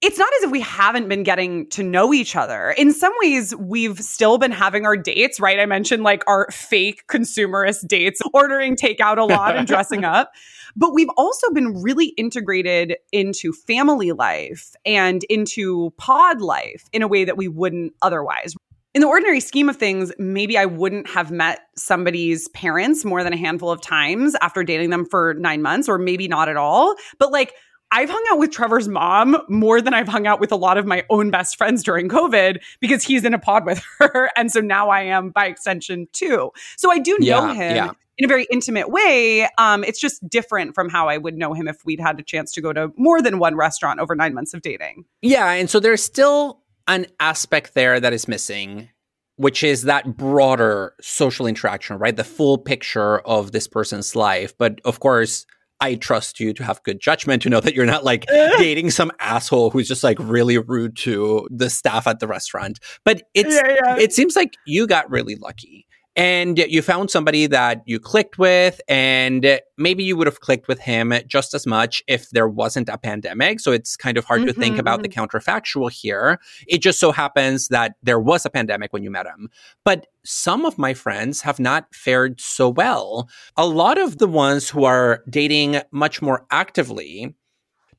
it's 0.00 0.18
not 0.18 0.28
as 0.38 0.44
if 0.44 0.50
we 0.50 0.60
haven't 0.60 1.08
been 1.08 1.22
getting 1.22 1.66
to 1.70 1.82
know 1.82 2.12
each 2.12 2.36
other. 2.36 2.74
In 2.76 2.92
some 2.92 3.12
ways, 3.22 3.54
we've 3.56 3.98
still 3.98 4.36
been 4.36 4.52
having 4.52 4.84
our 4.84 4.98
dates, 4.98 5.40
right? 5.40 5.58
I 5.58 5.64
mentioned 5.64 6.02
like 6.02 6.22
our 6.26 6.46
fake 6.50 7.04
consumerist 7.08 7.86
dates, 7.86 8.20
ordering 8.34 8.76
takeout 8.76 9.16
a 9.16 9.24
lot 9.24 9.56
and 9.56 9.66
dressing 9.66 10.04
up. 10.04 10.32
But 10.76 10.92
we've 10.92 11.08
also 11.16 11.50
been 11.52 11.80
really 11.82 12.08
integrated 12.18 12.96
into 13.12 13.52
family 13.52 14.12
life 14.12 14.72
and 14.84 15.24
into 15.30 15.94
pod 15.96 16.42
life 16.42 16.84
in 16.92 17.00
a 17.00 17.08
way 17.08 17.24
that 17.24 17.38
we 17.38 17.48
wouldn't 17.48 17.94
otherwise. 18.02 18.54
In 18.94 19.00
the 19.00 19.08
ordinary 19.08 19.40
scheme 19.40 19.68
of 19.68 19.76
things, 19.76 20.12
maybe 20.18 20.56
I 20.56 20.66
wouldn't 20.66 21.08
have 21.08 21.30
met 21.30 21.60
somebody's 21.76 22.48
parents 22.48 23.04
more 23.04 23.24
than 23.24 23.32
a 23.32 23.36
handful 23.36 23.70
of 23.70 23.80
times 23.80 24.36
after 24.40 24.62
dating 24.62 24.90
them 24.90 25.04
for 25.04 25.34
nine 25.34 25.62
months, 25.62 25.88
or 25.88 25.98
maybe 25.98 26.28
not 26.28 26.48
at 26.48 26.56
all. 26.56 26.94
But 27.18 27.32
like, 27.32 27.54
I've 27.90 28.08
hung 28.10 28.24
out 28.32 28.38
with 28.38 28.50
Trevor's 28.50 28.88
mom 28.88 29.36
more 29.48 29.80
than 29.80 29.94
I've 29.94 30.08
hung 30.08 30.26
out 30.26 30.40
with 30.40 30.50
a 30.50 30.56
lot 30.56 30.78
of 30.78 30.86
my 30.86 31.04
own 31.10 31.30
best 31.30 31.56
friends 31.56 31.82
during 31.84 32.08
COVID 32.08 32.60
because 32.80 33.04
he's 33.04 33.24
in 33.24 33.34
a 33.34 33.38
pod 33.38 33.66
with 33.66 33.82
her. 33.98 34.30
And 34.36 34.50
so 34.50 34.60
now 34.60 34.88
I 34.88 35.02
am 35.02 35.30
by 35.30 35.46
extension 35.46 36.08
too. 36.12 36.50
So 36.76 36.90
I 36.90 36.98
do 36.98 37.16
know 37.20 37.26
Yeah, 37.26 37.54
him 37.54 37.76
yeah. 37.76 37.90
in 38.18 38.24
a 38.24 38.28
very 38.28 38.46
intimate 38.50 38.90
way. 38.90 39.48
Um, 39.58 39.84
it's 39.84 40.00
just 40.00 40.26
different 40.28 40.74
from 40.74 40.88
how 40.88 41.08
I 41.08 41.18
would 41.18 41.36
know 41.36 41.52
him 41.52 41.68
if 41.68 41.84
we'd 41.84 42.00
had 42.00 42.18
a 42.18 42.22
chance 42.24 42.50
to 42.52 42.60
go 42.60 42.72
to 42.72 42.90
more 42.96 43.22
than 43.22 43.38
one 43.38 43.54
restaurant 43.54 44.00
over 44.00 44.16
nine 44.16 44.34
months 44.34 44.54
of 44.54 44.62
dating. 44.62 45.04
Yeah, 45.22 45.50
and 45.52 45.70
so 45.70 45.78
there's 45.78 46.02
still 46.02 46.60
an 46.86 47.06
aspect 47.20 47.74
there 47.74 47.98
that 48.00 48.12
is 48.12 48.28
missing, 48.28 48.88
which 49.36 49.62
is 49.62 49.82
that 49.82 50.16
broader 50.16 50.94
social 51.00 51.46
interaction, 51.46 51.98
right? 51.98 52.16
The 52.16 52.24
full 52.24 52.58
picture 52.58 53.20
of 53.20 53.52
this 53.52 53.66
person's 53.66 54.14
life. 54.14 54.54
But 54.58 54.80
of 54.84 55.00
course, 55.00 55.46
I 55.80 55.96
trust 55.96 56.40
you 56.40 56.52
to 56.54 56.64
have 56.64 56.82
good 56.82 57.00
judgment 57.00 57.42
to 57.42 57.50
know 57.50 57.60
that 57.60 57.74
you're 57.74 57.84
not 57.84 58.04
like 58.04 58.26
dating 58.58 58.90
some 58.90 59.10
asshole 59.18 59.70
who's 59.70 59.88
just 59.88 60.04
like 60.04 60.18
really 60.20 60.58
rude 60.58 60.96
to 60.98 61.48
the 61.50 61.68
staff 61.68 62.06
at 62.06 62.20
the 62.20 62.28
restaurant. 62.28 62.78
But 63.04 63.22
it's 63.34 63.54
yeah. 63.54 63.96
it 63.98 64.12
seems 64.12 64.36
like 64.36 64.54
you 64.66 64.86
got 64.86 65.10
really 65.10 65.36
lucky 65.36 65.86
and 66.16 66.58
you 66.58 66.80
found 66.80 67.10
somebody 67.10 67.46
that 67.46 67.82
you 67.86 67.98
clicked 67.98 68.38
with 68.38 68.80
and 68.88 69.60
maybe 69.76 70.04
you 70.04 70.16
would 70.16 70.28
have 70.28 70.40
clicked 70.40 70.68
with 70.68 70.78
him 70.78 71.12
just 71.26 71.54
as 71.54 71.66
much 71.66 72.02
if 72.06 72.30
there 72.30 72.46
wasn't 72.46 72.88
a 72.88 72.96
pandemic. 72.96 73.58
So 73.58 73.72
it's 73.72 73.96
kind 73.96 74.16
of 74.16 74.24
hard 74.24 74.46
to 74.46 74.52
think 74.52 74.78
about 74.78 75.02
the 75.02 75.08
mm-hmm. 75.08 75.24
counterfactual 75.24 75.90
here. 75.90 76.38
It 76.68 76.78
just 76.78 77.00
so 77.00 77.10
happens 77.10 77.68
that 77.68 77.96
there 78.02 78.20
was 78.20 78.46
a 78.46 78.50
pandemic 78.50 78.92
when 78.92 79.02
you 79.02 79.10
met 79.10 79.26
him. 79.26 79.48
But 79.84 80.06
some 80.24 80.64
of 80.64 80.78
my 80.78 80.94
friends 80.94 81.40
have 81.42 81.58
not 81.58 81.92
fared 81.92 82.40
so 82.40 82.68
well. 82.68 83.28
A 83.56 83.66
lot 83.66 83.98
of 83.98 84.18
the 84.18 84.28
ones 84.28 84.70
who 84.70 84.84
are 84.84 85.22
dating 85.28 85.80
much 85.90 86.22
more 86.22 86.46
actively 86.50 87.34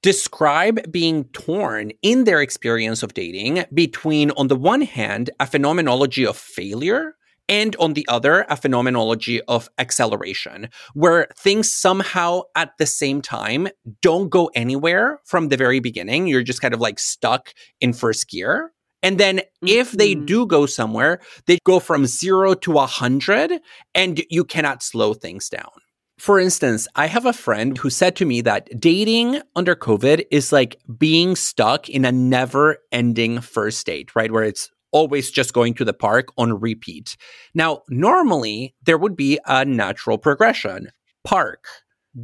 describe 0.01 0.91
being 0.91 1.25
torn 1.25 1.91
in 2.01 2.23
their 2.23 2.39
experience 2.41 3.03
of 3.03 3.13
dating 3.13 3.65
between, 3.73 4.31
on 4.31 4.47
the 4.47 4.55
one 4.55 4.81
hand, 4.81 5.31
a 5.39 5.47
phenomenology 5.47 6.25
of 6.25 6.37
failure. 6.37 7.15
And 7.47 7.75
on 7.75 7.93
the 7.93 8.05
other, 8.07 8.45
a 8.49 8.57
phenomenology 8.57 9.41
of 9.43 9.69
acceleration, 9.77 10.69
where 10.93 11.27
things 11.37 11.71
somehow 11.71 12.41
at 12.55 12.71
the 12.79 12.85
same 12.85 13.21
time 13.21 13.67
don't 14.01 14.29
go 14.29 14.49
anywhere 14.55 15.19
from 15.25 15.49
the 15.49 15.57
very 15.57 15.79
beginning. 15.79 16.27
You're 16.27 16.43
just 16.43 16.61
kind 16.61 16.73
of 16.73 16.81
like 16.81 16.99
stuck 16.99 17.53
in 17.79 17.93
first 17.93 18.29
gear. 18.29 18.71
And 19.03 19.19
then 19.19 19.41
if 19.61 19.91
they 19.91 20.15
Mhm. 20.15 20.25
do 20.25 20.45
go 20.47 20.65
somewhere, 20.65 21.21
they 21.45 21.59
go 21.63 21.79
from 21.79 22.07
zero 22.07 22.55
to 22.55 22.79
a 22.79 22.87
hundred 22.87 23.61
and 23.93 24.23
you 24.31 24.43
cannot 24.43 24.81
slow 24.81 25.13
things 25.13 25.47
down. 25.47 25.69
For 26.17 26.39
instance, 26.39 26.87
I 26.95 27.07
have 27.07 27.25
a 27.25 27.33
friend 27.33 27.77
who 27.77 27.89
said 27.89 28.15
to 28.15 28.25
me 28.25 28.41
that 28.41 28.69
dating 28.79 29.41
under 29.55 29.75
COVID 29.75 30.25
is 30.31 30.51
like 30.51 30.77
being 30.97 31.35
stuck 31.35 31.89
in 31.89 32.05
a 32.05 32.11
never 32.11 32.77
ending 32.91 33.41
first 33.41 33.85
date, 33.85 34.15
right? 34.15 34.31
Where 34.31 34.45
it's 34.45 34.71
always 34.95 35.29
just 35.29 35.53
going 35.53 35.73
to 35.73 35.83
the 35.83 35.93
park 35.93 36.29
on 36.37 36.57
repeat. 36.61 37.17
Now, 37.53 37.81
normally 37.89 38.73
there 38.85 38.97
would 38.97 39.17
be 39.17 39.37
a 39.45 39.65
natural 39.65 40.17
progression 40.17 40.89
park, 41.25 41.65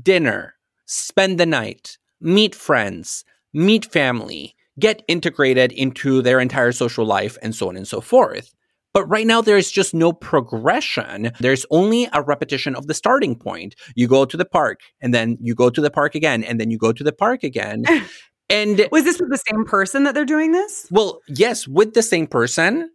dinner, 0.01 0.55
spend 0.85 1.37
the 1.37 1.45
night, 1.45 1.97
meet 2.21 2.55
friends, 2.55 3.25
meet 3.53 3.83
family, 3.83 4.55
get 4.79 5.03
integrated 5.09 5.73
into 5.73 6.21
their 6.21 6.39
entire 6.39 6.71
social 6.71 7.05
life, 7.05 7.37
and 7.41 7.53
so 7.53 7.67
on 7.67 7.75
and 7.75 7.87
so 7.87 7.99
forth. 7.99 8.53
But 8.93 9.05
right 9.05 9.27
now, 9.27 9.41
there 9.41 9.57
is 9.57 9.71
just 9.71 9.93
no 9.93 10.13
progression. 10.13 11.31
There's 11.39 11.65
only 11.71 12.09
a 12.13 12.21
repetition 12.21 12.75
of 12.75 12.87
the 12.87 12.93
starting 12.93 13.35
point. 13.35 13.75
You 13.95 14.07
go 14.07 14.23
to 14.25 14.37
the 14.37 14.45
park, 14.45 14.79
and 15.01 15.13
then 15.13 15.37
you 15.41 15.55
go 15.55 15.69
to 15.69 15.81
the 15.81 15.91
park 15.91 16.15
again, 16.15 16.43
and 16.43 16.59
then 16.59 16.71
you 16.71 16.77
go 16.77 16.93
to 16.93 17.03
the 17.03 17.13
park 17.13 17.43
again. 17.43 17.83
and 18.51 18.87
Was 18.91 19.03
this 19.05 19.19
with 19.19 19.29
the 19.31 19.41
same 19.49 19.65
person 19.65 20.03
that 20.03 20.13
they're 20.13 20.25
doing 20.25 20.51
this? 20.51 20.87
well, 20.91 21.21
yes, 21.27 21.67
with 21.67 21.93
the 21.93 22.03
same 22.03 22.27
person 22.27 22.89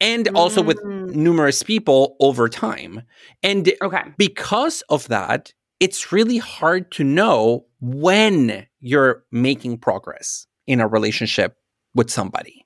and 0.00 0.28
also 0.34 0.62
with 0.62 0.78
Mm. 0.82 1.14
numerous 1.14 1.62
people 1.62 2.16
over 2.20 2.48
time. 2.48 3.02
And 3.42 3.70
Okay. 3.82 4.02
because 4.16 4.82
of 4.88 5.08
that, 5.08 5.52
it's 5.80 6.12
really 6.12 6.38
hard 6.38 6.90
to 6.92 7.04
know 7.04 7.66
when 7.80 8.66
you're 8.80 9.24
making 9.30 9.78
progress 9.78 10.46
in 10.66 10.80
a 10.80 10.86
relationship 10.88 11.56
with 11.94 12.10
somebody. 12.10 12.64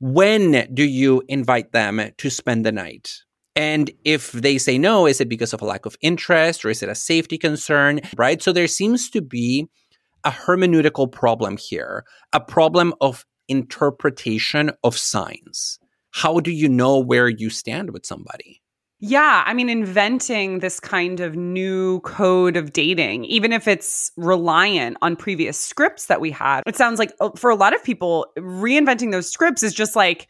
When 0.00 0.66
do 0.74 0.84
you 0.84 1.22
invite 1.28 1.72
them 1.72 2.00
to 2.18 2.30
spend 2.30 2.66
the 2.66 2.72
night? 2.72 3.12
And 3.56 3.90
if 4.04 4.32
they 4.32 4.58
say 4.58 4.76
no, 4.78 5.06
is 5.06 5.20
it 5.20 5.28
because 5.28 5.52
of 5.54 5.62
a 5.62 5.64
lack 5.64 5.86
of 5.86 5.96
interest 6.00 6.64
or 6.64 6.70
is 6.70 6.82
it 6.82 6.88
a 6.88 6.94
safety 6.94 7.38
concern? 7.38 8.00
Right. 8.16 8.42
So 8.42 8.52
there 8.52 8.66
seems 8.66 9.08
to 9.10 9.20
be 9.22 9.68
a 10.24 10.30
hermeneutical 10.30 11.10
problem 11.10 11.56
here, 11.56 12.04
a 12.32 12.40
problem 12.40 12.94
of 13.00 13.24
interpretation 13.48 14.70
of 14.82 14.96
signs. 14.96 15.78
How 16.10 16.40
do 16.40 16.50
you 16.50 16.68
know 16.68 16.98
where 16.98 17.28
you 17.28 17.50
stand 17.50 17.90
with 17.90 18.06
somebody? 18.06 18.62
Yeah, 19.00 19.42
I 19.44 19.52
mean, 19.52 19.68
inventing 19.68 20.60
this 20.60 20.80
kind 20.80 21.20
of 21.20 21.34
new 21.34 22.00
code 22.00 22.56
of 22.56 22.72
dating, 22.72 23.24
even 23.26 23.52
if 23.52 23.68
it's 23.68 24.12
reliant 24.16 24.96
on 25.02 25.16
previous 25.16 25.58
scripts 25.58 26.06
that 26.06 26.20
we 26.20 26.30
had, 26.30 26.62
it 26.66 26.76
sounds 26.76 26.98
like 26.98 27.12
uh, 27.20 27.30
for 27.36 27.50
a 27.50 27.56
lot 27.56 27.74
of 27.74 27.84
people, 27.84 28.26
reinventing 28.38 29.10
those 29.12 29.30
scripts 29.30 29.62
is 29.62 29.74
just 29.74 29.94
like 29.94 30.28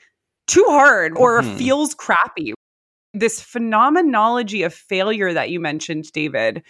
too 0.49 0.65
hard 0.67 1.13
or 1.17 1.43
Mhm. 1.43 1.59
feels 1.59 1.95
crappy. 1.95 2.55
This 3.13 3.41
phenomenology 3.41 4.65
of 4.65 4.75
failure 4.75 5.33
that 5.33 5.51
you 5.51 5.61
mentioned, 5.61 6.11
David. 6.13 6.65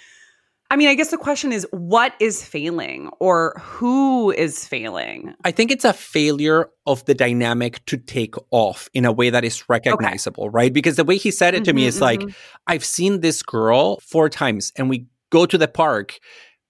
I 0.71 0.77
mean, 0.77 0.89
I 0.89 0.95
guess 0.95 1.11
the 1.11 1.19
question 1.19 1.53
is 1.53 1.67
what 1.71 2.15
is 2.21 2.45
failing 2.45 3.11
or 3.21 3.61
who 3.61 4.31
is 4.33 4.67
failing? 4.67 5.35
I 5.45 5.51
think 5.51 5.71
it's 5.71 5.85
a 5.85 5.93
failure 5.93 6.71
of 6.87 7.05
the 7.05 7.15
dynamic 7.15 7.85
to 7.87 7.97
take 7.97 8.35
off 8.51 8.89
in 8.95 9.05
a 9.05 9.13
way 9.13 9.31
that 9.31 9.45
is 9.45 9.69
recognizable, 9.69 10.51
right? 10.51 10.73
Because 10.73 10.97
the 10.97 11.05
way 11.05 11.17
he 11.17 11.31
said 11.31 11.55
it 11.55 11.65
to 11.65 11.73
me 11.73 11.85
Mhm, 11.85 11.89
is 11.89 12.01
like, 12.01 12.21
mhm. 12.21 12.35
I've 12.67 12.85
seen 12.85 13.21
this 13.21 13.43
girl 13.43 14.01
four 14.01 14.29
times 14.29 14.73
and 14.77 14.89
we 14.89 15.07
go 15.31 15.47
to 15.47 15.59
the 15.59 15.69
park, 15.69 16.19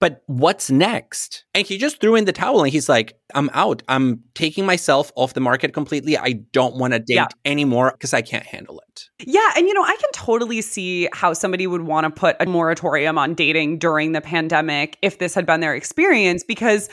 but 0.00 0.22
what's 0.26 0.70
next? 0.70 1.44
And 1.54 1.66
he 1.66 1.78
just 1.78 2.00
threw 2.00 2.14
in 2.14 2.24
the 2.24 2.32
towel 2.32 2.62
and 2.62 2.70
he's 2.72 2.88
like, 2.88 3.16
I'm 3.34 3.48
out. 3.54 3.82
I'm 3.88 4.22
taking 4.34 4.66
myself 4.66 5.10
off 5.16 5.34
the 5.34 5.40
market 5.40 5.72
completely. 5.72 6.18
I 6.18 6.32
don't 6.52 6.76
want 6.76 6.92
to 6.92 6.98
date 6.98 7.14
Yeah. 7.14 7.26
anymore 7.44 7.92
because 7.92 8.12
I 8.12 8.20
can't 8.22 8.44
handle 8.44 8.80
it. 8.88 9.08
Yeah, 9.26 9.40
and 9.56 9.66
you 9.66 9.72
know, 9.74 9.82
I 9.84 9.96
can 10.00 10.10
totally 10.12 10.60
see 10.60 11.08
how 11.12 11.32
somebody 11.32 11.66
would 11.66 11.82
want 11.82 12.04
to 12.04 12.10
put 12.10 12.36
a 12.40 12.46
moratorium 12.46 13.16
on 13.18 13.34
dating 13.34 13.78
during 13.78 14.12
the 14.12 14.20
pandemic 14.20 14.98
if 15.02 15.18
this 15.18 15.34
had 15.34 15.46
been 15.46 15.60
their 15.60 15.74
experience 15.74 16.44
because 16.44 16.88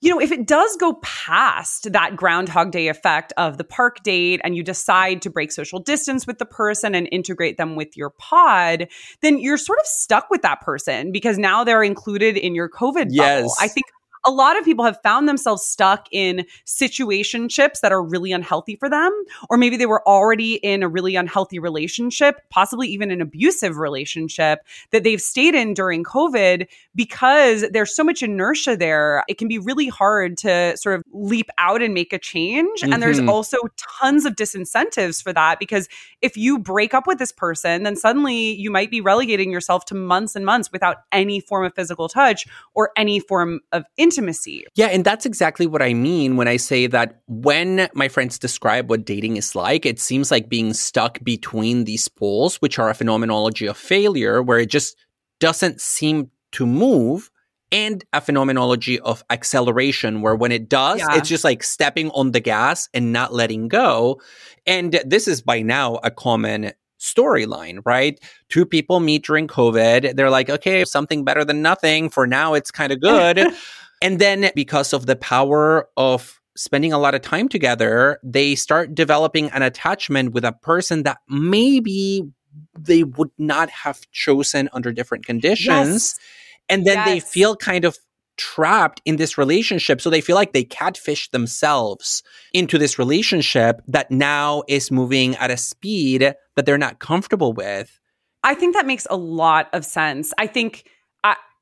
you 0.00 0.10
know, 0.10 0.20
if 0.20 0.30
it 0.30 0.46
does 0.46 0.76
go 0.76 0.94
past 1.02 1.92
that 1.92 2.14
groundhog 2.14 2.70
day 2.70 2.88
effect 2.88 3.32
of 3.36 3.58
the 3.58 3.64
park 3.64 4.02
date 4.04 4.40
and 4.44 4.56
you 4.56 4.62
decide 4.62 5.22
to 5.22 5.30
break 5.30 5.50
social 5.50 5.80
distance 5.80 6.26
with 6.26 6.38
the 6.38 6.46
person 6.46 6.94
and 6.94 7.08
integrate 7.10 7.56
them 7.56 7.74
with 7.74 7.96
your 7.96 8.10
pod, 8.10 8.88
then 9.22 9.38
you're 9.38 9.58
sort 9.58 9.78
of 9.80 9.86
stuck 9.86 10.30
with 10.30 10.42
that 10.42 10.60
person 10.60 11.10
because 11.10 11.36
now 11.36 11.64
they're 11.64 11.82
included 11.82 12.36
in 12.36 12.54
your 12.54 12.68
COVID 12.68 13.06
Yes. 13.10 13.42
bubble. 13.42 13.54
I 13.60 13.68
think 13.68 13.86
a 14.28 14.30
lot 14.30 14.58
of 14.58 14.64
people 14.64 14.84
have 14.84 15.00
found 15.02 15.26
themselves 15.26 15.62
stuck 15.62 16.06
in 16.12 16.44
situationships 16.66 17.80
that 17.80 17.92
are 17.92 18.02
really 18.02 18.30
unhealthy 18.30 18.76
for 18.76 18.90
them 18.90 19.10
or 19.48 19.56
maybe 19.56 19.76
they 19.78 19.86
were 19.86 20.06
already 20.06 20.56
in 20.56 20.82
a 20.82 20.88
really 20.88 21.16
unhealthy 21.16 21.58
relationship, 21.58 22.42
possibly 22.50 22.88
even 22.88 23.10
an 23.10 23.22
abusive 23.22 23.78
relationship 23.78 24.60
that 24.90 25.02
they've 25.02 25.20
stayed 25.20 25.54
in 25.54 25.72
during 25.72 26.04
COVID 26.04 26.66
because 26.94 27.64
there's 27.70 27.94
so 27.96 28.04
much 28.04 28.22
inertia 28.22 28.76
there. 28.76 29.24
It 29.28 29.38
can 29.38 29.48
be 29.48 29.58
really 29.58 29.88
hard 29.88 30.36
to 30.38 30.76
sort 30.76 30.96
of 30.96 31.04
leap 31.12 31.48
out 31.56 31.80
and 31.80 31.94
make 31.94 32.12
a 32.12 32.18
change. 32.18 32.82
And 32.82 33.02
there's 33.02 33.20
Mhm. 33.20 33.28
also 33.28 33.56
tons 34.00 34.26
of 34.26 34.34
disincentives 34.34 35.22
for 35.22 35.32
that 35.32 35.58
because 35.58 35.88
if 36.20 36.36
you 36.36 36.58
break 36.58 36.92
up 36.92 37.06
with 37.06 37.18
this 37.18 37.32
person, 37.32 37.82
then 37.84 37.96
suddenly 37.96 38.52
you 38.52 38.70
might 38.70 38.90
be 38.90 39.00
relegating 39.00 39.50
yourself 39.50 39.86
to 39.86 39.94
months 39.94 40.36
and 40.36 40.44
months 40.44 40.70
without 40.70 40.98
any 41.12 41.40
form 41.40 41.64
of 41.64 41.74
physical 41.74 42.08
touch 42.08 42.46
or 42.74 42.90
any 42.96 43.20
form 43.20 43.60
of 43.72 43.84
intimacy. 43.96 44.17
Yeah, 44.74 44.86
and 44.86 45.04
that's 45.04 45.26
exactly 45.26 45.66
what 45.66 45.82
I 45.82 45.94
mean 45.94 46.36
when 46.36 46.48
I 46.48 46.56
say 46.56 46.86
that 46.88 47.20
when 47.26 47.88
my 47.94 48.08
friends 48.08 48.38
describe 48.38 48.88
what 48.90 49.04
dating 49.04 49.36
is 49.36 49.54
like, 49.54 49.84
it 49.86 49.98
seems 50.00 50.30
like 50.30 50.48
being 50.48 50.72
stuck 50.74 51.22
between 51.24 51.84
these 51.84 52.08
poles, 52.08 52.56
which 52.56 52.78
are 52.78 52.90
a 52.90 52.94
phenomenology 52.94 53.66
of 53.66 53.76
failure, 53.76 54.42
where 54.42 54.58
it 54.58 54.70
just 54.70 54.96
doesn't 55.40 55.80
seem 55.80 56.30
to 56.52 56.66
move, 56.66 57.30
and 57.70 58.02
a 58.14 58.20
phenomenology 58.20 58.98
of 59.00 59.22
acceleration, 59.28 60.22
where 60.22 60.34
when 60.34 60.52
it 60.52 60.68
does, 60.70 61.00
Yeah. 61.00 61.16
it's 61.18 61.28
just 61.28 61.44
like 61.44 61.62
stepping 61.62 62.10
on 62.12 62.32
the 62.32 62.40
gas 62.40 62.88
and 62.94 63.12
not 63.12 63.34
letting 63.34 63.68
go. 63.68 64.20
And 64.66 64.98
this 65.04 65.28
is 65.28 65.42
by 65.42 65.60
now 65.62 65.96
a 66.02 66.10
common 66.10 66.72
storyline, 66.98 67.80
right? 67.84 68.18
Two 68.48 68.64
people 68.66 69.00
meet 69.00 69.24
during 69.24 69.46
COVID. 69.46 70.16
They're 70.16 70.30
like, 70.30 70.50
okay, 70.50 70.84
something 70.84 71.24
better 71.24 71.44
than 71.44 71.62
nothing. 71.62 72.08
For 72.08 72.26
now, 72.26 72.54
it's 72.54 72.70
kind 72.70 72.90
of 72.92 73.00
good. 73.02 73.38
And 74.02 74.18
then 74.18 74.50
because 74.54 74.92
of 74.92 75.06
the 75.06 75.16
power 75.16 75.88
of 75.96 76.40
spending 76.56 76.92
a 76.92 76.98
lot 76.98 77.14
of 77.14 77.22
time 77.22 77.48
together, 77.48 78.18
they 78.22 78.54
start 78.54 78.94
developing 78.94 79.50
an 79.50 79.62
attachment 79.62 80.32
with 80.32 80.44
a 80.44 80.52
person 80.52 81.04
that 81.04 81.18
maybe 81.28 82.22
they 82.78 83.04
would 83.04 83.30
not 83.38 83.70
have 83.70 84.00
chosen 84.10 84.68
under 84.72 84.92
different 84.92 85.24
conditions. 85.24 85.66
Yes. 85.68 86.18
And 86.68 86.84
then 86.84 87.04
they 87.04 87.20
feel 87.20 87.56
kind 87.56 87.84
of 87.84 87.96
trapped 88.36 89.00
in 89.04 89.16
this 89.16 89.36
relationship. 89.36 90.00
So 90.00 90.10
they 90.10 90.20
feel 90.20 90.36
like 90.36 90.52
they 90.52 90.64
catfish 90.64 91.30
themselves 91.30 92.22
into 92.52 92.78
this 92.78 92.98
relationship 92.98 93.82
that 93.88 94.10
now 94.10 94.62
is 94.68 94.90
moving 94.90 95.34
at 95.36 95.50
a 95.50 95.56
speed 95.56 96.20
that 96.20 96.66
they're 96.66 96.78
not 96.78 96.98
comfortable 96.98 97.52
with. 97.52 97.98
I 98.44 98.54
think 98.54 98.74
that 98.74 98.86
makes 98.86 99.06
a 99.10 99.16
lot 99.16 99.68
of 99.72 99.84
sense. 99.84 100.32
I 100.38 100.46
think 100.46 100.88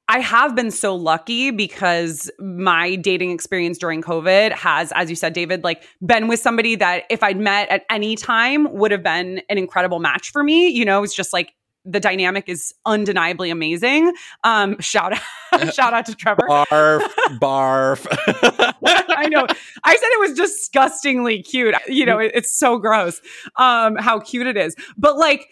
I 0.09 0.21
have 0.21 0.55
been 0.55 0.71
so 0.71 0.95
lucky 0.95 1.51
because 1.51 2.31
my 2.39 2.95
dating 2.97 3.33
experience 3.33 3.77
during 3.77 4.03
COVID 4.03 4.53
has, 4.53 4.93
as 4.93 5.11
you 5.11 5.17
said, 5.17 5.33
David, 5.33 5.65
like 5.65 5.83
been 6.05 6.29
with 6.29 6.39
somebody 6.39 6.77
that 6.77 7.05
if 7.11 7.23
I'd 7.25 7.39
met 7.39 7.69
at 7.71 7.85
any 7.91 8.15
time 8.15 8.73
would 8.73 8.93
have 8.93 9.03
been 9.03 9.43
an 9.49 9.59
incredible 9.59 9.99
match 9.99 10.31
for 10.31 10.45
me. 10.45 10.69
You 10.69 10.85
know, 10.85 11.03
it's 11.03 11.15
just 11.15 11.33
like 11.33 11.53
the 11.85 11.99
dynamic 12.01 12.49
is 12.49 12.73
undeniably 12.85 13.51
amazing. 13.51 14.13
Um, 14.45 14.79
shout 14.81 15.13
out, 15.13 15.73
shout 15.75 15.93
out 15.93 16.07
to 16.07 16.15
Trevor. 16.15 16.43
Barf, 16.49 17.01
barf. 17.41 18.07
I 19.09 19.27
know. 19.29 19.47
I 19.85 19.97
said 19.97 20.09
it 20.09 20.21
was 20.21 20.35
disgustingly 20.37 21.43
cute. 21.43 21.75
You 21.89 22.07
know, 22.07 22.19
it- 22.19 22.33
it's 22.35 22.53
so 22.53 22.79
gross 22.79 23.21
um, 23.57 23.97
how 23.97 24.21
cute 24.21 24.47
it 24.47 24.57
is. 24.57 24.75
But 24.97 25.17
like, 25.17 25.49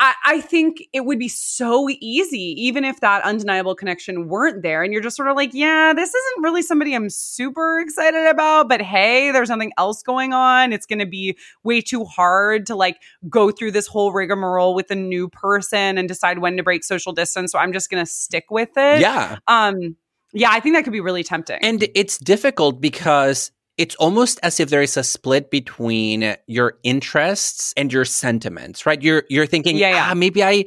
I, 0.00 0.14
I 0.26 0.40
think 0.40 0.82
it 0.92 1.04
would 1.04 1.18
be 1.18 1.28
so 1.28 1.88
easy, 2.00 2.54
even 2.58 2.84
if 2.84 3.00
that 3.00 3.22
undeniable 3.22 3.74
connection 3.74 4.28
weren't 4.28 4.62
there. 4.62 4.82
And 4.82 4.92
you're 4.92 5.02
just 5.02 5.16
sort 5.16 5.28
of 5.28 5.36
like, 5.36 5.50
yeah, 5.52 5.92
this 5.94 6.12
isn't 6.12 6.42
really 6.42 6.62
somebody 6.62 6.94
I'm 6.94 7.08
super 7.08 7.78
excited 7.78 8.26
about. 8.26 8.68
But 8.68 8.82
hey, 8.82 9.30
there's 9.30 9.48
something 9.48 9.72
else 9.78 10.02
going 10.02 10.32
on. 10.32 10.72
It's 10.72 10.86
going 10.86 10.98
to 10.98 11.06
be 11.06 11.38
way 11.62 11.80
too 11.80 12.04
hard 12.04 12.66
to 12.66 12.74
like 12.74 13.00
go 13.28 13.50
through 13.50 13.70
this 13.70 13.86
whole 13.86 14.12
rigmarole 14.12 14.74
with 14.74 14.90
a 14.90 14.96
new 14.96 15.28
person 15.28 15.96
and 15.96 16.08
decide 16.08 16.40
when 16.40 16.56
to 16.56 16.62
break 16.64 16.82
social 16.82 17.12
distance. 17.12 17.52
So 17.52 17.58
I'm 17.58 17.72
just 17.72 17.88
going 17.88 18.04
to 18.04 18.10
stick 18.10 18.46
with 18.50 18.70
it. 18.76 19.00
yeah. 19.00 19.38
Um, 19.46 19.96
yeah, 20.32 20.50
I 20.50 20.58
think 20.58 20.74
that 20.74 20.82
could 20.82 20.92
be 20.92 21.00
really 21.00 21.22
tempting. 21.22 21.60
And 21.62 21.88
it's 21.94 22.18
difficult 22.18 22.80
because 22.80 23.52
it's 23.76 23.94
almost 23.96 24.38
as 24.42 24.60
if 24.60 24.70
there 24.70 24.82
is 24.82 24.96
a 24.96 25.02
split 25.02 25.50
between 25.50 26.36
your 26.46 26.78
interests 26.82 27.74
and 27.76 27.92
your 27.92 28.04
sentiments, 28.04 28.86
right? 28.86 29.02
You're 29.02 29.24
you're 29.28 29.46
thinking, 29.46 29.76
Yeah, 29.76 29.90
yeah. 29.90 30.08
ah, 30.10 30.14
maybe 30.14 30.44
I 30.44 30.64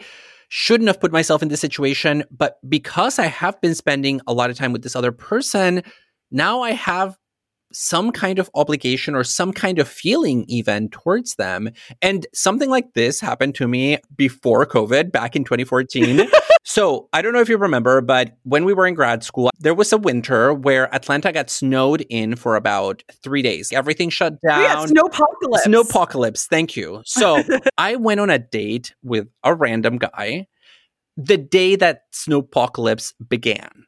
shouldn't 0.50 0.88
have 0.88 1.00
put 1.00 1.12
myself 1.12 1.42
in 1.42 1.50
this 1.50 1.60
situation, 1.62 2.24
but 2.32 2.58
because 2.70 3.20
I 3.20 3.26
have 3.28 3.60
been 3.62 3.76
spending 3.76 4.22
a 4.28 4.34
lot 4.34 4.50
of 4.50 4.58
time 4.58 4.72
with 4.74 4.82
this 4.82 4.96
other 4.96 5.12
person, 5.12 5.84
now 6.32 6.62
I 6.62 6.72
have 6.72 7.18
some 7.74 8.12
kind 8.12 8.40
of 8.40 8.50
obligation 8.56 9.14
or 9.14 9.24
some 9.24 9.52
kind 9.52 9.78
of 9.78 9.88
feeling 9.90 10.46
even 10.48 10.90
towards 10.90 11.36
them. 11.36 11.70
And 12.02 12.26
something 12.34 12.70
like 12.70 12.94
this 12.94 13.20
happened 13.20 13.56
to 13.56 13.68
me 13.68 13.98
before 14.16 14.66
COVID 14.66 15.12
back 15.12 15.36
in 15.36 15.44
2014. 15.44 16.30
so 16.68 17.08
I 17.14 17.22
don't 17.22 17.32
know 17.32 17.40
if 17.40 17.48
you 17.48 17.58
remember, 17.58 18.02
but 18.02 18.36
when 18.44 18.66
we 18.66 18.74
were 18.74 18.86
in 18.86 18.94
grad 18.94 19.24
school, 19.24 19.50
there 19.58 19.74
was 19.74 19.94
a 19.94 19.98
winter 19.98 20.54
where 20.54 20.94
Atlanta 20.94 21.32
got 21.32 21.50
snowed 21.50 22.06
in 22.10 22.36
for 22.36 22.58
about 22.58 23.04
three 23.24 23.42
days. 23.42 23.72
Everything 23.72 24.10
shut 24.10 24.34
down. 24.46 24.62
yeah, 24.62 24.86
snowpocalypse. 24.86 25.64
Snowpocalypse. 25.66 26.46
Thank 26.46 26.76
you. 26.76 27.02
So 27.06 27.42
I 27.78 27.96
went 27.96 28.20
on 28.20 28.30
a 28.30 28.38
date 28.38 28.94
with 29.02 29.30
a 29.46 29.56
random 29.56 29.98
guy 29.98 30.46
the 31.16 31.38
day 31.38 31.78
that 31.78 32.02
snowpocalypse 32.14 33.14
began. 33.30 33.86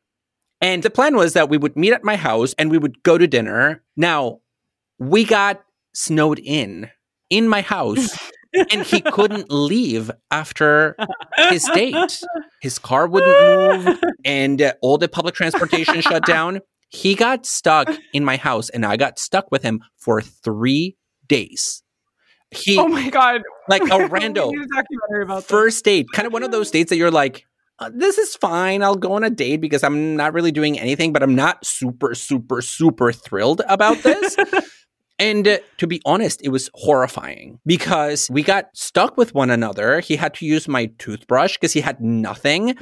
And 0.62 0.82
the 0.82 0.90
plan 0.90 1.18
was 1.18 1.34
that 1.34 1.50
we 1.50 1.58
would 1.58 1.76
meet 1.76 1.92
at 1.92 2.06
my 2.06 2.16
house 2.16 2.56
and 2.58 2.72
we 2.72 2.78
would 2.78 3.04
go 3.04 3.18
to 3.18 3.28
dinner. 3.28 3.84
Now, 3.98 4.40
we 5.00 5.26
got 5.26 5.62
snowed 5.94 6.40
in 6.40 6.90
in 7.30 7.50
my 7.50 7.60
house 7.76 8.18
and 8.54 8.84
he 8.84 9.02
couldn't 9.02 9.52
leave 9.52 10.12
after 10.32 10.96
his 11.50 11.64
date. 11.74 12.22
His 12.62 12.80
car 12.80 13.08
wouldn't 13.08 13.86
move 13.86 14.00
and 14.26 14.62
uh, 14.62 14.74
all 14.82 14.98
the 14.98 15.08
public 15.08 15.36
transportation 15.36 16.02
shut 16.02 16.26
down. 16.26 16.60
He 16.90 17.16
got 17.16 17.46
stuck 17.46 17.90
in 18.14 18.26
my 18.26 18.38
house 18.38 18.70
and 18.70 18.86
I 18.86 18.98
got 18.98 19.20
stuck 19.20 19.52
with 19.52 19.62
him 19.62 19.82
for 19.98 20.22
3 20.22 20.98
days. 21.28 21.84
He 22.52 22.80
Oh 22.80 22.88
my 22.88 23.10
god! 23.10 23.42
like 23.68 23.84
a 23.84 23.86
rando 24.10 24.52
a 25.30 25.42
first 25.42 25.86
date, 25.86 26.08
kind 26.14 26.26
of 26.26 26.34
one 26.34 26.42
of 26.42 26.52
those 26.52 26.72
dates 26.72 26.90
that 26.90 26.98
you're 26.98 27.12
like, 27.12 27.46
uh, 27.78 27.90
this 27.94 28.18
is 28.18 28.36
fine. 28.36 28.84
I'll 28.84 28.96
go 28.96 29.14
on 29.14 29.24
a 29.24 29.30
date 29.30 29.58
because 29.58 29.84
I'm 29.84 30.16
not 30.16 30.34
really 30.34 30.52
doing 30.52 30.80
anything, 30.80 31.14
but 31.14 31.24
I'm 31.24 31.36
not 31.36 31.66
super, 31.66 32.14
super, 32.16 32.62
super 32.62 33.12
thrilled 33.12 33.62
about 33.70 33.98
this. 34.00 34.36
and 35.20 35.48
uh, 35.48 35.58
to 35.78 35.86
be 35.88 36.02
honest, 36.06 36.42
it 36.44 36.50
was 36.50 36.70
horrifying 36.74 37.60
because 37.66 38.30
we 38.32 38.42
got 38.42 38.66
stuck 38.74 39.18
with 39.18 39.36
one 39.36 39.50
another. 39.50 40.00
He 40.00 40.16
had 40.16 40.34
to 40.36 40.46
use 40.46 40.68
my 40.68 40.88
toothbrush 40.98 41.58
because 41.58 41.74
he 41.74 41.82
had 41.82 42.00
nothing. 42.00 42.76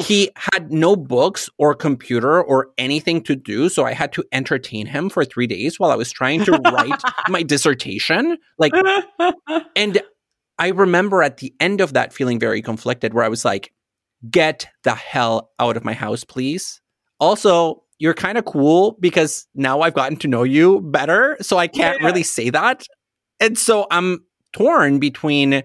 He 0.00 0.30
had 0.34 0.72
no 0.72 0.96
books 0.96 1.50
or 1.58 1.74
computer 1.74 2.42
or 2.42 2.70
anything 2.78 3.22
to 3.24 3.36
do. 3.36 3.68
So 3.68 3.84
I 3.84 3.92
had 3.92 4.12
to 4.14 4.24
entertain 4.32 4.86
him 4.86 5.10
for 5.10 5.24
three 5.24 5.46
days 5.46 5.78
while 5.78 5.90
I 5.90 5.96
was 5.96 6.10
trying 6.10 6.44
to 6.44 6.52
write 6.52 7.02
my 7.28 7.42
dissertation. 7.42 8.38
Like, 8.58 8.72
and 9.76 10.00
I 10.58 10.68
remember 10.68 11.22
at 11.22 11.36
the 11.36 11.54
end 11.60 11.82
of 11.82 11.92
that 11.92 12.14
feeling 12.14 12.40
very 12.40 12.62
conflicted 12.62 13.12
where 13.12 13.24
I 13.24 13.28
was 13.28 13.44
like, 13.44 13.72
get 14.30 14.66
the 14.84 14.94
hell 14.94 15.50
out 15.58 15.76
of 15.76 15.84
my 15.84 15.92
house, 15.92 16.24
please. 16.24 16.80
Also, 17.20 17.83
you're 18.04 18.12
kind 18.26 18.36
of 18.38 18.44
cool 18.44 18.96
because 19.00 19.46
now 19.54 19.80
I've 19.80 19.94
gotten 19.94 20.16
to 20.18 20.28
know 20.28 20.42
you 20.42 20.80
better. 20.82 21.38
So 21.40 21.56
I 21.56 21.66
can't 21.68 21.98
Yeah. 22.00 22.06
really 22.06 22.22
say 22.22 22.50
that. 22.50 22.86
And 23.40 23.56
so 23.58 23.86
I'm 23.90 24.10
torn 24.52 24.98
between 24.98 25.62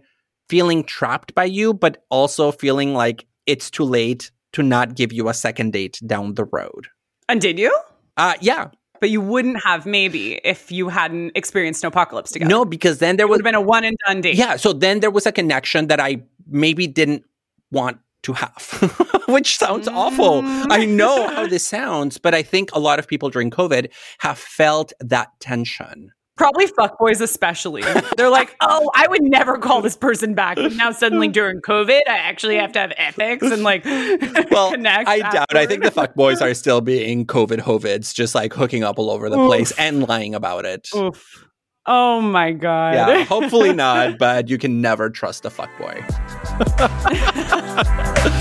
feeling 0.47 0.83
trapped 0.85 1.35
by 1.35 1.43
you, 1.43 1.73
but 1.73 1.93
also 2.09 2.51
feeling 2.51 2.93
like 2.93 3.25
it's 3.45 3.69
too 3.69 3.83
late 3.83 4.31
to 4.53 4.63
not 4.63 4.95
give 4.95 5.11
you 5.11 5.27
a 5.29 5.33
second 5.33 5.73
date 5.73 5.99
down 6.07 6.33
the 6.35 6.45
road. 6.45 6.87
and 7.27 7.39
did 7.41 7.59
you? 7.59 7.71
Uh, 8.17 8.33
yeah. 8.41 8.69
But 9.01 9.09
you 9.11 9.21
wouldn't 9.21 9.63
have 9.63 9.85
maybe 9.85 10.39
if 10.43 10.71
you 10.71 10.89
hadn't 10.89 11.31
experienced 11.35 11.83
Snowpocalypse 11.83 12.31
together. 12.33 12.49
No, 12.49 12.65
because 12.65 12.97
then 12.99 13.17
there 13.17 13.27
would 13.27 13.39
have 13.41 13.43
been 13.51 13.55
a 13.55 13.61
one 13.61 13.83
and 13.85 13.95
done 14.07 14.21
date. 14.21 14.35
Yeah, 14.35 14.55
so 14.55 14.73
then 14.73 14.99
there 15.01 15.11
was 15.11 15.25
a 15.27 15.31
connection 15.31 15.87
that 15.87 15.99
I 15.99 16.23
maybe 16.47 16.87
didn't 16.87 17.23
want 17.71 17.97
to 18.23 18.33
have, 18.33 19.23
which 19.27 19.57
sounds 19.57 19.87
awful. 19.87 20.41
Mm. 20.41 20.67
I 20.69 20.85
know 20.85 21.27
how 21.27 21.47
this 21.47 21.65
sounds, 21.65 22.17
but 22.17 22.33
I 22.33 22.41
think 22.43 22.69
a 22.73 22.79
lot 22.79 22.99
of 22.99 23.07
people 23.07 23.29
during 23.29 23.49
COVID 23.49 23.89
have 24.19 24.37
felt 24.37 24.93
that 24.99 25.29
tension. 25.39 26.11
Probably 26.37 26.67
fuckboys 26.67 27.19
especially. 27.19 27.81
They're 28.15 28.29
like, 28.29 28.55
oh, 28.61 28.89
I 28.95 29.07
would 29.09 29.21
never 29.23 29.57
call 29.57 29.81
this 29.81 29.97
person 29.97 30.35
back. 30.35 30.55
But 30.55 30.73
now 30.73 30.91
suddenly 30.91 31.27
during 31.27 31.59
COVID, 31.59 31.99
I 32.07 32.15
actually 32.17 32.55
have 32.55 32.71
to 32.73 32.79
have 32.79 32.93
ethics 32.95 33.43
and 33.43 33.61
like 33.61 33.83
Well, 33.83 34.71
connect. 34.71 35.09
I 35.09 35.19
doubt. 35.19 35.53
I 35.53 35.65
think 35.65 35.81
the 35.81 35.87
afterward. 35.87 36.07
fuck 36.07 36.15
boys 36.15 36.41
are 36.41 36.53
still 36.53 36.79
being 36.79 37.25
COVID 37.25 37.59
hovids, 37.59 38.13
just 38.13 38.35
like 38.35 38.53
hooking 38.53 38.85
up 38.85 38.99
all 38.99 39.09
over 39.11 39.29
the 39.29 39.37
Oof. 39.37 39.47
place 39.47 39.71
and 39.77 40.07
lying 40.07 40.33
about 40.33 40.63
it. 40.63 40.87
Oof. 40.95 41.45
Oh 41.91 42.21
my 42.21 42.51
god. 42.51 42.93
Yeah, 42.93 43.23
hopefully 43.25 43.73
not, 43.73 44.19
but 44.19 44.47
you 44.47 44.59
can 44.59 44.79
never 44.79 45.09
trust 45.09 45.43
a 45.43 45.49
fuck 45.49 45.71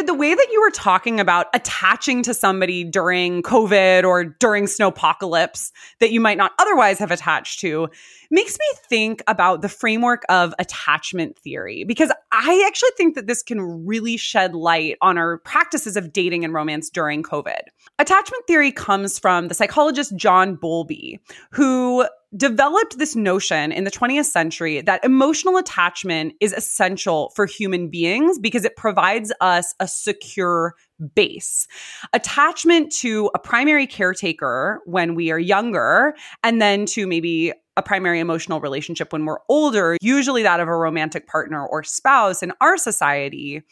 David, 0.00 0.08
the 0.08 0.18
way 0.18 0.34
that 0.34 0.46
you 0.50 0.60
were 0.62 0.70
talking 0.70 1.20
about 1.20 1.48
attaching 1.52 2.22
to 2.22 2.32
somebody 2.32 2.84
during 2.84 3.42
COVID 3.42 4.04
or 4.04 4.24
during 4.24 4.64
snowpocalypse 4.64 5.72
that 5.98 6.10
you 6.10 6.20
might 6.20 6.38
not 6.38 6.52
otherwise 6.58 6.98
have 6.98 7.10
attached 7.10 7.60
to 7.60 7.88
makes 8.30 8.58
me 8.58 8.64
think 8.88 9.22
about 9.26 9.60
the 9.60 9.68
framework 9.68 10.22
of 10.30 10.54
attachment 10.58 11.38
theory 11.38 11.84
because 11.84 12.10
I 12.32 12.64
actually 12.66 12.90
think 12.96 13.14
that 13.14 13.26
this 13.26 13.42
can 13.42 13.84
really 13.84 14.16
shed 14.16 14.54
light 14.54 14.96
on 15.02 15.18
our 15.18 15.38
practices 15.38 15.98
of 15.98 16.14
dating 16.14 16.44
and 16.44 16.54
romance 16.54 16.88
during 16.88 17.22
COVID. 17.22 17.60
Attachment 17.98 18.46
theory 18.46 18.72
comes 18.72 19.18
from 19.18 19.48
the 19.48 19.54
psychologist 19.54 20.16
John 20.16 20.54
Bowlby, 20.54 21.20
who 21.50 22.06
developed 22.36 22.98
this 22.98 23.16
notion 23.16 23.72
in 23.72 23.84
the 23.84 23.90
20th 23.90 24.26
century 24.26 24.80
that 24.80 25.04
emotional 25.04 25.56
attachment 25.56 26.32
is 26.40 26.52
essential 26.52 27.32
for 27.34 27.44
human 27.44 27.88
beings 27.88 28.38
because 28.38 28.64
it 28.64 28.76
provides 28.76 29.32
us 29.40 29.74
a 29.80 29.88
secure 29.88 30.74
base. 31.14 31.66
Attachment 32.12 32.92
to 32.92 33.30
a 33.34 33.38
primary 33.38 33.86
caretaker 33.86 34.80
when 34.84 35.14
we 35.14 35.30
are 35.30 35.38
younger, 35.38 36.14
and 36.44 36.62
then 36.62 36.86
to 36.86 37.06
maybe 37.06 37.52
a 37.76 37.82
primary 37.82 38.20
emotional 38.20 38.60
relationship 38.60 39.12
when 39.12 39.24
we're 39.24 39.38
older, 39.48 39.96
usually 40.00 40.42
that 40.42 40.60
of 40.60 40.68
a 40.68 40.76
romantic 40.76 41.26
partner 41.26 41.66
or 41.66 41.82
spouse 41.82 42.42
in 42.42 42.52
our 42.60 42.76
society 42.76 43.62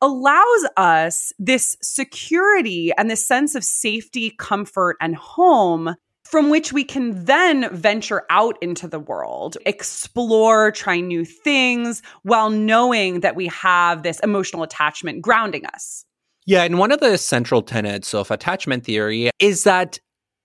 allows 0.00 0.66
us 0.76 1.32
this 1.38 1.76
security 1.80 2.92
and 2.98 3.08
this 3.08 3.24
sense 3.26 3.54
of 3.54 3.62
safety, 3.62 4.34
comfort, 4.36 4.96
and 5.00 5.14
home 5.14 5.94
from 6.32 6.48
which 6.48 6.72
we 6.72 6.82
can 6.82 7.26
then 7.26 7.68
venture 7.76 8.22
out 8.30 8.56
into 8.62 8.88
the 8.88 8.98
world, 8.98 9.58
explore, 9.66 10.70
try 10.70 10.98
new 10.98 11.26
things 11.26 12.02
while 12.22 12.48
knowing 12.48 13.20
that 13.20 13.36
we 13.36 13.48
have 13.48 14.02
this 14.02 14.18
emotional 14.20 14.62
attachment 14.62 15.20
grounding 15.20 15.66
us. 15.66 16.06
Yeah, 16.46 16.62
and 16.62 16.78
one 16.78 16.90
of 16.90 17.00
the 17.00 17.18
central 17.18 17.60
tenets 17.60 18.14
of 18.14 18.30
attachment 18.30 18.84
theory 18.84 19.28
is 19.40 19.64
that 19.64 20.00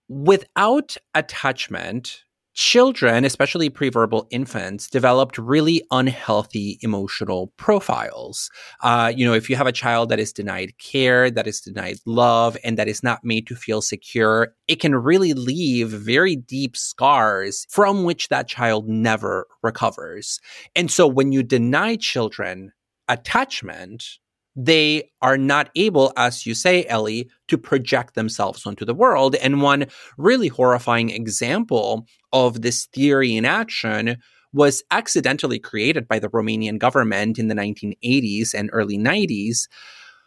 without 0.10 0.98
attachment, 1.16 2.22
children, 2.58 3.24
especially 3.24 3.70
preverbal 3.70 4.26
infants, 4.32 4.90
developed 4.90 5.38
really 5.38 5.84
unhealthy 5.92 6.80
emotional 6.82 7.54
profiles. 7.56 8.50
Uh, 8.82 9.14
you 9.16 9.24
know, 9.24 9.34
if 9.34 9.48
you 9.48 9.56
have 9.56 9.68
a 9.68 9.72
child 9.72 10.10
that 10.10 10.20
is 10.20 10.34
denied 10.34 10.74
care, 10.80 11.30
that 11.30 11.46
is 11.46 11.62
denied 11.62 11.98
love, 12.08 12.58
and 12.64 12.76
that 12.76 12.88
is 12.88 13.04
not 13.04 13.24
made 13.24 13.46
to 13.46 13.56
feel 13.56 13.80
secure, 13.80 14.56
it 14.68 14.80
can 14.80 14.96
really 14.96 15.34
leave 15.34 15.90
very 15.90 16.36
deep 16.36 16.76
scars 16.76 17.68
from 17.70 18.04
which 18.04 18.28
that 18.30 18.48
child 18.48 18.90
never 18.90 19.46
recovers. 19.62 20.40
And 20.76 20.90
so 20.90 21.08
when 21.08 21.32
you 21.32 21.44
deny 21.44 21.96
children 21.96 22.74
attachment, 23.08 24.18
they 24.58 25.12
are 25.22 25.38
not 25.38 25.70
able, 25.76 26.12
as 26.18 26.48
you 26.48 26.56
say, 26.56 26.84
Ellie, 26.86 27.30
to 27.48 27.60
project 27.60 28.16
themselves 28.16 28.66
onto 28.66 28.84
the 28.84 28.96
world. 28.96 29.36
And 29.36 29.62
one 29.62 29.86
really 30.18 30.48
horrifying 30.48 31.12
example 31.12 32.08
of 32.34 32.64
this 32.64 32.88
theory 32.88 33.38
in 33.38 33.46
action 33.46 34.18
was 34.54 34.84
accidentally 34.90 35.60
created 35.60 36.08
by 36.08 36.18
the 36.18 36.30
Romanian 36.30 36.80
government 36.80 37.38
in 37.38 37.50
the 37.50 37.56
1980s 37.56 38.56
and 38.56 38.72
early 38.74 38.98
90s. 38.98 39.68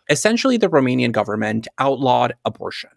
Essentially, 0.09 0.57
the 0.57 0.71
Romanian 0.71 1.11
government 1.11 1.67
outlawed 1.79 2.35
abortion. 2.45 2.91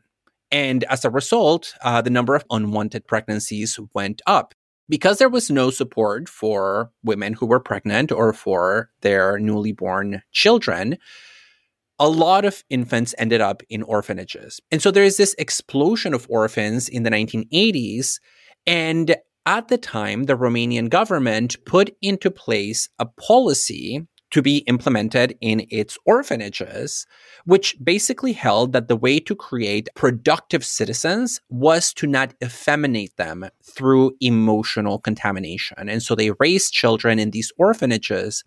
And 0.52 0.84
as 0.84 1.04
a 1.04 1.10
result, 1.10 1.74
uh, 1.82 2.02
the 2.02 2.12
number 2.12 2.36
of 2.36 2.46
unwanted 2.52 3.08
pregnancies 3.08 3.80
went 3.96 4.22
up 4.28 4.54
because 4.90 5.18
there 5.18 5.30
was 5.30 5.50
no 5.50 5.70
support 5.70 6.28
for 6.28 6.92
women 7.04 7.34
who 7.34 7.46
were 7.46 7.60
pregnant 7.60 8.12
or 8.12 8.34
for 8.34 8.90
their 9.02 9.40
newly 9.40 9.72
born 9.72 10.22
children, 10.32 10.98
a 12.00 12.10
lot 12.10 12.44
of 12.44 12.64
infants 12.70 13.14
ended 13.18 13.42
up 13.42 13.62
in 13.70 13.84
orphanages. 13.84 14.60
And 14.72 14.82
so 14.82 14.92
there 14.92 15.04
is 15.04 15.18
this 15.18 15.36
explosion 15.38 16.14
of 16.14 16.28
orphans 16.30 16.90
in 16.90 17.04
the 17.04 17.10
1980s. 17.10 18.20
And 18.66 19.16
at 19.46 19.68
the 19.68 19.78
time, 19.78 20.24
the 20.24 20.38
Romanian 20.38 20.90
government 20.90 21.58
put 21.66 21.96
into 22.02 22.32
place 22.32 22.90
a 23.00 23.06
policy 23.06 24.08
to 24.34 24.42
be 24.42 24.58
implemented 24.68 25.38
in 25.42 25.68
its 25.70 25.96
orphanages, 26.06 27.06
which 27.46 27.76
basically 27.84 28.34
held 28.34 28.74
that 28.74 28.88
the 28.88 28.96
way 28.96 29.20
to 29.20 29.36
create 29.36 29.90
productive 29.94 30.66
citizens 30.66 31.40
was 31.50 31.94
to 31.94 32.08
not 32.08 32.34
effeminate 32.44 33.16
them 33.18 33.46
through 33.64 34.12
emotional 34.22 34.98
contamination. 34.98 35.88
And 35.88 36.02
so 36.02 36.16
they 36.16 36.32
raised 36.40 36.74
children 36.74 37.20
in 37.20 37.30
these 37.30 37.52
orphanages 37.60 38.44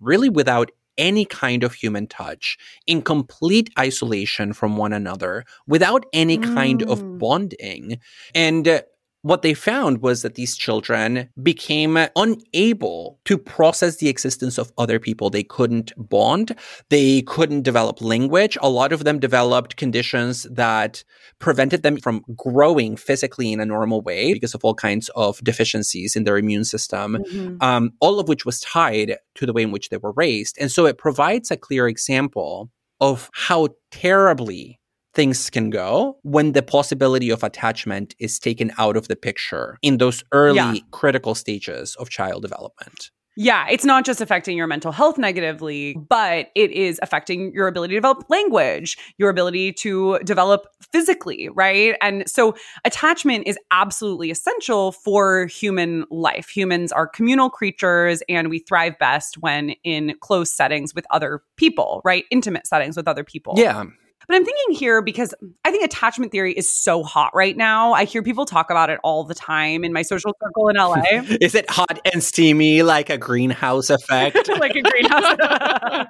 really 0.00 0.28
without 0.28 0.72
any 0.96 1.24
kind 1.24 1.62
of 1.62 1.74
human 1.74 2.08
touch, 2.08 2.58
in 2.88 3.00
complete 3.00 3.70
isolation 3.78 4.52
from 4.52 4.76
one 4.76 4.92
another, 4.92 5.44
without 5.68 6.04
any 6.12 6.36
kind 6.36 6.80
mm. 6.80 6.90
of 6.90 7.18
bonding. 7.20 8.00
And 8.34 8.82
what 9.22 9.42
they 9.42 9.54
found 9.54 10.00
was 10.00 10.22
that 10.22 10.36
these 10.36 10.56
children 10.56 11.28
became 11.42 11.98
unable 12.16 13.18
to 13.24 13.36
process 13.36 13.96
the 13.96 14.08
existence 14.08 14.58
of 14.58 14.72
other 14.78 15.00
people. 15.00 15.28
They 15.28 15.42
couldn't 15.42 15.92
bond. 15.96 16.54
They 16.88 17.22
couldn't 17.22 17.62
develop 17.62 18.00
language. 18.00 18.56
A 18.62 18.68
lot 18.68 18.92
of 18.92 19.04
them 19.04 19.18
developed 19.18 19.76
conditions 19.76 20.44
that 20.44 21.02
prevented 21.40 21.82
them 21.82 21.96
from 21.96 22.24
growing 22.36 22.96
physically 22.96 23.52
in 23.52 23.60
a 23.60 23.66
normal 23.66 24.02
way 24.02 24.32
because 24.32 24.54
of 24.54 24.64
all 24.64 24.74
kinds 24.74 25.08
of 25.16 25.42
deficiencies 25.42 26.14
in 26.14 26.24
their 26.24 26.38
immune 26.38 26.64
system, 26.64 27.16
mm-hmm. 27.16 27.56
um, 27.60 27.92
all 28.00 28.20
of 28.20 28.28
which 28.28 28.46
was 28.46 28.60
tied 28.60 29.16
to 29.34 29.46
the 29.46 29.52
way 29.52 29.62
in 29.62 29.72
which 29.72 29.88
they 29.88 29.96
were 29.96 30.12
raised. 30.12 30.56
And 30.60 30.70
so 30.70 30.86
it 30.86 30.96
provides 30.96 31.50
a 31.50 31.56
clear 31.56 31.88
example 31.88 32.70
of 33.00 33.30
how 33.32 33.68
terribly 33.90 34.78
things 35.18 35.50
can 35.50 35.68
go 35.68 36.16
when 36.22 36.52
the 36.52 36.62
possibility 36.62 37.28
of 37.28 37.42
attachment 37.42 38.14
is 38.20 38.38
taken 38.38 38.70
out 38.78 38.96
of 38.96 39.08
the 39.08 39.16
picture 39.16 39.76
in 39.82 39.98
those 39.98 40.22
early 40.30 40.56
yeah. 40.56 40.74
critical 40.92 41.34
stages 41.34 41.96
of 41.96 42.08
child 42.08 42.40
development. 42.40 43.10
Yeah, 43.36 43.66
it's 43.68 43.84
not 43.84 44.04
just 44.04 44.20
affecting 44.20 44.56
your 44.56 44.68
mental 44.68 44.92
health 44.92 45.18
negatively, 45.18 45.96
but 46.08 46.50
it 46.54 46.70
is 46.70 47.00
affecting 47.02 47.52
your 47.52 47.66
ability 47.66 47.94
to 47.94 47.98
develop 47.98 48.30
language, 48.30 48.96
your 49.16 49.28
ability 49.28 49.72
to 49.72 50.20
develop 50.20 50.68
physically, 50.92 51.48
right? 51.48 51.96
And 52.00 52.28
so 52.30 52.54
attachment 52.84 53.48
is 53.48 53.58
absolutely 53.72 54.30
essential 54.30 54.92
for 54.92 55.46
human 55.46 56.04
life. 56.12 56.48
Humans 56.48 56.92
are 56.92 57.08
communal 57.08 57.50
creatures 57.50 58.22
and 58.28 58.50
we 58.50 58.60
thrive 58.60 58.96
best 59.00 59.38
when 59.38 59.70
in 59.82 60.14
close 60.20 60.52
settings 60.52 60.94
with 60.94 61.06
other 61.10 61.42
people, 61.56 62.02
right? 62.04 62.24
Intimate 62.30 62.68
settings 62.68 62.96
with 62.96 63.08
other 63.08 63.24
people. 63.24 63.54
Yeah. 63.56 63.84
But 64.28 64.36
I'm 64.36 64.44
thinking 64.44 64.76
here 64.76 65.00
because 65.00 65.34
I 65.64 65.70
think 65.70 65.84
attachment 65.84 66.32
theory 66.32 66.52
is 66.52 66.70
so 66.70 67.02
hot 67.02 67.34
right 67.34 67.56
now. 67.56 67.94
I 67.94 68.04
hear 68.04 68.22
people 68.22 68.44
talk 68.44 68.70
about 68.70 68.90
it 68.90 69.00
all 69.02 69.24
the 69.24 69.34
time 69.34 69.84
in 69.84 69.92
my 69.94 70.02
social 70.02 70.34
circle 70.42 70.68
in 70.68 70.76
LA. 70.76 71.02
is 71.40 71.54
it 71.54 71.68
hot 71.70 71.98
and 72.12 72.22
steamy 72.22 72.82
like 72.82 73.08
a 73.08 73.16
greenhouse 73.16 73.88
effect? 73.88 74.48
like 74.60 74.76
a 74.76 74.82
greenhouse. 74.82 76.06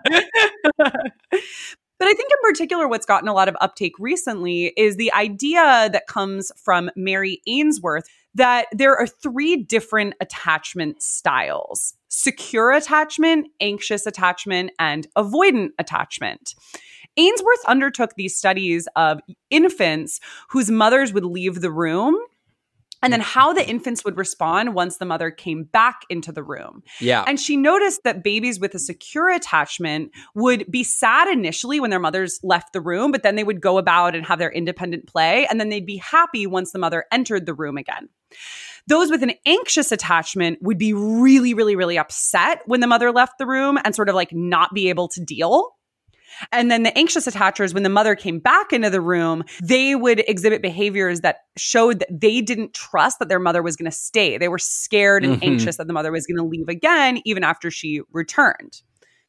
But 1.99 2.07
I 2.07 2.15
think 2.15 2.31
in 2.31 2.51
particular, 2.51 2.87
what's 2.87 3.07
gotten 3.07 3.29
a 3.29 3.33
lot 3.33 3.49
of 3.49 3.57
uptake 3.61 3.95
recently 3.99 4.67
is 4.77 4.97
the 4.97 5.13
idea 5.13 5.91
that 5.93 6.07
comes 6.07 6.53
from 6.57 6.91
Mary 6.95 7.41
Ainsworth 7.49 8.09
that 8.35 8.67
there 8.71 8.97
are 8.97 9.07
three 9.07 9.57
different 9.57 10.15
attachment 10.21 11.03
styles 11.03 11.95
secure 12.09 12.73
attachment, 12.73 13.49
anxious 13.61 14.07
attachment, 14.07 14.71
and 14.79 15.09
avoidant 15.17 15.71
attachment. 15.79 16.55
Ainsworth 17.19 17.65
undertook 17.67 18.15
these 18.15 18.37
studies 18.37 18.89
of 18.97 19.21
infants 19.51 20.21
whose 20.49 20.71
mothers 20.71 21.13
would 21.13 21.25
leave 21.25 21.61
the 21.61 21.71
room 21.71 22.19
and 23.03 23.13
then 23.13 23.21
how 23.21 23.53
the 23.53 23.69
infants 23.69 24.05
would 24.05 24.17
respond 24.17 24.75
once 24.75 24.97
the 24.97 25.05
mother 25.05 25.31
came 25.31 25.65
back 25.65 26.03
into 26.11 26.33
the 26.33 26.43
room. 26.43 26.83
Yeah. 27.01 27.25
And 27.27 27.39
she 27.39 27.57
noticed 27.57 28.03
that 28.05 28.25
babies 28.25 28.59
with 28.59 28.75
a 28.75 28.79
secure 28.79 29.31
attachment 29.31 30.11
would 30.35 30.69
be 30.71 30.83
sad 30.83 31.29
initially 31.29 31.79
when 31.79 31.91
their 31.91 32.01
mothers 32.01 32.41
left 32.43 32.73
the 32.73 32.81
room, 32.81 33.13
but 33.13 33.23
then 33.23 33.37
they 33.37 33.45
would 33.45 33.61
go 33.61 33.79
about 33.79 34.17
and 34.17 34.27
have 34.27 34.39
their 34.39 34.51
independent 34.51 35.07
play. 35.07 35.47
And 35.49 35.61
then 35.61 35.69
they'd 35.69 35.87
be 35.87 35.99
happy 35.99 36.47
once 36.47 36.73
the 36.73 36.79
mother 36.79 37.05
entered 37.13 37.47
the 37.47 37.55
room 37.55 37.77
again. 37.77 38.09
Those 38.89 39.11
with 39.11 39.23
an 39.23 39.35
anxious 39.47 39.93
attachment 39.93 40.59
would 40.63 40.79
be 40.79 40.93
really, 40.93 41.55
really, 41.55 41.77
really 41.77 41.99
upset 41.99 42.63
when 42.67 42.81
the 42.81 42.87
mother 42.87 43.13
left 43.13 43.39
the 43.39 43.47
room 43.47 43.79
and 43.85 43.95
sort 43.95 44.09
of 44.09 44.15
like 44.15 44.33
not 44.33 44.75
be 44.75 44.89
able 44.89 45.09
to 45.09 45.23
deal 45.23 45.71
and 46.53 46.71
then 46.71 46.83
the 46.83 46.97
anxious 46.97 47.27
attachers, 47.27 47.75
when 47.75 47.83
the 47.83 47.89
mother 47.89 48.15
came 48.15 48.39
back 48.39 48.73
into 48.73 48.91
the 48.91 49.01
room, 49.01 49.45
they 49.63 49.95
would 49.95 50.21
exhibit 50.29 50.63
behaviors 50.63 51.21
that 51.21 51.41
showed 51.57 52.01
that 52.01 52.21
they 52.21 52.41
didn't 52.41 52.75
trust 52.75 53.19
that 53.19 53.29
their 53.29 53.39
mother 53.39 53.63
was 53.63 53.77
going 53.77 53.91
to 53.91 53.97
stay. 53.97 54.39
They 54.39 54.49
were 54.49 54.59
scared 54.59 55.25
and 55.25 55.35
mm-hmm. 55.35 55.53
anxious 55.53 55.77
that 55.77 55.87
the 55.87 55.93
mother 55.93 56.13
was 56.13 56.27
going 56.27 56.39
to 56.39 56.45
leave 56.45 56.69
again, 56.69 57.21
even 57.25 57.45
after 57.45 57.71
she 57.71 58.01
returned. 58.13 58.83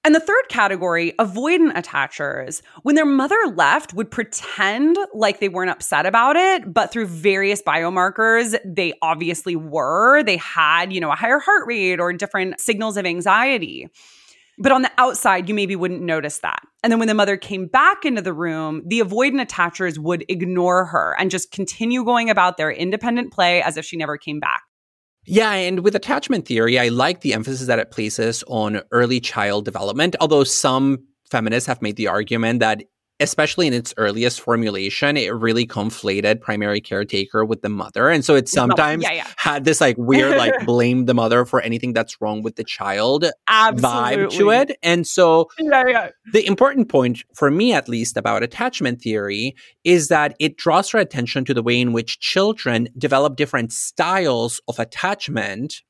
And 0.05 0.15
the 0.15 0.21
third 0.21 0.43
category, 0.47 1.11
avoidant 1.19 1.73
attachers, 1.73 2.61
when 2.83 2.95
their 2.95 3.05
mother 3.05 3.35
left, 3.53 3.93
would 3.93 4.09
pretend 4.09 4.97
like 5.13 5.39
they 5.39 5.49
weren't 5.49 5.71
upset 5.71 6.05
about 6.05 6.37
it, 6.37 6.73
but 6.73 6.89
through 6.89 7.07
various 7.07 7.61
biomarkers, 7.61 8.57
they 8.65 8.93
obviously 9.01 9.57
were. 9.57 10.23
They 10.23 10.37
had, 10.37 10.93
you 10.93 11.01
know, 11.01 11.11
a 11.11 11.15
higher 11.15 11.39
heart 11.39 11.67
rate 11.67 11.99
or 11.99 12.13
different 12.13 12.61
signals 12.61 12.95
of 12.95 13.05
anxiety. 13.05 13.89
But 14.61 14.73
on 14.73 14.81
the 14.81 14.91
outside, 14.97 15.47
you 15.47 15.55
maybe 15.55 15.75
wouldn't 15.75 16.01
notice 16.01 16.39
that. 16.39 16.61
And 16.83 16.91
then 16.91 16.99
when 16.99 17.07
the 17.07 17.13
mother 17.13 17.37
came 17.37 17.67
back 17.67 18.03
into 18.03 18.21
the 18.21 18.33
room, 18.33 18.83
the 18.85 18.99
avoidant 18.99 19.45
attachers 19.45 19.97
would 19.97 20.25
ignore 20.27 20.85
her 20.85 21.15
and 21.17 21.31
just 21.31 21.51
continue 21.51 22.03
going 22.03 22.29
about 22.29 22.57
their 22.57 22.69
independent 22.69 23.31
play 23.31 23.61
as 23.61 23.77
if 23.77 23.85
she 23.85 23.95
never 23.95 24.17
came 24.17 24.39
back. 24.39 24.61
Yeah, 25.25 25.51
and 25.53 25.81
with 25.81 25.95
attachment 25.95 26.45
theory, 26.45 26.77
I 26.79 26.89
like 26.89 27.21
the 27.21 27.33
emphasis 27.33 27.67
that 27.67 27.79
it 27.79 27.91
places 27.91 28.43
on 28.47 28.81
early 28.91 29.19
child 29.19 29.63
development, 29.63 30.15
although 30.19 30.43
some 30.43 31.05
feminists 31.29 31.67
have 31.67 31.81
made 31.81 31.95
the 31.95 32.07
argument 32.07 32.59
that 32.59 32.83
especially 33.19 33.67
in 33.67 33.73
its 33.73 33.93
earliest 33.97 34.41
formulation, 34.41 35.17
it 35.17 35.29
really 35.33 35.67
conflated 35.67 36.39
primary 36.41 36.79
caretaker 36.79 37.43
with 37.43 37.61
the 37.61 37.69
mother. 37.69 38.09
And 38.09 38.23
so 38.23 38.35
it 38.35 38.47
sometimes 38.59 39.03
yeah, 39.03 39.13
yeah. 39.13 39.27
had 39.37 39.65
this 39.65 39.81
like 39.81 39.97
weird, 39.97 40.37
like 40.37 40.53
blame 40.65 41.05
the 41.05 41.13
mother 41.13 41.45
for 41.45 41.61
anything 41.61 41.93
that's 41.93 42.19
wrong 42.21 42.41
with 42.41 42.55
the 42.55 42.63
child 42.63 43.25
Absolutely. 43.47 44.25
vibe 44.25 44.37
to 44.37 44.49
it. 44.51 44.77
And 44.83 45.05
so 45.05 45.49
yeah, 45.59 46.09
the 46.31 46.45
important 46.45 46.89
point 46.89 47.23
for 47.35 47.51
me, 47.51 47.73
at 47.73 47.89
least, 47.89 48.17
about 48.17 48.43
attachment 48.43 49.01
theory 49.01 49.55
is 49.83 50.07
that 50.07 50.35
it 50.39 50.57
draws 50.57 50.93
our 50.93 51.01
attention 51.01 51.45
to 51.45 51.53
the 51.53 51.63
way 51.63 51.79
in 51.79 51.93
which 51.93 52.19
children 52.19 52.89
develop 52.97 53.35
different 53.35 53.71
styles 53.71 54.61
of 54.67 54.79
attachment 54.79 55.81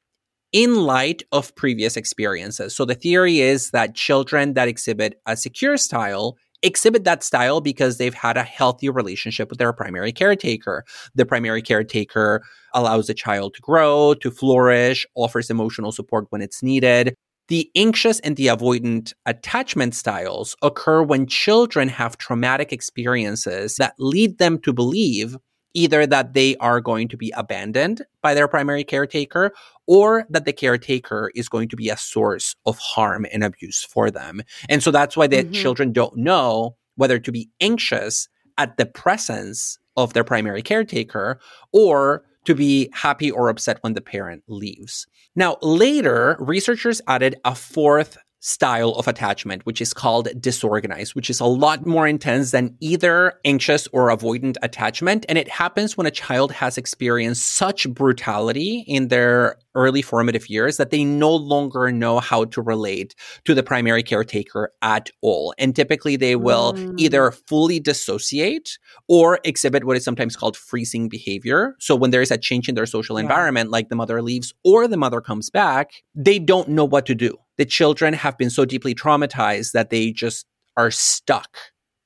in 0.51 0.75
light 0.75 1.23
of 1.31 1.55
previous 1.55 1.95
experiences. 1.95 2.75
So 2.75 2.85
the 2.85 2.95
theory 2.95 3.39
is 3.39 3.71
that 3.71 3.95
children 3.95 4.53
that 4.53 4.67
exhibit 4.67 5.21
a 5.25 5.37
secure 5.37 5.77
style 5.77 6.37
exhibit 6.61 7.03
that 7.03 7.23
style 7.23 7.61
because 7.61 7.97
they've 7.97 8.13
had 8.13 8.37
a 8.37 8.43
healthy 8.43 8.89
relationship 8.89 9.49
with 9.49 9.59
their 9.59 9.73
primary 9.73 10.11
caretaker. 10.11 10.83
The 11.15 11.25
primary 11.25 11.61
caretaker 11.61 12.43
allows 12.73 13.07
the 13.07 13.13
child 13.13 13.53
to 13.55 13.61
grow, 13.61 14.13
to 14.15 14.31
flourish, 14.31 15.05
offers 15.15 15.49
emotional 15.49 15.91
support 15.91 16.27
when 16.29 16.41
it's 16.41 16.61
needed. 16.63 17.15
The 17.47 17.71
anxious 17.75 18.19
and 18.19 18.35
the 18.35 18.47
avoidant 18.47 19.13
attachment 19.25 19.95
styles 19.95 20.55
occur 20.61 21.01
when 21.01 21.25
children 21.25 21.89
have 21.89 22.17
traumatic 22.17 22.71
experiences 22.71 23.75
that 23.77 23.95
lead 23.97 24.37
them 24.37 24.59
to 24.59 24.71
believe 24.71 25.35
either 25.73 26.05
that 26.07 26.33
they 26.33 26.55
are 26.57 26.81
going 26.81 27.07
to 27.07 27.17
be 27.17 27.31
abandoned 27.35 28.01
by 28.21 28.33
their 28.33 28.47
primary 28.47 28.83
caretaker 28.83 29.51
or 29.87 30.25
that 30.29 30.45
the 30.45 30.53
caretaker 30.53 31.31
is 31.35 31.49
going 31.49 31.69
to 31.69 31.75
be 31.75 31.89
a 31.89 31.97
source 31.97 32.55
of 32.65 32.77
harm 32.77 33.25
and 33.31 33.43
abuse 33.43 33.83
for 33.83 34.11
them. 34.11 34.41
And 34.67 34.81
so 34.83 34.91
that's 34.91 35.15
why 35.15 35.27
the 35.27 35.43
mm-hmm. 35.43 35.51
children 35.51 35.91
don't 35.91 36.17
know 36.17 36.75
whether 36.95 37.19
to 37.19 37.31
be 37.31 37.49
anxious 37.61 38.27
at 38.57 38.77
the 38.77 38.85
presence 38.85 39.77
of 39.95 40.13
their 40.13 40.23
primary 40.23 40.61
caretaker 40.61 41.39
or 41.71 42.23
to 42.45 42.55
be 42.55 42.89
happy 42.93 43.29
or 43.29 43.49
upset 43.49 43.77
when 43.81 43.93
the 43.93 44.01
parent 44.01 44.43
leaves. 44.47 45.05
Now, 45.35 45.57
later, 45.61 46.35
researchers 46.39 47.01
added 47.07 47.35
a 47.45 47.53
fourth 47.55 48.17
style 48.39 48.91
of 48.91 49.07
attachment, 49.07 49.65
which 49.65 49.81
is 49.81 49.93
called 49.93 50.29
disorganized, 50.39 51.15
which 51.15 51.29
is 51.29 51.39
a 51.39 51.45
lot 51.45 51.85
more 51.85 52.07
intense 52.07 52.51
than 52.51 52.75
either 52.79 53.33
anxious 53.45 53.87
or 53.91 54.09
avoidant 54.09 54.55
attachment. 54.61 55.25
And 55.27 55.37
it 55.37 55.49
happens 55.49 55.97
when 55.97 56.07
a 56.07 56.11
child 56.11 56.51
has 56.53 56.77
experienced 56.77 57.45
such 57.45 57.89
brutality 57.89 58.83
in 58.87 59.09
their 59.09 59.57
early 59.75 60.01
formative 60.01 60.49
years 60.49 60.77
that 60.77 60.89
they 60.89 61.03
no 61.03 61.33
longer 61.33 61.91
know 61.91 62.19
how 62.19 62.45
to 62.45 62.61
relate 62.61 63.13
to 63.45 63.53
the 63.53 63.63
primary 63.63 64.03
caretaker 64.03 64.71
at 64.81 65.09
all. 65.21 65.53
And 65.57 65.75
typically 65.75 66.15
they 66.15 66.35
will 66.35 66.73
mm. 66.73 66.93
either 66.97 67.31
fully 67.31 67.79
dissociate 67.79 68.77
or 69.07 69.39
exhibit 69.43 69.83
what 69.83 69.97
is 69.97 70.03
sometimes 70.03 70.35
called 70.35 70.57
freezing 70.57 71.07
behavior. 71.07 71.75
So 71.79 71.95
when 71.95 72.11
there 72.11 72.21
is 72.21 72.31
a 72.31 72.37
change 72.37 72.67
in 72.67 72.75
their 72.75 72.85
social 72.85 73.17
yeah. 73.17 73.23
environment, 73.23 73.69
like 73.69 73.89
the 73.89 73.95
mother 73.95 74.21
leaves 74.21 74.53
or 74.63 74.87
the 74.87 74.97
mother 74.97 75.21
comes 75.21 75.49
back, 75.49 75.91
they 76.15 76.39
don't 76.39 76.69
know 76.69 76.85
what 76.85 77.05
to 77.05 77.15
do 77.15 77.37
the 77.59 77.65
children 77.65 78.13
have 78.13 78.37
been 78.37 78.49
so 78.49 78.63
deeply 78.63 78.95
traumatized 78.95 79.73
that 79.73 79.89
they 79.89 80.11
just 80.11 80.47
are 80.77 80.89
stuck 80.89 81.57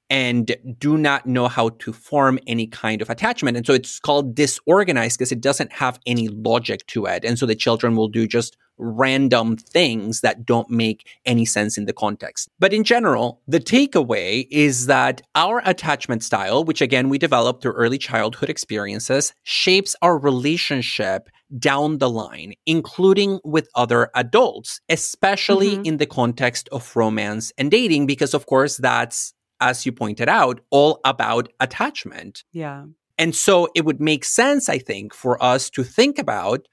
and 0.09 0.55
do 0.79 0.97
not 0.97 1.27
know 1.27 1.47
how 1.47 1.69
to 1.69 1.93
form 1.93 2.39
any 2.47 2.65
kind 2.65 3.03
of 3.03 3.09
attachment. 3.09 3.55
And 3.55 3.65
so 3.65 3.73
it's 3.73 3.99
called 3.99 4.35
disorganized 4.35 5.17
because 5.17 5.31
it 5.31 5.41
doesn't 5.41 5.71
have 5.71 5.99
any 6.07 6.27
logic 6.27 6.85
to 6.87 7.05
it. 7.05 7.23
And 7.23 7.37
so 7.37 7.45
the 7.45 7.55
children 7.55 7.95
will 7.95 8.07
do 8.07 8.27
just 8.27 8.57
random 8.79 9.55
things 9.55 10.21
that 10.21 10.43
don't 10.43 10.69
make 10.71 11.07
any 11.23 11.45
sense 11.45 11.77
in 11.77 11.85
the 11.85 11.93
context. 11.93 12.49
But 12.59 12.73
in 12.73 12.83
general, 12.83 13.39
the 13.47 13.59
takeaway 13.59 14.47
is 14.49 14.87
that 14.87 15.21
our 15.35 15.61
attachment 15.65 16.23
style, 16.23 16.63
which 16.63 16.81
again 16.81 17.09
we 17.09 17.19
develop 17.19 17.61
through 17.61 17.73
early 17.73 17.99
childhood 17.99 18.49
experiences, 18.49 19.33
shapes 19.43 19.95
our 20.01 20.17
relationship 20.17 21.29
down 21.57 21.97
the 21.97 22.09
line, 22.09 22.53
including 22.65 23.39
with 23.43 23.67
other 23.75 24.09
adults, 24.15 24.81
especially 24.89 25.71
mm-hmm. 25.71 25.85
in 25.85 25.97
the 25.97 26.05
context 26.05 26.69
of 26.71 26.95
romance 26.95 27.51
and 27.57 27.71
dating, 27.71 28.07
because 28.07 28.33
of 28.33 28.45
course 28.45 28.77
that's, 28.77 29.33
as 29.61 29.85
you 29.85 29.91
pointed 29.91 30.29
out, 30.29 30.61
all 30.69 30.99
about 31.05 31.51
attachment. 31.59 32.43
Yeah. 32.51 32.85
And 33.17 33.35
so 33.35 33.69
it 33.75 33.85
would 33.85 34.01
make 34.01 34.25
sense, 34.25 34.69
I 34.69 34.79
think, 34.79 35.13
for 35.13 35.41
us 35.41 35.69
to 35.71 35.83
think 35.83 36.17
about 36.17 36.67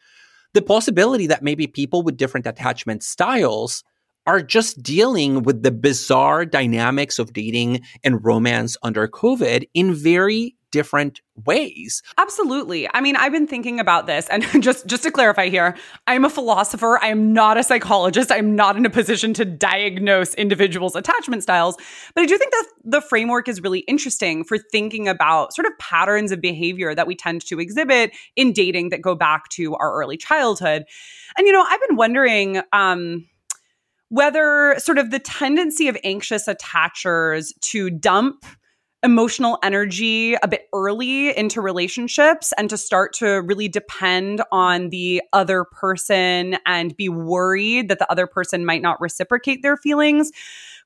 the 0.54 0.62
possibility 0.62 1.26
that 1.26 1.42
maybe 1.42 1.66
people 1.66 2.02
with 2.02 2.16
different 2.16 2.46
attachment 2.46 3.02
styles 3.02 3.84
are 4.26 4.42
just 4.42 4.82
dealing 4.82 5.42
with 5.42 5.62
the 5.62 5.70
bizarre 5.70 6.44
dynamics 6.44 7.18
of 7.18 7.32
dating 7.32 7.80
and 8.04 8.24
romance 8.24 8.76
under 8.82 9.08
COVID 9.08 9.68
in 9.74 9.94
very 9.94 10.56
different 10.70 11.20
ways. 11.44 12.02
Absolutely. 12.18 12.88
I 12.92 13.00
mean, 13.00 13.16
I've 13.16 13.32
been 13.32 13.46
thinking 13.46 13.80
about 13.80 14.06
this 14.06 14.28
and 14.28 14.44
just 14.62 14.86
just 14.86 15.02
to 15.04 15.10
clarify 15.10 15.48
here, 15.48 15.76
I'm 16.06 16.24
a 16.24 16.30
philosopher. 16.30 16.98
I 17.02 17.08
am 17.08 17.32
not 17.32 17.56
a 17.56 17.62
psychologist. 17.62 18.30
I'm 18.30 18.54
not 18.54 18.76
in 18.76 18.84
a 18.86 18.90
position 18.90 19.34
to 19.34 19.44
diagnose 19.44 20.34
individuals' 20.34 20.96
attachment 20.96 21.42
styles, 21.42 21.76
but 22.14 22.22
I 22.22 22.26
do 22.26 22.36
think 22.38 22.52
that 22.52 22.66
the 22.84 23.00
framework 23.00 23.48
is 23.48 23.60
really 23.60 23.80
interesting 23.80 24.44
for 24.44 24.58
thinking 24.58 25.08
about 25.08 25.54
sort 25.54 25.66
of 25.66 25.72
patterns 25.78 26.32
of 26.32 26.40
behavior 26.40 26.94
that 26.94 27.06
we 27.06 27.14
tend 27.14 27.44
to 27.46 27.60
exhibit 27.60 28.12
in 28.36 28.52
dating 28.52 28.90
that 28.90 29.02
go 29.02 29.14
back 29.14 29.48
to 29.50 29.74
our 29.76 29.92
early 29.94 30.16
childhood. 30.16 30.84
And 31.36 31.46
you 31.46 31.52
know, 31.52 31.64
I've 31.66 31.80
been 31.88 31.96
wondering 31.96 32.62
um 32.72 33.26
whether 34.10 34.74
sort 34.78 34.98
of 34.98 35.10
the 35.10 35.20
tendency 35.20 35.86
of 35.88 35.96
anxious 36.02 36.48
attachers 36.48 37.52
to 37.60 37.90
dump 37.90 38.44
emotional 39.02 39.58
energy 39.62 40.34
a 40.42 40.48
bit 40.48 40.68
early 40.74 41.36
into 41.36 41.60
relationships 41.60 42.52
and 42.58 42.68
to 42.68 42.76
start 42.76 43.14
to 43.14 43.40
really 43.42 43.68
depend 43.68 44.42
on 44.52 44.90
the 44.90 45.22
other 45.32 45.64
person 45.64 46.56
and 46.66 46.96
be 46.96 47.08
worried 47.08 47.88
that 47.88 47.98
the 47.98 48.10
other 48.10 48.26
person 48.26 48.64
might 48.64 48.82
not 48.82 49.00
reciprocate 49.00 49.62
their 49.62 49.76
feelings 49.76 50.32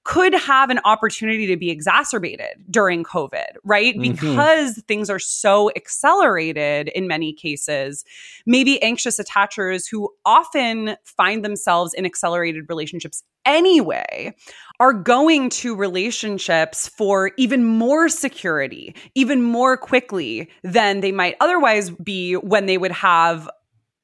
could 0.04 0.34
have 0.34 0.68
an 0.68 0.80
opportunity 0.84 1.46
to 1.46 1.56
be 1.56 1.70
exacerbated 1.70 2.62
during 2.70 3.02
COVID, 3.02 3.56
right? 3.64 3.96
Mm-hmm. 3.96 4.12
Because 4.12 4.82
things 4.86 5.08
are 5.08 5.18
so 5.18 5.70
accelerated 5.74 6.88
in 6.88 7.08
many 7.08 7.32
cases. 7.32 8.04
Maybe 8.46 8.82
anxious 8.82 9.18
attachers 9.18 9.88
who 9.90 10.10
often 10.26 10.96
find 11.04 11.44
themselves 11.44 11.94
in 11.94 12.04
accelerated 12.04 12.66
relationships 12.68 13.22
anyway 13.46 14.34
are 14.78 14.92
going 14.92 15.48
to 15.50 15.74
relationships 15.74 16.88
for 16.88 17.32
even 17.38 17.64
more 17.64 18.08
security, 18.08 18.94
even 19.14 19.42
more 19.42 19.76
quickly 19.76 20.50
than 20.62 21.00
they 21.00 21.12
might 21.12 21.36
otherwise 21.40 21.90
be 21.90 22.34
when 22.34 22.66
they 22.66 22.78
would 22.78 22.92
have 22.92 23.48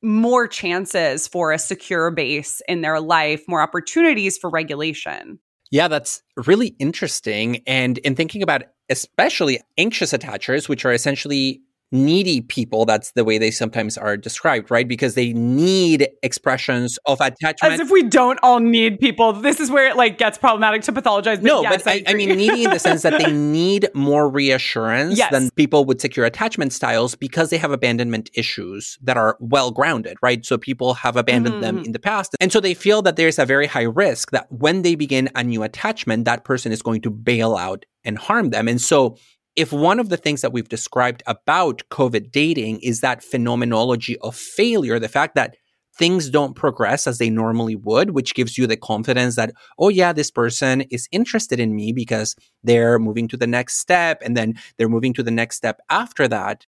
more 0.03 0.49
chances 0.49 1.29
for 1.29 1.53
a 1.53 1.59
secure 1.59 2.11
base 2.11 2.63
in 2.69 2.81
their 2.81 3.01
life, 3.01 3.43
more 3.47 3.61
opportunities 3.61 4.39
for 4.39 4.49
regulation. 4.49 5.39
Yeah, 5.71 5.89
that's 5.89 6.23
really 6.47 6.75
interesting. 6.79 7.63
And 7.67 7.99
in 7.99 8.17
thinking 8.17 8.43
about 8.43 8.63
especially 8.89 9.61
anxious 9.79 10.13
attachers, 10.13 10.69
which 10.69 10.85
are 10.85 10.93
essentially 10.93 11.61
needy 11.93 12.41
people 12.41 12.85
that's 12.85 13.13
the 13.13 13.25
way 13.25 13.37
they 13.39 13.51
sometimes 13.51 13.99
are 13.99 14.17
described 14.17 14.71
right? 14.71 14.87
Because 14.87 15.15
they 15.15 15.33
need 15.33 16.09
expressions 16.23 16.99
of 17.07 17.21
attachment. 17.21 17.75
As 17.75 17.81
if 17.81 17.91
we 17.91 18.05
don't 18.05 18.39
all 18.43 18.61
need 18.61 19.01
people. 19.01 19.33
This 19.33 19.61
is 19.61 19.71
where 19.71 19.89
it 19.89 19.97
like 19.97 20.19
gets 20.19 20.39
problematic 20.39 20.83
to 20.83 20.93
pathologize 20.93 21.37
but 21.37 21.43
no 21.43 21.63
yes, 21.63 21.83
but 21.83 21.93
I, 21.93 22.03
I, 22.07 22.15
mean 22.15 22.37
needy 22.37 22.65
in 22.65 22.71
the 22.71 22.79
sense 22.79 23.03
that 23.03 23.21
they 23.21 23.33
need 23.33 23.89
more 23.95 24.29
reassurance 24.29 25.19
yes. 25.19 25.31
than 25.31 25.51
people 25.51 25.85
with 25.85 26.01
secure 26.01 26.27
attachment 26.27 26.73
styles 26.73 27.15
because 27.15 27.51
they 27.51 27.59
have 27.59 27.73
abandonment 27.73 28.31
issues 28.35 28.99
that 29.03 29.17
are 29.17 29.37
well 29.41 29.71
grounded 29.71 30.17
right? 30.23 30.45
So 30.45 30.59
people 30.59 30.95
have 30.95 31.17
abandoned 31.17 31.57
mm-hmm. 31.57 31.77
them 31.77 31.85
in 31.85 31.93
the 31.93 31.99
past 31.99 32.37
and 32.41 32.53
so 32.53 32.61
they 32.61 32.75
feel 32.75 33.03
that 33.03 33.17
there's 33.17 33.39
a 33.39 33.47
very 33.47 33.67
high 33.67 33.83
risk 33.83 34.31
that 34.31 34.51
when 34.51 34.83
they 34.83 34.95
begin 34.95 35.29
a 35.35 35.43
new 35.43 35.63
attachment 35.63 36.25
that 36.25 36.45
person 36.45 36.71
is 36.71 36.83
going 36.83 37.01
to 37.03 37.11
bail 37.11 37.57
out 37.57 37.85
and 38.05 38.17
harm 38.17 38.51
them 38.51 38.69
and 38.69 38.81
so 38.81 39.17
if 39.61 39.73
one 39.75 40.01
of 40.01 40.09
the 40.09 40.17
things 40.17 40.41
that 40.41 40.55
we've 40.55 40.71
described 40.71 41.23
about 41.27 41.83
COVID 41.91 42.33
dating 42.33 42.81
is 42.81 43.03
that 43.03 43.23
phenomenology 43.23 44.17
of 44.21 44.35
failure, 44.35 44.99
the 44.99 45.07
fact 45.07 45.35
that 45.35 45.55
things 45.95 46.31
don't 46.31 46.57
progress 46.57 47.07
as 47.07 47.19
they 47.19 47.29
normally 47.29 47.77
would, 47.77 48.13
which 48.13 48.35
gives 48.35 48.57
you 48.57 48.67
the 48.67 48.79
confidence 48.79 49.37
that, 49.37 49.53
oh, 49.79 49.91
yeah, 49.91 50.15
this 50.15 50.31
person 50.31 50.81
is 50.91 51.09
interested 51.13 51.61
in 51.61 51.77
me 51.77 51.93
because 51.93 52.35
they're 52.65 52.99
moving 52.99 53.29
to 53.29 53.37
the 53.37 53.47
next 53.47 53.77
step 53.77 54.23
and 54.25 54.35
then 54.35 54.55
they're 54.79 54.89
moving 54.89 55.13
to 55.13 55.23
the 55.23 55.31
next 55.31 55.57
step 55.57 55.79
after 55.91 56.27
that. 56.27 56.65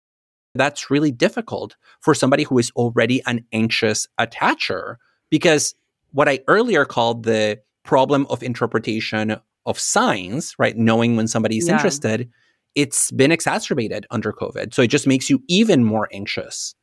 That's 0.54 0.90
really 0.90 1.12
difficult 1.12 1.76
for 2.00 2.14
somebody 2.14 2.44
who 2.44 2.58
is 2.58 2.70
already 2.70 3.20
an 3.26 3.44
anxious 3.52 4.08
attacher 4.18 4.96
because 5.28 5.74
what 6.12 6.26
I 6.26 6.40
earlier 6.48 6.86
called 6.86 7.24
the 7.24 7.60
problem 7.84 8.26
of 8.30 8.42
interpretation 8.42 9.36
of 9.66 9.78
signs, 9.78 10.54
right? 10.58 10.74
Knowing 10.74 11.16
when 11.16 11.28
somebody's 11.28 11.68
yeah. 11.68 11.74
interested 11.74 12.30
it's 12.74 13.10
been 13.10 13.32
exacerbated 13.32 14.06
under 14.10 14.32
COVID. 14.32 14.74
So 14.74 14.82
it 14.82 14.88
just 14.88 15.06
makes 15.06 15.28
you 15.28 15.42
even 15.48 15.84
more 15.84 16.08
anxious. 16.12 16.74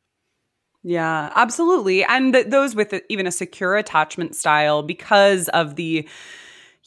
Yeah, 0.83 1.31
absolutely. 1.35 2.03
And 2.03 2.33
th- 2.33 2.47
those 2.47 2.75
with 2.75 2.93
even 3.09 3.25
a 3.25 3.31
secure 3.31 3.75
attachment 3.75 4.35
style, 4.35 4.83
because 4.83 5.49
of 5.49 5.75
the 5.77 6.07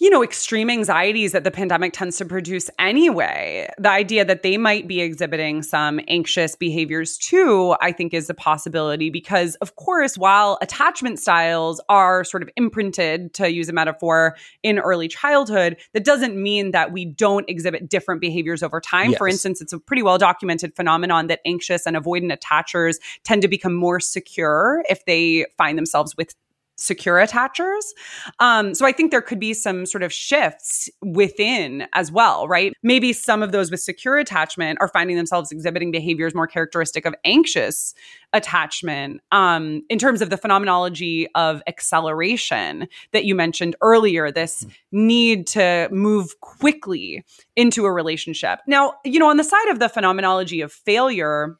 you 0.00 0.10
know, 0.10 0.22
extreme 0.22 0.70
anxieties 0.70 1.32
that 1.32 1.42
the 1.42 1.50
pandemic 1.50 1.92
tends 1.92 2.16
to 2.18 2.24
produce 2.24 2.70
anyway. 2.78 3.68
The 3.78 3.90
idea 3.90 4.24
that 4.24 4.42
they 4.42 4.56
might 4.56 4.86
be 4.86 5.00
exhibiting 5.00 5.62
some 5.62 6.00
anxious 6.06 6.54
behaviors 6.54 7.18
too, 7.18 7.74
I 7.80 7.90
think 7.90 8.14
is 8.14 8.30
a 8.30 8.34
possibility 8.34 9.10
because, 9.10 9.56
of 9.56 9.74
course, 9.74 10.16
while 10.16 10.56
attachment 10.62 11.18
styles 11.18 11.80
are 11.88 12.22
sort 12.22 12.44
of 12.44 12.50
imprinted, 12.56 13.34
to 13.34 13.50
use 13.50 13.68
a 13.68 13.72
metaphor, 13.72 14.36
in 14.62 14.78
early 14.78 15.08
childhood, 15.08 15.76
that 15.94 16.04
doesn't 16.04 16.40
mean 16.40 16.70
that 16.70 16.92
we 16.92 17.04
don't 17.04 17.48
exhibit 17.48 17.88
different 17.88 18.20
behaviors 18.20 18.62
over 18.62 18.80
time. 18.80 19.10
Yes. 19.10 19.18
For 19.18 19.26
instance, 19.26 19.60
it's 19.60 19.72
a 19.72 19.80
pretty 19.80 20.02
well 20.02 20.18
documented 20.18 20.76
phenomenon 20.76 21.26
that 21.26 21.40
anxious 21.44 21.86
and 21.86 21.96
avoidant 21.96 22.36
attachers 22.38 22.96
tend 23.24 23.42
to 23.42 23.48
become 23.48 23.74
more 23.74 23.98
secure 23.98 24.84
if 24.88 25.04
they 25.06 25.46
find 25.56 25.76
themselves 25.76 26.16
with 26.16 26.34
secure 26.78 27.16
attachers. 27.16 27.82
Um, 28.38 28.74
so 28.74 28.86
I 28.86 28.92
think 28.92 29.10
there 29.10 29.20
could 29.20 29.40
be 29.40 29.52
some 29.52 29.84
sort 29.84 30.02
of 30.02 30.12
shifts 30.12 30.88
within 31.02 31.86
as 31.92 32.10
well, 32.10 32.48
right? 32.48 32.72
Maybe 32.82 33.12
some 33.12 33.42
of 33.42 33.52
those 33.52 33.70
with 33.70 33.80
secure 33.80 34.16
attachment 34.16 34.78
are 34.80 34.88
finding 34.88 35.16
themselves 35.16 35.52
exhibiting 35.52 35.90
behaviors 35.90 36.34
more 36.34 36.46
characteristic 36.46 37.04
of 37.04 37.14
anxious 37.24 37.94
attachment 38.32 39.20
um, 39.32 39.82
in 39.88 39.98
terms 39.98 40.22
of 40.22 40.30
the 40.30 40.36
phenomenology 40.36 41.26
of 41.34 41.62
acceleration 41.66 42.88
that 43.12 43.24
you 43.24 43.34
mentioned 43.34 43.74
earlier, 43.80 44.30
this 44.30 44.64
mm. 44.64 44.70
need 44.92 45.46
to 45.48 45.88
move 45.90 46.40
quickly 46.40 47.24
into 47.56 47.84
a 47.86 47.92
relationship. 47.92 48.60
Now, 48.66 48.94
you 49.04 49.18
know, 49.18 49.28
on 49.28 49.36
the 49.36 49.44
side 49.44 49.68
of 49.68 49.78
the 49.78 49.88
phenomenology 49.88 50.60
of 50.60 50.72
failure, 50.72 51.58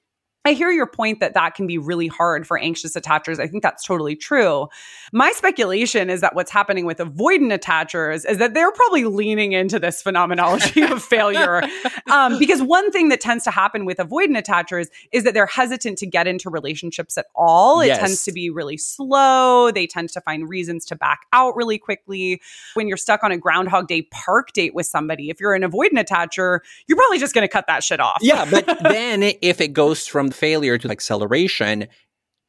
I 0.49 0.55
hear 0.55 0.71
your 0.71 0.87
point 0.87 1.21
that 1.21 1.35
that 1.35 1.55
can 1.55 1.67
be 1.67 1.77
really 1.77 2.07
hard 2.07 2.47
for 2.47 2.59
anxious 2.59 2.95
attachers. 2.95 3.39
I 3.39 3.47
think 3.47 3.63
that's 3.63 3.85
totally 3.85 4.17
true. 4.17 4.69
My 5.13 5.31
speculation 5.33 6.09
is 6.09 6.23
that 6.23 6.35
what's 6.35 6.51
happening 6.51 6.87
with 6.87 6.99
avoidant 6.99 7.53
attachers 7.53 8.29
is 8.29 8.39
that 8.39 8.55
they're 8.55 8.73
probably 8.73 9.05
leaning 9.05 9.53
into 9.53 9.79
this 9.79 10.01
phenomenology 10.01 10.81
of 10.83 11.03
failure. 11.15 11.63
Um, 12.11 12.39
because 12.39 12.63
one 12.63 12.91
thing 12.91 13.11
that 13.11 13.21
tends 13.21 13.45
to 13.45 13.51
happen 13.51 13.85
with 13.85 13.99
avoidant 13.99 14.43
attachers 14.43 14.87
is 15.13 15.25
that 15.25 15.35
they're 15.35 15.45
hesitant 15.45 15.99
to 15.99 16.07
get 16.07 16.27
into 16.27 16.49
relationships 16.49 17.19
at 17.19 17.27
all. 17.35 17.83
It 17.83 17.89
yes. 17.89 17.99
tends 17.99 18.25
to 18.25 18.33
be 18.33 18.49
really 18.49 18.79
slow. 18.79 19.71
They 19.71 19.87
tend 19.87 20.09
to 20.11 20.21
find 20.23 20.49
reasons 20.49 20.87
to 20.87 20.97
back 20.97 21.27
out 21.35 21.57
really 21.57 21.77
quickly. 21.79 22.41
When 22.73 22.89
you're 22.89 22.97
stuck 22.97 23.23
on 23.23 23.33
a 23.33 23.37
Groundhog 23.37 23.87
Day 23.87 24.03
park 24.11 24.53
date 24.53 24.75
with 24.75 24.87
somebody, 24.87 25.29
if 25.29 25.41
you're 25.41 25.55
an 25.55 25.63
avoidant 25.63 26.03
attacher, 26.07 26.61
you're 26.87 26.97
probably 26.97 27.19
just 27.19 27.35
going 27.35 27.47
to 27.47 27.53
cut 27.53 27.67
that 27.67 27.85
shit 27.85 28.01
off. 28.01 28.19
Yeah, 28.23 28.47
but 28.51 28.67
then 28.83 29.23
if 29.43 29.61
it 29.61 29.75
goes 29.75 30.07
from 30.07 30.31
failure 30.39 30.79
to 30.79 30.91
acceleration, 30.91 31.89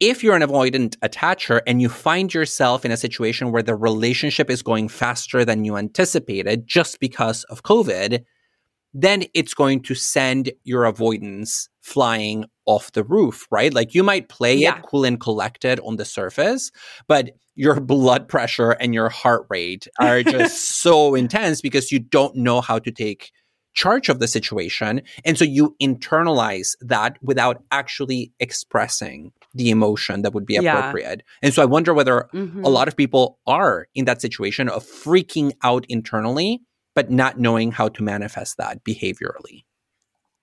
if 0.00 0.22
you're 0.22 0.36
an 0.36 0.42
avoidant 0.42 0.96
attacher 0.98 1.60
and 1.66 1.82
you 1.82 1.88
find 1.88 2.32
yourself 2.32 2.84
in 2.84 2.90
a 2.90 2.96
situation 2.96 3.52
where 3.52 3.62
the 3.62 3.74
relationship 3.74 4.48
is 4.50 4.62
going 4.62 4.88
faster 4.88 5.44
than 5.44 5.64
you 5.64 5.76
anticipated 5.76 6.66
just 6.66 7.00
because 7.00 7.44
of 7.44 7.62
COVID, 7.62 8.24
then 8.94 9.24
it's 9.34 9.54
going 9.54 9.82
to 9.82 9.94
send 9.94 10.50
your 10.64 10.84
avoidance 10.84 11.68
flying 11.82 12.44
off 12.66 12.92
the 12.92 13.04
roof, 13.04 13.46
right? 13.50 13.72
Like 13.72 13.94
you 13.94 14.02
might 14.02 14.28
play 14.28 14.54
yeah. 14.54 14.78
it 14.78 14.84
cool 14.84 15.04
and 15.04 15.20
collected 15.20 15.78
on 15.80 15.96
the 15.96 16.04
surface, 16.04 16.70
but 17.06 17.30
your 17.54 17.78
blood 17.78 18.26
pressure 18.26 18.72
and 18.72 18.94
your 18.94 19.10
heart 19.10 19.46
rate 19.50 19.86
are 20.00 20.22
just 20.36 20.80
so 20.80 21.14
intense 21.14 21.60
because 21.60 21.92
you 21.92 21.98
don't 21.98 22.36
know 22.36 22.60
how 22.60 22.78
to 22.78 22.90
take 22.90 23.32
charge 23.74 24.08
of 24.08 24.18
the 24.18 24.28
situation. 24.28 25.02
And 25.24 25.38
so 25.38 25.44
you 25.44 25.76
internalize 25.80 26.76
that 26.80 27.16
without 27.22 27.62
actually 27.70 28.32
expressing 28.40 29.32
the 29.54 29.70
emotion 29.70 30.22
that 30.22 30.32
would 30.34 30.46
be 30.46 30.56
appropriate. 30.56 31.22
Yeah. 31.26 31.38
And 31.42 31.54
so 31.54 31.62
I 31.62 31.66
wonder 31.66 31.94
whether 31.94 32.28
mm-hmm. 32.32 32.64
a 32.64 32.68
lot 32.68 32.88
of 32.88 32.96
people 32.96 33.38
are 33.46 33.88
in 33.94 34.04
that 34.04 34.20
situation 34.20 34.68
of 34.68 34.84
freaking 34.84 35.52
out 35.62 35.84
internally, 35.88 36.62
but 36.94 37.10
not 37.10 37.38
knowing 37.38 37.72
how 37.72 37.88
to 37.88 38.02
manifest 38.02 38.56
that 38.58 38.84
behaviorally. 38.84 39.64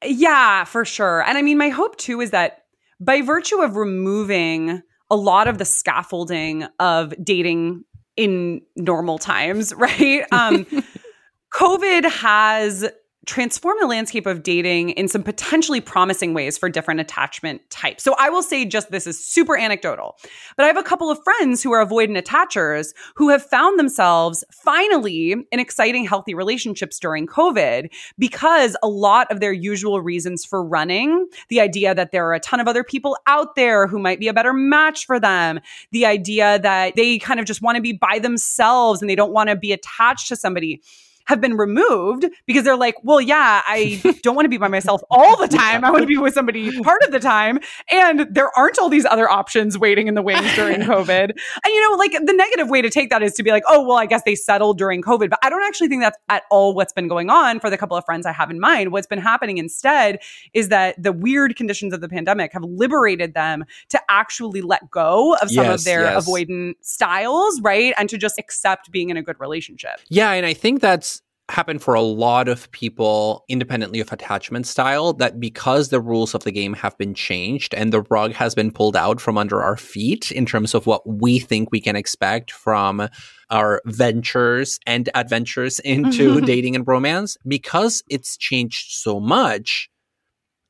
Yeah, 0.06 0.64
for 0.64 0.86
sure. 0.86 1.24
And 1.24 1.38
I 1.38 1.42
mean, 1.42 1.58
my 1.58 1.70
hope 1.70 1.98
too 1.98 2.22
is 2.22 2.32
that 2.32 2.64
by 3.00 3.22
virtue 3.22 3.62
of 3.62 3.76
removing 3.76 4.82
a 5.10 5.16
lot 5.16 5.48
of 5.48 5.58
the 5.58 5.66
scaffolding 5.66 6.66
of 6.80 7.14
dating 7.24 7.84
in 8.16 8.62
normal 8.76 9.18
times, 9.18 9.74
right? 9.78 10.24
Um, 10.32 10.66
COVID 11.54 12.10
has 12.10 12.90
transform 13.28 13.76
the 13.80 13.88
landscape 13.88 14.26
of 14.26 14.42
dating 14.42 14.92
in 14.92 15.08
some 15.08 15.22
potentially 15.22 15.82
promising 15.82 16.34
ways 16.34 16.58
for 16.58 16.70
different 16.70 17.02
attachment 17.02 17.62
types. 17.70 18.04
So 18.04 18.16
I 18.18 18.30
will 18.30 18.42
say 18.42 18.66
just 18.66 18.90
this 18.90 19.06
is 19.06 19.24
super 19.24 19.58
anecdotal, 19.58 20.18
but 20.56 20.64
I 20.64 20.68
have 20.68 20.78
a 20.78 20.84
couple 20.84 21.12
of 21.12 21.20
friends 21.24 21.62
who 21.62 21.74
are 21.74 21.86
avoidant 21.86 22.18
attachers 22.18 22.94
who 23.16 23.30
have 23.30 23.44
found 23.44 23.78
themselves 23.78 24.44
finally 24.52 25.34
in 25.52 25.60
exciting, 25.60 26.06
healthy 26.06 26.34
relationships 26.34 26.98
during 27.00 27.28
COVID 27.28 27.90
because 28.18 28.78
a 28.82 28.88
lot 28.88 29.30
of 29.30 29.42
their 29.42 29.54
usual 29.54 30.02
reasons 30.02 30.46
for 30.46 30.64
running, 30.64 31.28
the 31.50 31.60
idea 31.60 31.94
that 31.94 32.12
there 32.12 32.26
are 32.26 32.34
a 32.34 32.40
ton 32.40 32.62
of 32.62 32.68
other 32.68 32.84
people 32.84 33.18
out 33.28 33.56
there 33.56 33.88
who 33.88 34.00
might 34.00 34.20
be 34.20 34.30
a 34.30 34.34
better 34.34 34.54
match 34.54 35.06
for 35.06 35.20
them, 35.20 35.60
the 35.92 36.06
idea 36.06 36.60
that 36.60 36.96
they 36.96 37.20
kind 37.20 37.42
of 37.42 37.46
just 37.46 37.62
want 37.62 37.76
to 37.76 37.82
be 37.82 37.92
by 37.92 38.20
themselves 38.20 39.02
and 39.02 39.10
they 39.10 39.16
don't 39.16 39.34
want 39.34 39.50
to 39.50 39.56
be 39.56 39.74
attached 39.74 40.30
to 40.30 40.36
somebody 40.38 40.82
have 41.28 41.42
been 41.42 41.58
removed 41.58 42.26
because 42.46 42.64
they're 42.64 42.78
like, 42.78 42.96
well, 43.04 43.22
yeah, 43.22 43.62
I 43.66 44.02
don't 44.24 44.36
want 44.36 44.46
to 44.46 44.50
be 44.50 44.58
by 44.58 44.70
myself 44.70 45.02
all 45.10 45.38
the 45.38 45.48
time. 45.48 45.84
I 45.84 45.92
want 45.92 46.02
to 46.02 46.08
be 46.08 46.18
with 46.18 46.34
somebody 46.34 46.82
part 46.82 47.04
of 47.04 47.12
the 47.12 47.20
time. 47.20 47.60
And 47.92 48.28
there 48.32 48.50
aren't 48.58 48.80
all 48.80 48.90
these 48.90 49.06
other 49.06 49.30
options 49.30 49.78
waiting 49.78 50.08
in 50.08 50.16
the 50.16 50.22
wings 50.22 50.56
during 50.56 50.82
COVID. 50.82 51.30
And, 51.30 51.66
you 51.66 51.90
know, 51.90 51.98
like 51.98 52.14
the 52.14 52.34
negative 52.34 52.70
way 52.70 52.82
to 52.82 52.90
take 52.90 53.10
that 53.10 53.22
is 53.22 53.34
to 53.34 53.44
be 53.44 53.52
like, 53.52 53.64
oh, 53.68 53.86
well, 53.86 53.98
I 53.98 54.06
guess 54.06 54.24
they 54.24 54.36
settled 54.36 54.78
during 54.78 55.02
COVID. 55.02 55.30
But 55.30 55.40
I 55.44 55.50
don't 55.50 55.64
actually 55.64 55.90
think 55.90 56.02
that's 56.02 56.18
at 56.30 56.44
all 56.50 56.74
what's 56.74 56.94
been 56.94 57.10
going 57.10 57.30
on 57.30 57.60
for 57.60 57.70
the 57.70 57.78
couple 57.78 57.98
of 57.98 58.06
friends 58.06 58.26
I 58.26 58.32
have 58.32 58.50
in 58.50 58.60
mind. 58.60 58.92
What's 58.94 59.08
been 59.08 59.20
happening 59.20 59.58
instead 59.58 60.20
is 60.54 60.70
that 60.70 61.02
the 61.02 61.12
weird 61.12 61.58
conditions 61.58 61.94
of 61.94 62.00
the 62.00 62.10
pandemic 62.10 62.54
have 62.54 62.64
liberated 62.64 63.34
them 63.34 63.66
to 63.90 64.00
actually 64.10 64.62
let 64.62 64.90
go 64.90 65.36
of 65.36 65.52
some 65.52 65.66
yes, 65.66 65.82
of 65.82 65.86
their 65.86 66.04
yes. 66.04 66.28
avoidant 66.28 66.76
styles, 66.82 67.60
right? 67.62 67.94
And 67.98 68.10
to 68.10 68.18
just 68.18 68.40
accept 68.40 68.92
being 68.92 69.10
in 69.10 69.18
a 69.18 69.22
good 69.22 69.40
relationship. 69.40 70.00
Yeah. 70.08 70.32
And 70.32 70.46
I 70.46 70.54
think 70.54 70.80
that's 70.80 71.17
happen 71.50 71.80
for 71.80 71.94
a 71.94 72.02
lot 72.02 72.50
of 72.50 72.70
people 72.72 73.46
independently 73.48 74.00
of 74.02 74.12
attachment 74.12 74.68
style 74.68 75.14
that 75.14 75.40
because 75.40 75.90
the 75.90 76.02
rules 76.02 76.36
of 76.36 76.44
the 76.44 76.52
game 76.52 76.74
have 76.74 76.98
been 76.98 77.14
changed 77.14 77.74
and 77.74 77.94
the 77.94 78.02
rug 78.10 78.34
has 78.34 78.54
been 78.54 78.70
pulled 78.70 78.98
out 78.98 79.22
from 79.22 79.38
under 79.38 79.64
our 79.64 79.78
feet 79.78 80.30
in 80.32 80.46
terms 80.46 80.74
of 80.74 80.86
what 80.86 81.08
we 81.08 81.40
think 81.40 81.72
we 81.72 81.80
can 81.80 81.96
expect 81.96 82.52
from 82.52 83.08
our 83.50 83.82
ventures 83.86 84.78
and 84.86 85.10
adventures 85.16 85.80
into 85.86 86.36
mm-hmm. 86.36 86.46
dating 86.46 86.76
and 86.76 86.88
romance 86.88 87.38
because 87.48 88.04
it's 88.10 88.36
changed 88.36 88.92
so 88.92 89.20
much 89.20 89.90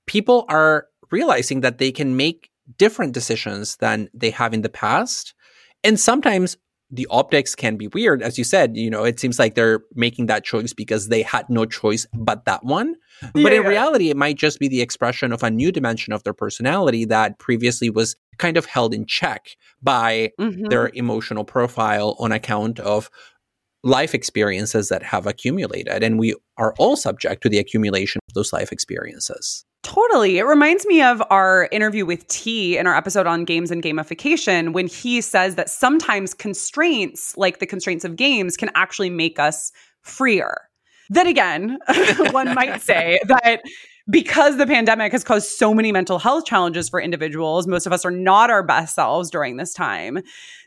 people 0.07 0.45
are 0.49 0.87
realizing 1.11 1.61
that 1.61 1.77
they 1.77 1.91
can 1.91 2.17
make 2.17 2.49
different 2.77 3.13
decisions 3.13 3.77
than 3.77 4.09
they 4.13 4.31
have 4.31 4.53
in 4.53 4.61
the 4.61 4.69
past. 4.69 5.33
And 5.83 5.99
sometimes 5.99 6.57
the 6.89 7.07
optics 7.09 7.53
can 7.53 7.75
be 7.75 7.87
weird. 7.89 8.21
As 8.21 8.37
you 8.37 8.43
said, 8.43 8.77
you 8.77 8.89
know, 8.89 9.03
it 9.03 9.19
seems 9.19 9.39
like 9.39 9.55
they're 9.55 9.81
making 9.95 10.27
that 10.27 10.43
choice 10.43 10.73
because 10.73 11.09
they 11.09 11.21
had 11.21 11.49
no 11.49 11.65
choice 11.65 12.05
but 12.13 12.45
that 12.45 12.63
one. 12.63 12.95
Yeah, 13.21 13.29
but 13.33 13.53
in 13.53 13.63
yeah. 13.63 13.67
reality, 13.67 14.09
it 14.09 14.17
might 14.17 14.37
just 14.37 14.59
be 14.59 14.67
the 14.67 14.81
expression 14.81 15.33
of 15.33 15.43
a 15.43 15.49
new 15.49 15.71
dimension 15.71 16.13
of 16.13 16.23
their 16.23 16.33
personality 16.33 17.03
that 17.05 17.39
previously 17.39 17.89
was 17.89 18.15
kind 18.37 18.55
of 18.55 18.65
held 18.65 18.93
in 18.93 19.05
check 19.05 19.57
by 19.81 20.31
mm-hmm. 20.39 20.65
their 20.65 20.89
emotional 20.93 21.43
profile 21.43 22.15
on 22.19 22.31
account 22.31 22.79
of 22.79 23.09
life 23.83 24.13
experiences 24.13 24.89
that 24.89 25.03
have 25.03 25.25
accumulated. 25.25 26.03
And 26.03 26.19
we 26.19 26.35
are 26.57 26.73
all 26.77 26.95
subject 26.95 27.43
to 27.43 27.49
the 27.49 27.57
accumulation 27.57 28.19
of 28.29 28.33
those 28.33 28.53
life 28.53 28.71
experiences. 28.71 29.65
Totally. 29.83 30.37
It 30.37 30.43
reminds 30.43 30.85
me 30.85 31.01
of 31.01 31.23
our 31.29 31.69
interview 31.71 32.05
with 32.05 32.23
Thi 32.23 32.77
in 32.77 32.87
our 32.87 32.95
episode 32.95 33.25
on 33.25 33.45
games 33.45 33.71
and 33.71 33.81
gamification 33.81 34.73
when 34.73 34.87
he 34.87 35.21
says 35.21 35.55
that 35.55 35.69
sometimes 35.69 36.33
constraints, 36.33 37.37
like 37.37 37.59
the 37.59 37.65
constraints 37.65 38.03
of 38.03 38.15
games, 38.15 38.57
can 38.57 38.69
actually 38.75 39.09
make 39.09 39.39
us 39.39 39.71
freer. 40.01 40.69
Then 41.09 41.27
again, 41.27 41.77
one 42.31 42.53
might 42.53 42.81
say 42.81 43.19
that 43.27 43.61
because 44.09 44.57
the 44.57 44.67
pandemic 44.67 45.11
has 45.11 45.23
caused 45.23 45.49
so 45.49 45.73
many 45.73 45.91
mental 45.91 46.19
health 46.19 46.45
challenges 46.45 46.89
for 46.89 47.01
individuals, 47.01 47.67
most 47.67 47.85
of 47.85 47.93
us 47.93 48.05
are 48.05 48.11
not 48.11 48.49
our 48.49 48.63
best 48.63 48.95
selves 48.95 49.29
during 49.29 49.57
this 49.57 49.73
time, 49.73 50.19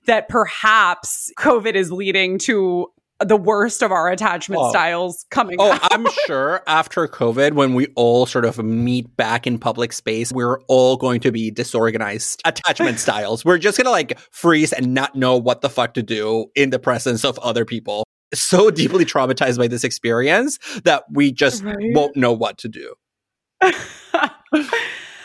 that 0.07 0.29
perhaps 0.29 1.33
COVID 1.39 1.75
is 1.75 1.91
leading 1.91 2.39
to 2.41 2.87
the 3.21 3.37
worst 3.37 3.83
of 3.83 3.93
our 3.93 4.09
attachment 4.09 4.61
oh. 4.63 4.71
styles 4.71 5.27
coming 5.31 5.57
oh 5.61 5.79
i'm 5.91 6.07
sure 6.27 6.63
after 6.67 7.07
covid 7.07 7.53
when 7.53 7.75
we 7.75 7.87
all 7.95 8.27
sort 8.27 8.45
of 8.45 8.59
meet 8.59 9.15
back 9.17 9.47
in 9.47 9.59
public 9.59 9.93
space 9.93 10.33
we're 10.33 10.61
all 10.69 10.97
going 10.97 11.21
to 11.21 11.31
be 11.31 11.51
disorganized 11.51 12.41
attachment 12.47 12.99
styles 12.99 13.45
we're 13.45 13.59
just 13.59 13.77
gonna 13.77 13.91
like 13.91 14.19
freeze 14.31 14.73
and 14.73 14.95
not 14.95 15.15
know 15.15 15.37
what 15.37 15.61
the 15.61 15.69
fuck 15.69 15.95
to 15.95 16.03
do 16.03 16.47
in 16.55 16.71
the 16.71 16.79
presence 16.79 17.25
of 17.25 17.39
other 17.41 17.65
people 17.65 18.05
so 18.33 18.71
deeply 18.71 19.05
traumatized 19.05 19.59
by 19.59 19.69
this 19.69 19.85
experience 19.85 20.59
that 20.85 21.05
we 21.11 21.31
just 21.31 21.63
right? 21.63 21.77
won't 21.93 22.17
know 22.17 22.33
what 22.33 22.57
to 22.59 22.69
do 22.69 22.95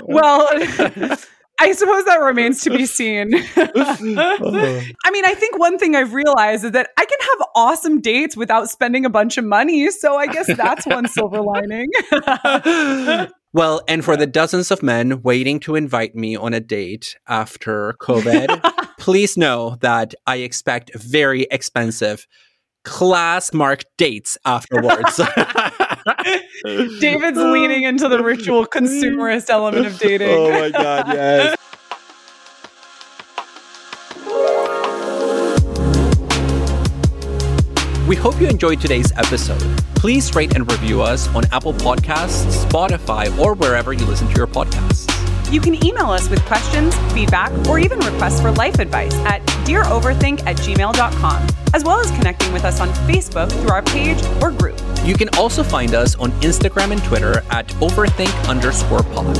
well 0.01 0.49
I 1.59 1.71
suppose 1.71 2.03
that 2.05 2.17
remains 2.17 2.61
to 2.61 2.69
be 2.69 2.85
seen. 2.85 3.33
I 3.55 5.11
mean, 5.11 5.25
I 5.25 5.33
think 5.35 5.57
one 5.57 5.77
thing 5.77 5.95
I've 5.95 6.13
realized 6.13 6.65
is 6.65 6.71
that 6.71 6.89
I 6.97 7.05
can 7.05 7.19
have 7.21 7.47
awesome 7.55 8.01
dates 8.01 8.35
without 8.35 8.69
spending 8.69 9.05
a 9.05 9.09
bunch 9.09 9.37
of 9.37 9.45
money. 9.45 9.89
So 9.91 10.17
I 10.17 10.27
guess 10.27 10.47
that's 10.55 10.85
one 10.85 11.07
silver 11.07 11.41
lining. 11.41 11.89
well, 13.53 13.81
and 13.87 14.03
for 14.03 14.17
the 14.17 14.27
dozens 14.27 14.71
of 14.71 14.83
men 14.83 15.21
waiting 15.21 15.59
to 15.61 15.75
invite 15.75 16.15
me 16.15 16.35
on 16.35 16.53
a 16.53 16.59
date 16.59 17.15
after 17.27 17.95
COVID, 18.01 18.97
please 18.97 19.37
know 19.37 19.77
that 19.81 20.13
I 20.27 20.37
expect 20.37 20.93
very 20.95 21.43
expensive 21.51 22.27
class 22.83 23.53
marked 23.53 23.85
dates 23.97 24.37
afterwards. 24.45 25.19
David's 26.99 27.37
leaning 27.37 27.83
into 27.83 28.07
the 28.07 28.21
ritual 28.23 28.65
consumerist 28.65 29.49
element 29.49 29.87
of 29.87 29.97
dating. 29.97 30.29
Oh 30.29 30.49
my 30.51 30.69
God, 30.69 31.07
yes. 31.07 31.57
We 38.07 38.15
hope 38.15 38.39
you 38.39 38.47
enjoyed 38.47 38.79
today's 38.79 39.11
episode. 39.13 39.59
Please 39.95 40.35
rate 40.35 40.55
and 40.55 40.71
review 40.71 41.01
us 41.01 41.27
on 41.29 41.43
Apple 41.51 41.73
Podcasts, 41.73 42.63
Spotify, 42.65 43.35
or 43.39 43.55
wherever 43.55 43.93
you 43.93 44.05
listen 44.05 44.27
to 44.27 44.35
your 44.35 44.45
podcasts. 44.45 45.14
You 45.51 45.61
can 45.61 45.83
email 45.85 46.09
us 46.09 46.29
with 46.29 46.43
questions, 46.45 46.95
feedback, 47.13 47.51
or 47.67 47.79
even 47.79 47.99
requests 47.99 48.41
for 48.41 48.51
life 48.51 48.79
advice 48.79 49.13
at 49.25 49.41
dearoverthink 49.65 50.45
at 50.45 50.57
gmail.com, 50.57 51.47
as 51.73 51.83
well 51.83 51.99
as 51.99 52.09
connecting 52.11 52.51
with 52.51 52.65
us 52.65 52.79
on 52.79 52.89
Facebook 53.07 53.51
through 53.51 53.69
our 53.69 53.83
page 53.83 54.21
or 54.41 54.51
group. 54.51 54.79
You 55.03 55.15
can 55.15 55.29
also 55.37 55.63
find 55.63 55.93
us 55.93 56.15
on 56.15 56.31
Instagram 56.41 56.91
and 56.91 57.03
Twitter 57.03 57.43
at 57.51 57.67
overthink 57.79 58.49
underscore 58.49 59.03
pod. 59.03 59.37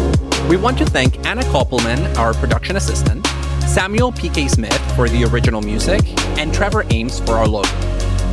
We 0.47 0.57
want 0.57 0.77
to 0.77 0.85
thank 0.85 1.25
Anna 1.25 1.41
Koppelman, 1.43 2.15
our 2.17 2.33
production 2.35 2.75
assistant, 2.75 3.25
Samuel 3.67 4.11
P.K. 4.11 4.47
Smith 4.47 4.95
for 4.95 5.09
the 5.09 5.23
original 5.25 5.61
music, 5.61 6.01
and 6.39 6.53
Trevor 6.53 6.85
Ames 6.91 7.19
for 7.21 7.33
our 7.33 7.47
logo. 7.47 7.67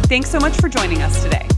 Thanks 0.05 0.29
so 0.29 0.39
much 0.39 0.55
for 0.61 0.69
joining 0.69 1.01
us 1.01 1.23
today. 1.23 1.49